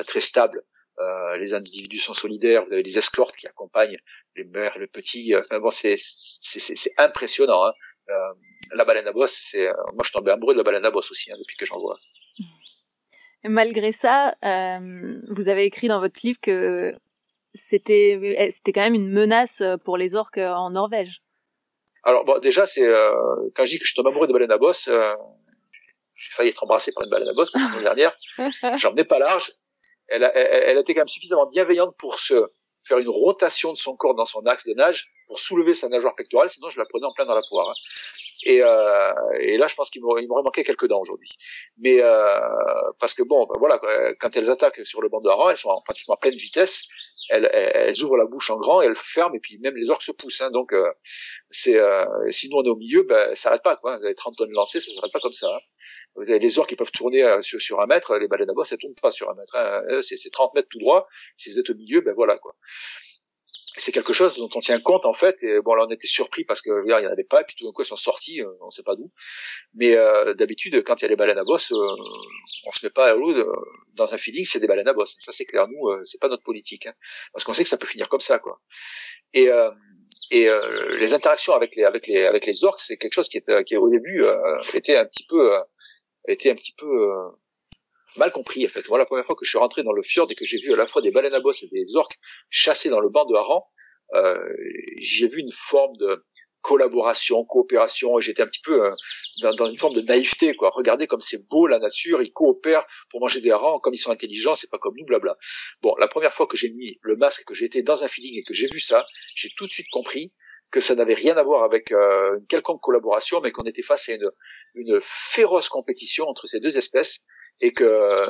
très 0.05 0.21
stable. 0.21 0.63
Euh, 0.99 1.38
les 1.38 1.53
individus 1.53 1.97
sont 1.97 2.13
solidaires. 2.13 2.65
Vous 2.65 2.73
avez 2.73 2.83
des 2.83 2.97
escortes 2.97 3.36
qui 3.36 3.47
accompagnent 3.47 3.97
les 4.36 4.43
mères, 4.43 4.77
les 4.77 4.88
petits. 4.88 5.36
Enfin 5.36 5.59
bon, 5.59 5.71
c'est 5.71 5.95
c'est 5.97 6.91
impressionnant. 6.97 7.65
Hein. 7.65 7.73
Euh, 8.09 8.33
la 8.73 8.86
baleine 8.86 9.07
à 9.07 9.12
bosse, 9.12 9.33
c'est 9.33 9.67
moi 9.93 10.03
je 10.05 10.12
tombé 10.12 10.31
amoureux 10.31 10.53
de 10.53 10.59
la 10.59 10.63
baleine 10.63 10.86
à 10.86 10.91
bosse 10.91 11.09
aussi 11.12 11.31
hein, 11.31 11.36
depuis 11.39 11.57
que 11.57 11.65
j'en 11.65 11.79
vois. 11.79 11.97
Malgré 13.43 13.91
ça, 13.91 14.36
euh, 14.45 15.19
vous 15.29 15.47
avez 15.49 15.65
écrit 15.65 15.88
dans 15.88 15.99
votre 15.99 16.19
livre 16.23 16.39
que 16.41 16.93
c'était 17.53 18.19
eh, 18.21 18.51
c'était 18.51 18.71
quand 18.71 18.81
même 18.81 18.93
une 18.93 19.12
menace 19.12 19.63
pour 19.83 19.97
les 19.97 20.15
orques 20.15 20.38
en 20.38 20.69
Norvège. 20.69 21.21
Alors 22.03 22.23
bon, 22.23 22.39
déjà 22.39 22.67
c'est 22.67 22.86
euh, 22.86 23.49
quand 23.55 23.65
je 23.65 23.71
dis 23.71 23.79
que 23.79 23.86
je 23.86 23.95
tombe 23.95 24.07
amoureux 24.07 24.27
de 24.27 24.33
baleine 24.33 24.51
à 24.51 24.57
bosse, 24.57 24.89
j'ai 26.15 26.31
failli 26.31 26.49
être 26.49 26.63
embrassé 26.63 26.91
par 26.93 27.03
une 27.03 27.09
baleine 27.09 27.29
à 27.29 27.33
bosse 27.33 27.53
la 27.53 27.62
semaine 27.62 27.83
dernière. 27.83 28.15
J'en 28.77 28.91
venais 28.91 29.05
pas 29.05 29.17
large. 29.17 29.51
Elle 30.13 30.23
a, 30.23 30.36
elle, 30.36 30.69
elle 30.69 30.78
été 30.78 30.93
quand 30.93 31.02
même 31.02 31.08
suffisamment 31.08 31.47
bienveillante 31.47 31.95
pour 31.97 32.19
se 32.19 32.49
faire 32.84 32.99
une 32.99 33.10
rotation 33.10 33.71
de 33.71 33.78
son 33.78 33.95
corps 33.95 34.15
dans 34.15 34.26
son 34.26 34.45
axe 34.45 34.67
de 34.67 34.73
nage 34.73 35.12
pour 35.28 35.39
soulever 35.39 35.73
sa 35.73 35.89
nageoire 35.89 36.15
pectorale, 36.15 36.49
sinon 36.49 36.69
je 36.69 36.80
la 36.80 36.86
prenais 36.86 37.06
en 37.06 37.13
plein 37.13 37.26
dans 37.26 37.36
la 37.36 37.41
poire. 37.49 37.69
Hein. 37.69 37.73
Et, 38.45 38.62
euh, 38.62 39.13
et, 39.39 39.58
là, 39.58 39.67
je 39.67 39.75
pense 39.75 39.89
qu'il 39.89 40.01
m'aurait 40.01 40.25
manqué 40.27 40.63
quelques 40.63 40.88
dents 40.88 40.99
aujourd'hui. 40.99 41.32
Mais 41.77 42.01
euh, 42.01 42.39
parce 42.99 43.13
que 43.13 43.23
bon, 43.23 43.45
ben 43.45 43.56
voilà, 43.58 43.79
quand 44.19 44.36
elles 44.36 44.49
attaquent 44.49 44.86
sur 44.86 45.01
le 45.01 45.10
banc 45.10 45.21
de 45.21 45.29
hareng, 45.29 45.51
elles 45.51 45.58
sont 45.58 45.69
en 45.69 45.82
pratiquement 45.82 46.15
pleine 46.17 46.34
vitesse. 46.34 46.88
Elles, 47.29 47.49
elles, 47.53 48.03
ouvrent 48.03 48.17
la 48.17 48.25
bouche 48.25 48.49
en 48.49 48.58
grand 48.58 48.82
et 48.82 48.86
elles 48.86 48.95
ferment 48.95 49.34
et 49.36 49.39
puis 49.39 49.58
même 49.60 49.75
les 49.75 49.89
orques 49.89 50.03
se 50.03 50.12
poussent. 50.12 50.41
Hein, 50.41 50.51
donc 50.51 50.73
euh, 50.73 50.91
c'est 51.51 51.77
euh, 51.77 52.06
si 52.32 52.49
nous 52.49 52.58
on 52.58 52.63
est 52.63 52.69
au 52.69 52.75
milieu, 52.75 53.03
ben 53.03 53.29
ça 53.29 53.43
s'arrête 53.43 53.63
pas. 53.63 53.77
Quoi. 53.77 53.97
Vous 53.97 54.06
avez 54.06 54.15
30 54.15 54.36
tonnes 54.36 54.51
lancées, 54.51 54.82
ça 54.82 54.93
s'arrête 54.93 55.12
pas 55.12 55.19
comme 55.21 55.34
ça. 55.34 55.47
Hein. 55.47 55.60
Vous 56.15 56.29
avez 56.29 56.39
les 56.39 56.60
orques 56.60 56.69
qui 56.69 56.75
peuvent 56.75 56.91
tourner 56.91 57.23
euh, 57.23 57.41
sur, 57.41 57.62
sur, 57.62 57.79
un 57.79 57.88
mètre, 57.88 58.17
les 58.17 58.27
baleines 58.27 58.49
à 58.49 58.53
bosse 58.53 58.71
elles 58.71 58.77
tournent 58.77 58.93
pas 58.95 59.12
sur 59.12 59.29
un 59.29 59.36
mètre. 59.36 59.56
Hein. 59.56 60.01
C'est 60.01 60.29
30 60.29 60.53
mètres 60.53 60.69
tout 60.69 60.79
droit. 60.79 61.08
Si 61.38 61.49
vous 61.49 61.60
êtes 61.60 61.69
au 61.69 61.75
milieu, 61.75 62.01
ben 62.01 62.13
voilà 62.13 62.38
quoi 62.38 62.56
c'est 63.75 63.91
quelque 63.91 64.13
chose 64.13 64.38
dont 64.38 64.49
on 64.55 64.59
tient 64.59 64.79
compte 64.79 65.05
en 65.05 65.13
fait. 65.13 65.41
Et 65.43 65.62
bon, 65.62 65.73
là, 65.73 65.86
on 65.88 65.91
était 65.91 66.07
surpris 66.07 66.43
parce 66.43 66.62
que 66.62 66.83
il 66.86 66.89
y 66.89 66.93
en 66.93 67.12
avait 67.12 67.23
pas, 67.23 67.41
et 67.41 67.43
puis 67.43 67.55
tout 67.55 67.65
d'un 67.65 67.71
coup, 67.71 67.81
ils 67.81 67.88
sont 67.88 67.95
sortis, 67.95 68.41
euh, 68.41 68.49
on 68.62 68.69
sait 68.69 68.83
pas 68.83 68.95
d'où. 68.95 69.12
Mais 69.73 69.95
euh, 69.95 70.33
d'habitude, 70.33 70.83
quand 70.83 70.95
il 70.97 71.03
y 71.03 71.05
a 71.05 71.07
des 71.09 71.15
baleines 71.15 71.38
à 71.38 71.43
bosse, 71.43 71.71
euh, 71.71 71.95
on 72.67 72.71
se 72.71 72.86
met 72.86 72.91
pas 72.91 73.09
à 73.09 73.13
l'eau 73.13 73.33
dans 73.95 74.13
un 74.13 74.17
feeding, 74.17 74.45
c'est 74.45 74.59
des 74.59 74.67
baleines 74.67 74.88
à 74.88 74.93
bosse. 74.93 75.15
Ça, 75.19 75.31
c'est 75.31 75.45
clair. 75.45 75.67
Nous, 75.67 75.89
euh, 75.89 76.03
c'est 76.05 76.19
pas 76.19 76.29
notre 76.29 76.43
politique, 76.43 76.88
hein, 76.88 76.93
parce 77.31 77.43
qu'on 77.45 77.53
sait 77.53 77.63
que 77.63 77.69
ça 77.69 77.77
peut 77.77 77.88
finir 77.88 78.09
comme 78.09 78.21
ça, 78.21 78.39
quoi. 78.39 78.62
Et 79.33 79.49
et 80.31 80.47
les 80.97 81.13
interactions 81.13 81.53
avec 81.53 81.75
les 81.75 81.83
avec 81.83 82.07
les 82.07 82.25
avec 82.25 82.45
les 82.45 82.63
orques, 82.63 82.79
c'est 82.79 82.97
quelque 82.97 83.13
chose 83.13 83.29
qui 83.29 83.38
était 83.38 83.63
qui 83.63 83.75
au 83.77 83.89
début 83.89 84.23
était 84.73 84.95
un 84.95 85.05
petit 85.05 85.25
peu 85.27 85.51
était 86.27 86.51
un 86.51 86.55
petit 86.55 86.73
peu 86.75 87.13
mal 88.17 88.32
compris 88.32 88.65
en 88.65 88.69
fait. 88.69 88.88
Moi, 88.89 88.97
la 88.97 89.06
première 89.06 89.26
fois 89.26 89.36
que 89.36 89.45
je 89.45 89.49
suis 89.49 89.60
rentré 89.60 89.84
dans 89.84 89.91
le 89.91 90.02
fjord 90.02 90.32
et 90.32 90.36
que 90.36 90.45
j'ai 90.45 90.58
vu 90.58 90.73
à 90.73 90.76
la 90.76 90.86
fois 90.86 91.02
des 91.02 91.12
baleines 91.12 91.34
à 91.34 91.39
bosse 91.39 91.63
et 91.63 91.69
des 91.71 91.95
orques 91.95 92.17
chassés 92.49 92.89
dans 92.89 92.99
le 92.99 93.10
banc 93.10 93.26
de 93.26 93.36
hareng, 93.36 93.63
euh, 94.15 94.38
j'ai 94.99 95.28
vu 95.28 95.39
une 95.39 95.52
forme 95.52 95.95
de 95.97 96.23
collaboration, 96.62 97.43
coopération, 97.43 98.17
et 98.17 98.21
j'étais 98.21 98.41
un 98.41 98.47
petit 98.47 98.62
peu 98.63 98.86
euh, 98.86 99.52
dans, 99.58 99.69
une 99.69 99.78
forme 99.78 99.95
de 99.95 100.02
naïveté, 100.02 100.56
quoi. 100.56 100.71
Regardez 100.73 101.08
comme 101.08 101.19
c'est 101.19 101.47
beau 101.49 101.67
la 101.67 101.78
nature, 101.78 102.21
ils 102.21 102.32
coopèrent 102.32 102.86
pour 103.10 103.19
manger 103.19 103.41
des 103.41 103.52
harengs, 103.52 103.82
comme 103.82 103.93
ils 103.93 103.97
sont 103.97 104.12
intelligents, 104.12 104.56
c'est 104.56 104.69
pas 104.71 104.78
comme 104.78 104.95
nous, 104.97 105.06
blabla. 105.06 105.38
Bon, 105.82 105.93
la 105.99 106.08
première 106.08 106.34
fois 106.34 106.47
que 106.47 106.56
j'ai 106.56 106.69
mis 106.69 106.97
le 107.02 107.17
masque, 107.17 107.43
que 107.45 107.54
j'ai 107.54 107.65
été 107.65 107.84
dans 107.84 108.04
un 108.04 108.08
feeding 108.08 108.39
et 108.39 108.43
que 108.43 108.54
j'ai 108.54 108.67
vu 108.67 108.80
ça, 108.80 109.06
j'ai 109.36 109.49
tout 109.58 109.67
de 109.67 109.73
suite 109.73 109.89
compris 109.91 110.32
que 110.71 110.80
ça 110.80 110.95
n'avait 110.95 111.13
rien 111.13 111.36
à 111.36 111.43
voir 111.43 111.63
avec 111.63 111.91
euh, 111.91 112.38
une 112.39 112.47
quelconque 112.47 112.82
collaboration, 112.82 113.41
mais 113.41 113.52
qu'on 113.52 113.63
était 113.63 113.84
face 113.84 114.08
à 114.08 114.13
une, 114.13 114.32
une 114.73 114.99
féroce 115.02 115.67
compétition 115.67 116.28
entre 116.28 116.47
ces 116.47 116.62
deux 116.62 116.78
espèces 116.78 117.26
et 117.61 117.71
que 117.71 118.27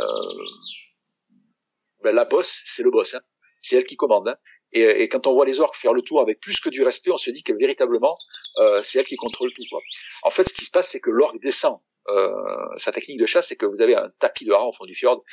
ben, 2.03 2.13
la 2.13 2.25
bosse, 2.25 2.61
c'est 2.65 2.83
le 2.83 2.91
boss, 2.91 3.15
hein. 3.15 3.21
c'est 3.59 3.77
elle 3.77 3.85
qui 3.85 3.95
commande. 3.95 4.27
Hein. 4.27 4.35
Et, 4.73 4.81
et, 4.81 5.09
quand 5.09 5.27
on 5.27 5.33
voit 5.33 5.45
les 5.45 5.59
orques 5.59 5.75
faire 5.75 5.93
le 5.93 6.01
tour 6.01 6.21
avec 6.21 6.39
plus 6.39 6.59
que 6.59 6.69
du 6.69 6.83
respect, 6.83 7.11
on 7.11 7.17
se 7.17 7.31
dit 7.31 7.43
que 7.43 7.53
véritablement, 7.53 8.17
euh, 8.57 8.81
c'est 8.81 8.99
elle 8.99 9.05
qui 9.05 9.15
contrôle 9.15 9.51
tout. 9.53 9.63
Quoi. 9.69 9.79
En 10.23 10.29
fait, 10.29 10.49
ce 10.49 10.53
qui 10.53 10.65
se 10.65 10.71
passe, 10.71 10.89
c'est 10.89 10.99
que 10.99 11.09
l'orque 11.09 11.39
descend. 11.39 11.79
Euh, 12.09 12.29
sa 12.75 12.91
technique 12.91 13.17
de 13.17 13.25
chasse, 13.25 13.47
c'est 13.47 13.55
que 13.55 13.65
vous 13.65 13.81
avez 13.81 13.95
un 13.95 14.09
tapis 14.19 14.43
de 14.43 14.51
hareng 14.51 14.67
au 14.67 14.73
fond 14.73 14.85
du 14.85 14.93
fjord, 14.93 15.23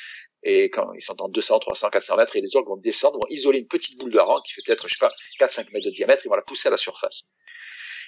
et 0.44 0.70
quand 0.70 0.92
ils 0.92 1.02
sont 1.02 1.20
en 1.20 1.28
200, 1.28 1.58
300, 1.58 1.90
400 1.90 2.16
mètres, 2.16 2.36
et 2.36 2.40
les 2.40 2.54
orques 2.54 2.68
vont 2.68 2.76
descendre, 2.76 3.18
vont 3.18 3.26
isoler 3.28 3.58
une 3.58 3.66
petite 3.66 3.98
boule 3.98 4.12
de 4.12 4.18
hareng 4.18 4.40
qui 4.46 4.52
fait 4.52 4.62
peut-être, 4.64 4.86
je 4.86 4.94
sais 4.94 4.98
pas, 5.00 5.12
4-5 5.40 5.72
mètres 5.72 5.86
de 5.86 5.90
diamètre, 5.90 6.22
ils 6.24 6.28
vont 6.28 6.36
la 6.36 6.42
pousser 6.42 6.68
à 6.68 6.70
la 6.70 6.76
surface. 6.76 7.24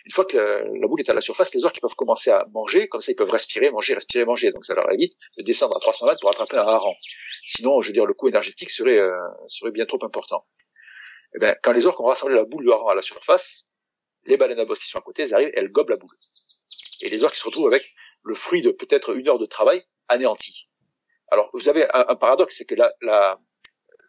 Une 0.05 0.13
fois 0.13 0.25
que 0.25 0.37
la 0.37 0.87
boule 0.89 1.01
est 1.01 1.11
à 1.11 1.15
la 1.15 1.21
surface, 1.21 1.55
les 1.55 1.65
orques 1.65 1.81
peuvent 1.81 1.95
commencer 1.95 2.31
à 2.31 2.47
manger, 2.53 2.89
comme 2.89 3.01
ça 3.01 3.13
ils 3.13 3.17
peuvent 3.17 3.31
respirer, 3.31 3.71
manger, 3.71 3.95
respirer, 3.95 4.25
manger. 4.25 4.53
Donc 4.53 4.65
ça 4.65 4.75
leur 4.75 4.91
évite 4.93 5.15
de 5.39 5.43
descendre 5.43 5.77
à 5.77 5.81
300 5.81 6.07
mètres 6.07 6.21
pour 6.21 6.31
attraper 6.31 6.57
un 6.57 6.67
hareng. 6.67 6.97
Sinon, 7.45 7.81
je 7.81 7.89
veux 7.89 7.93
dire, 7.93 8.07
le 8.07 8.15
coût 8.15 8.29
énergétique 8.29 8.71
serait 8.71 8.99
euh, 8.99 9.17
serait 9.49 9.71
bien 9.71 9.87
trop 9.87 10.05
important. 10.05 10.45
Eh 11.35 11.39
ben, 11.39 11.57
quand 11.63 11.73
les 11.73 11.87
orques 11.87 12.01
ont 12.01 12.07
rassemblé 12.07 12.35
la 12.35 12.45
boule 12.45 12.65
de 12.65 12.71
hareng 12.71 12.91
à 12.91 12.95
la 12.95 13.03
surface, 13.03 13.69
les 14.25 14.37
baleines 14.37 14.61
à 14.61 14.65
bosse 14.65 14.81
qui 14.81 14.89
sont 14.89 14.99
à 14.99 15.03
côté, 15.03 15.23
elles 15.23 15.35
arrivent, 15.35 15.53
elles 15.55 15.71
gobent 15.71 15.91
la 15.91 15.97
boule. 15.97 16.15
Et 17.01 17.11
les 17.11 17.23
orques 17.25 17.37
se 17.37 17.45
retrouvent 17.45 17.67
avec 17.67 17.85
le 18.23 18.35
fruit 18.35 18.63
de 18.63 18.71
peut-être 18.71 19.17
une 19.17 19.29
heure 19.29 19.39
de 19.39 19.47
travail 19.47 19.85
anéanti. 20.09 20.69
Alors, 21.29 21.51
vous 21.55 21.69
avez 21.69 21.87
un, 21.95 22.15
paradoxe, 22.15 22.57
c'est 22.59 22.67
que 22.67 22.75
la, 22.75 22.93
la, 23.01 23.41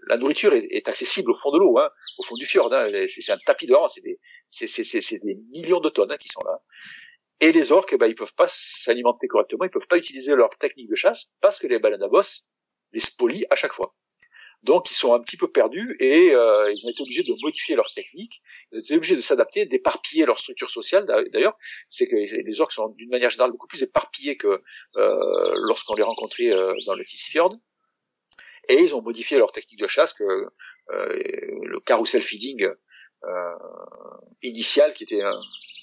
la 0.08 0.18
nourriture 0.18 0.54
est, 0.54 0.88
accessible 0.88 1.32
au 1.32 1.34
fond 1.34 1.52
de 1.52 1.60
l'eau, 1.60 1.78
hein, 1.80 1.90
au 2.18 2.24
fond 2.24 2.36
du 2.36 2.46
fjord. 2.46 2.74
Hein, 2.74 2.88
c'est 3.08 3.32
un 3.32 3.38
tapis 3.38 3.66
de 3.66 3.74
hareng, 3.74 3.90
c'est 3.90 4.02
des, 4.02 5.20
des 5.20 5.36
millions 5.52 5.80
de 5.80 5.90
tonnes 5.90 6.12
hein, 6.12 6.18
qui 6.18 6.30
sont 6.30 6.44
là. 6.44 6.62
Et 7.40 7.52
les 7.52 7.72
orques, 7.72 7.98
ben, 7.98 8.08
ils 8.08 8.16
peuvent 8.16 8.36
pas 8.36 8.48
s'alimenter 8.48 9.28
correctement, 9.28 9.66
ils 9.66 9.70
peuvent 9.72 9.88
pas 9.88 9.98
utiliser 9.98 10.36
leur 10.36 10.50
technique 10.52 10.90
de 10.90 10.96
chasse 10.96 11.34
parce 11.42 11.60
que 11.60 11.68
les 11.68 11.80
baleines 11.80 12.04
à 12.04 12.08
bosse 12.08 12.48
les 12.94 13.00
spolient 13.00 13.46
à 13.50 13.56
chaque 13.56 13.74
fois. 13.74 13.96
Donc 14.64 14.90
ils 14.90 14.94
sont 14.94 15.14
un 15.14 15.20
petit 15.20 15.36
peu 15.36 15.52
perdus 15.52 15.98
et 16.00 16.34
euh, 16.34 16.72
ils 16.72 16.86
ont 16.86 16.90
été 16.90 17.02
obligés 17.02 17.24
de 17.24 17.34
modifier 17.42 17.76
leur 17.76 17.94
technique, 17.94 18.42
ils 18.72 18.78
ont 18.78 18.80
été 18.80 18.96
obligés 18.96 19.16
de 19.16 19.22
s'adapter, 19.22 19.66
d'éparpiller 19.66 20.26
leur 20.26 20.40
structure 20.40 20.70
sociale. 20.70 21.06
D'ailleurs, 21.34 21.58
c'est 21.90 22.08
que 22.08 22.16
les 22.16 22.62
orques 22.62 22.72
sont 22.72 22.90
d'une 22.94 23.10
manière 23.10 23.30
générale 23.30 23.52
beaucoup 23.52 23.68
plus 23.68 23.84
éparpillés 23.84 24.38
que 24.38 24.62
euh, 24.96 25.52
lorsqu'on 25.68 25.96
les 25.96 26.04
rencontrait 26.04 26.52
euh, 26.52 26.74
dans 26.86 26.96
le 26.96 27.04
Tisfjord. 27.04 27.54
Et 28.70 28.76
ils 28.76 28.96
ont 28.96 29.02
modifié 29.02 29.38
leur 29.38 29.52
technique 29.52 29.80
de 29.80 29.88
chasse, 29.88 30.14
que 30.14 30.24
euh, 30.24 30.50
le 30.90 31.80
carousel 31.80 32.22
feeding 32.22 32.70
euh, 33.26 33.56
initial, 34.42 34.94
qui 34.94 35.04
était 35.04 35.22
une 35.22 35.40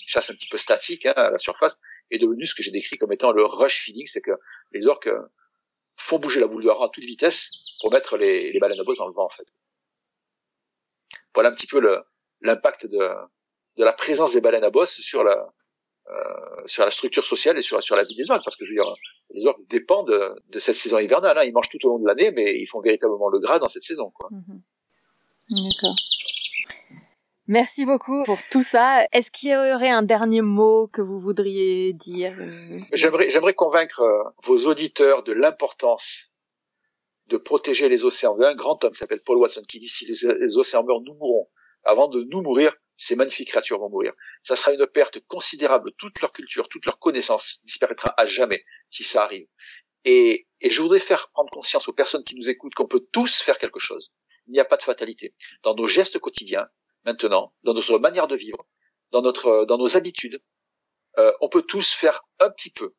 chasse 0.07 0.31
un 0.31 0.35
petit 0.35 0.49
peu 0.49 0.59
statique 0.59 1.07
hein, 1.07 1.13
à 1.17 1.31
la 1.31 1.39
surface, 1.39 1.79
est 2.11 2.19
devenu 2.19 2.47
ce 2.47 2.55
que 2.55 2.63
j'ai 2.63 2.71
décrit 2.71 2.99
comme 2.99 3.13
étant 3.13 3.33
le 3.33 3.45
rush 3.45 3.83
feeding, 3.83 4.07
c'est 4.07 4.23
que 4.23 4.33
les 4.73 4.87
orques 4.87 5.11
font 5.97 6.19
bouger 6.19 6.41
la 6.41 6.47
boule 6.47 6.65
de 6.65 6.71
à 6.71 6.89
toute 6.93 7.05
vitesse 7.05 7.53
pour 7.81 7.93
mettre 7.93 8.17
les, 8.17 8.53
les 8.53 8.59
baleines 8.59 8.81
à 8.81 8.85
bosse 8.85 8.99
dans 8.99 9.09
le 9.09 9.13
vent 9.13 9.27
en 9.27 9.31
fait. 9.31 9.47
Voilà 11.35 11.51
un 11.51 11.53
petit 11.53 11.67
peu 11.67 11.81
l'impact 12.41 12.87
de, 12.87 13.11
de 13.77 13.85
la 13.85 13.93
présence 13.93 14.33
des 14.33 14.41
baleines 14.41 14.65
à 14.65 14.71
bosse 14.71 15.01
sur 15.01 15.23
la 15.23 15.53
euh, 16.11 16.63
sur 16.67 16.85
la 16.85 16.91
structure 16.91 17.25
sociale 17.25 17.59
et 17.59 17.63
sur, 17.63 17.83
sur 17.83 17.97
la 17.97 18.05
vie 18.05 18.15
des 18.15 18.31
orques, 18.31 18.45
parce 18.45 18.57
que 18.57 18.65
je 18.65 18.71
veux 18.71 18.83
dire, 18.83 18.93
les 19.31 19.47
orques 19.47 19.65
dépendent 19.69 20.09
de, 20.09 20.35
de 20.49 20.59
cette 20.59 20.77
saison 20.77 20.99
hivernale. 20.99 21.39
Hein. 21.39 21.45
Ils 21.45 21.53
mangent 21.53 21.69
tout 21.69 21.85
au 21.87 21.91
long 21.91 21.99
de 21.99 22.07
l'année, 22.07 22.31
mais 22.31 22.59
ils 22.59 22.67
font 22.67 22.81
véritablement 22.81 23.29
le 23.29 23.39
gras 23.39 23.59
dans 23.59 23.69
cette 23.69 23.85
saison. 23.85 24.11
Quoi. 24.11 24.29
Mhm. 24.33 24.61
D'accord. 25.51 25.95
Merci 27.49 27.85
beaucoup 27.85 28.23
pour 28.25 28.39
tout 28.53 28.63
ça. 28.63 29.05
Est-ce 29.11 29.33
qu'il 29.33 29.51
y 29.51 29.57
aurait 29.57 29.91
un 29.91 30.03
dernier 30.03 30.41
mot 30.41 30.87
que 30.87 31.03
vous 31.03 31.19
voudriez 31.19 31.93
dire 31.93 32.33
J'aimerais, 32.93 33.29
j'aimerais 33.29 33.55
convaincre 33.55 34.03
euh, 34.03 34.23
vos 34.45 34.67
auditeurs 34.67 35.25
de 35.25 35.33
l'importance 35.33 36.31
de 37.27 37.37
protéger 37.37 37.89
les 37.89 38.05
océans. 38.05 38.37
Il 38.39 38.43
y 38.43 38.45
a 38.45 38.51
un 38.51 38.55
grand 38.55 38.83
homme 38.85 38.93
qui 38.93 38.99
s'appelle 38.99 39.23
Paul 39.23 39.39
Watson 39.39 39.63
qui 39.69 39.81
dit 39.81 39.89
si 39.89 40.07
les, 40.07 40.59
océans 40.59 40.85
meurent, 40.85 41.01
nous 41.01 41.15
mourrons. 41.15 41.49
Avant 41.85 42.09
de 42.09 42.23
nous 42.23 42.41
mourir, 42.43 42.73
ces 43.01 43.17
magnifiques 43.17 43.49
créatures 43.49 43.79
vont 43.79 43.89
mourir. 43.89 44.13
Ça 44.43 44.57
sera 44.57 44.75
une 44.75 44.87
perte 44.87 45.21
considérable. 45.21 45.91
Toute 45.97 46.21
leur 46.21 46.33
culture, 46.33 46.69
toute 46.69 46.85
leur 46.85 46.99
connaissance 46.99 47.63
disparaîtra 47.65 48.13
à 48.19 48.27
jamais 48.27 48.63
si 48.91 49.05
ça 49.05 49.25
arrive. 49.25 49.49
Et, 50.05 50.47
je 50.63 50.83
voudrais 50.83 51.01
faire 51.01 51.31
prendre 51.31 51.51
conscience 51.51 51.89
aux 51.89 51.95
personnes 51.95 52.25
qui 52.25 52.37
nous 52.37 52.51
écoutent 52.51 52.75
qu'on 52.75 52.87
peut 52.87 53.07
tous 53.11 53.41
faire 53.41 53.57
quelque 53.57 53.79
chose. 53.79 54.13
Il 54.47 54.53
n'y 54.53 54.61
a 54.61 54.67
pas 54.67 54.77
de 54.77 54.83
fatalité. 54.83 55.35
Dans 55.63 55.75
nos 55.75 55.89
gestes 55.89 56.19
quotidiens, 56.19 56.69
maintenant, 57.07 57.55
dans 57.63 57.73
notre 57.73 57.99
manière 57.99 58.29
de 58.29 58.37
vivre, 58.37 58.67
dans 59.13 59.23
notre, 59.23 59.65
dans 59.65 59.79
nos 59.79 59.97
habitudes, 59.97 60.43
euh, 61.17 61.33
on 61.41 61.49
peut 61.49 61.63
tous 61.63 61.95
faire 61.95 62.27
un 62.39 62.51
petit 62.51 62.71
peu 62.71 62.95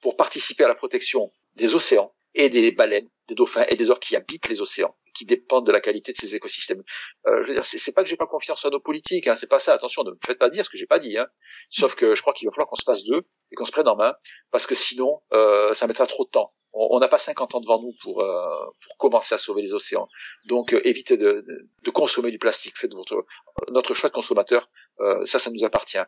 pour 0.00 0.16
participer 0.16 0.64
à 0.64 0.68
la 0.68 0.74
protection 0.74 1.30
des 1.54 1.74
océans 1.74 2.14
et 2.34 2.48
des 2.48 2.72
baleines, 2.72 3.08
des 3.28 3.34
dauphins 3.34 3.64
et 3.68 3.76
des 3.76 3.90
orques 3.90 4.02
qui 4.02 4.16
habitent 4.16 4.48
les 4.48 4.60
océans, 4.60 4.94
qui 5.14 5.24
dépendent 5.24 5.66
de 5.66 5.72
la 5.72 5.80
qualité 5.80 6.12
de 6.12 6.16
ces 6.16 6.34
écosystèmes. 6.34 6.82
Euh, 7.26 7.42
je 7.42 7.48
veux 7.48 7.54
dire, 7.54 7.64
c'est 7.64 7.94
pas 7.94 8.02
que 8.02 8.08
j'ai 8.08 8.16
pas 8.16 8.26
confiance 8.26 8.64
en 8.64 8.70
nos 8.70 8.80
politiques, 8.80 9.28
hein, 9.28 9.36
c'est 9.36 9.48
pas 9.48 9.58
ça. 9.58 9.72
Attention, 9.72 10.04
ne 10.04 10.10
me 10.10 10.16
faites 10.24 10.38
pas 10.38 10.50
dire 10.50 10.64
ce 10.64 10.70
que 10.70 10.78
j'ai 10.78 10.86
pas 10.86 10.98
dit. 10.98 11.16
Hein. 11.16 11.26
Sauf 11.70 11.94
que 11.94 12.14
je 12.14 12.22
crois 12.22 12.32
qu'il 12.32 12.48
va 12.48 12.52
falloir 12.52 12.68
qu'on 12.68 12.76
se 12.76 12.84
passe 12.84 13.04
d'eux 13.04 13.24
et 13.52 13.54
qu'on 13.54 13.66
se 13.66 13.72
prenne 13.72 13.88
en 13.88 13.96
main, 13.96 14.14
parce 14.50 14.66
que 14.66 14.74
sinon, 14.74 15.22
euh, 15.32 15.74
ça 15.74 15.86
mettra 15.86 16.06
trop 16.06 16.24
de 16.24 16.30
temps 16.30 16.54
on 16.74 16.98
n'a 16.98 17.08
pas 17.08 17.18
50 17.18 17.54
ans 17.54 17.60
devant 17.60 17.80
nous 17.80 17.94
pour, 18.02 18.20
euh, 18.20 18.66
pour 18.84 18.96
commencer 18.98 19.34
à 19.34 19.38
sauver 19.38 19.62
les 19.62 19.74
océans. 19.74 20.08
Donc 20.46 20.74
euh, 20.74 20.80
évitez 20.84 21.16
de, 21.16 21.46
de, 21.84 21.90
consommer 21.90 22.32
du 22.32 22.38
plastique. 22.38 22.76
Faites 22.76 22.94
votre 22.94 23.24
notre 23.68 23.94
choix 23.94 24.10
de 24.10 24.14
consommateur. 24.14 24.68
Euh, 24.98 25.24
ça, 25.24 25.38
ça 25.38 25.50
nous 25.50 25.64
appartient. 25.64 25.98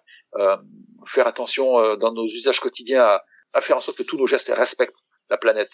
faire 1.07 1.27
attention 1.29 1.97
dans 1.97 2.13
nos 2.13 2.27
usages 2.27 2.59
quotidiens 2.59 3.03
à, 3.03 3.25
à, 3.53 3.61
faire 3.61 3.77
en 3.77 3.81
sorte 3.81 3.97
que 3.97 4.03
tous 4.03 4.19
nos 4.19 4.27
gestes 4.27 4.53
respectent 4.55 5.05
la 5.31 5.39
planète. 5.39 5.71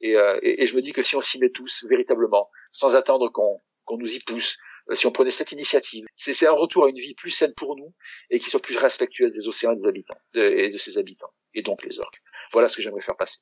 Et, 0.00 0.12
et, 0.42 0.62
et 0.62 0.66
je 0.66 0.76
me 0.76 0.82
dis 0.82 0.92
que 0.92 1.02
si 1.02 1.16
on 1.16 1.20
s'y 1.20 1.38
met 1.38 1.50
tous 1.50 1.84
véritablement, 1.88 2.50
sans 2.72 2.94
attendre 2.96 3.28
qu'on 3.30 3.60
qu'on 3.84 3.98
nous 3.98 4.14
y 4.14 4.20
pousse, 4.20 4.58
si 4.92 5.06
on 5.06 5.10
prenait 5.10 5.30
cette 5.30 5.52
initiative, 5.52 6.04
c'est 6.16 6.46
un 6.46 6.52
retour 6.52 6.84
à 6.84 6.88
une 6.88 6.96
vie 6.96 7.14
plus 7.14 7.30
saine 7.30 7.52
pour 7.54 7.76
nous 7.76 7.92
et 8.30 8.38
qui 8.38 8.50
soit 8.50 8.60
plus 8.60 8.76
respectueuse 8.76 9.34
des 9.34 9.48
océans 9.48 9.72
et 9.72 9.76
des 9.76 9.86
habitants 9.86 10.18
et 10.34 10.70
de 10.70 10.78
ses 10.78 10.98
habitants 10.98 11.32
et 11.54 11.62
donc 11.62 11.84
les 11.84 12.00
orques. 12.00 12.20
Voilà 12.52 12.68
ce 12.68 12.76
que 12.76 12.82
j'aimerais 12.82 13.00
faire 13.00 13.16
passer. 13.16 13.40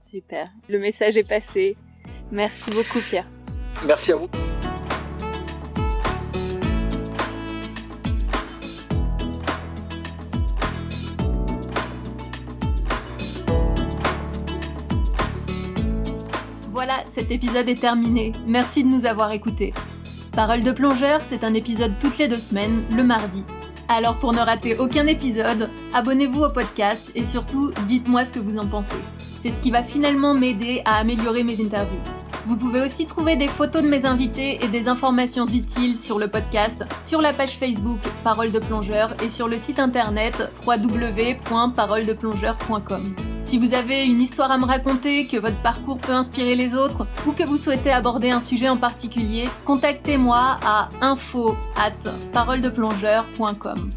Super. 0.00 0.48
Le 0.68 0.78
message 0.78 1.16
est 1.16 1.28
passé. 1.28 1.76
Merci 2.30 2.70
beaucoup, 2.70 3.00
Pierre. 3.00 3.26
Merci 3.84 4.12
à 4.12 4.16
vous. 4.16 4.28
Cet 17.18 17.32
épisode 17.32 17.68
est 17.68 17.80
terminé. 17.80 18.30
Merci 18.46 18.84
de 18.84 18.88
nous 18.88 19.04
avoir 19.04 19.32
écoutés. 19.32 19.74
Parole 20.34 20.62
de 20.62 20.70
plongeur, 20.70 21.20
c'est 21.20 21.42
un 21.42 21.52
épisode 21.52 21.98
toutes 21.98 22.16
les 22.18 22.28
deux 22.28 22.38
semaines, 22.38 22.84
le 22.96 23.02
mardi. 23.02 23.42
Alors 23.88 24.18
pour 24.18 24.32
ne 24.32 24.38
rater 24.38 24.78
aucun 24.78 25.08
épisode, 25.08 25.68
abonnez-vous 25.94 26.42
au 26.42 26.50
podcast 26.50 27.10
et 27.16 27.26
surtout 27.26 27.72
dites-moi 27.88 28.24
ce 28.24 28.30
que 28.30 28.38
vous 28.38 28.56
en 28.56 28.68
pensez. 28.68 28.94
C'est 29.42 29.50
ce 29.50 29.58
qui 29.58 29.72
va 29.72 29.82
finalement 29.82 30.32
m'aider 30.32 30.80
à 30.84 30.98
améliorer 30.98 31.42
mes 31.42 31.60
interviews. 31.60 31.98
Vous 32.46 32.56
pouvez 32.56 32.82
aussi 32.82 33.04
trouver 33.04 33.34
des 33.34 33.48
photos 33.48 33.82
de 33.82 33.88
mes 33.88 34.04
invités 34.04 34.62
et 34.62 34.68
des 34.68 34.86
informations 34.86 35.46
utiles 35.46 35.98
sur 35.98 36.20
le 36.20 36.28
podcast, 36.28 36.84
sur 37.00 37.20
la 37.20 37.32
page 37.32 37.58
Facebook 37.58 37.98
Parole 38.22 38.52
de 38.52 38.60
plongeur 38.60 39.12
et 39.24 39.28
sur 39.28 39.48
le 39.48 39.58
site 39.58 39.80
internet 39.80 40.52
www.paroledeplongeur.com. 40.64 43.27
Si 43.48 43.56
vous 43.56 43.72
avez 43.72 44.04
une 44.04 44.20
histoire 44.20 44.50
à 44.50 44.58
me 44.58 44.66
raconter, 44.66 45.26
que 45.26 45.38
votre 45.38 45.56
parcours 45.62 45.96
peut 45.96 46.12
inspirer 46.12 46.54
les 46.54 46.74
autres 46.74 47.06
ou 47.26 47.32
que 47.32 47.44
vous 47.44 47.56
souhaitez 47.56 47.90
aborder 47.90 48.28
un 48.28 48.42
sujet 48.42 48.68
en 48.68 48.76
particulier, 48.76 49.48
contactez-moi 49.64 50.58
à 50.62 50.90
info 51.00 51.56
at 51.74 52.10
paroledeplongeur.com. 52.34 53.88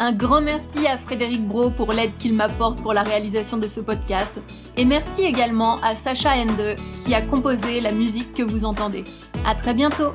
Un 0.00 0.10
grand 0.10 0.40
merci 0.40 0.88
à 0.88 0.98
Frédéric 0.98 1.46
Bro 1.46 1.70
pour 1.70 1.92
l'aide 1.92 2.16
qu'il 2.18 2.34
m'apporte 2.34 2.82
pour 2.82 2.94
la 2.94 3.04
réalisation 3.04 3.58
de 3.58 3.68
ce 3.68 3.78
podcast. 3.78 4.40
Et 4.76 4.84
merci 4.84 5.22
également 5.22 5.76
à 5.82 5.94
Sacha 5.94 6.32
Ende 6.34 6.74
qui 7.04 7.14
a 7.14 7.22
composé 7.22 7.80
la 7.80 7.92
musique 7.92 8.34
que 8.34 8.42
vous 8.42 8.64
entendez. 8.64 9.04
À 9.46 9.54
très 9.54 9.72
bientôt! 9.72 10.14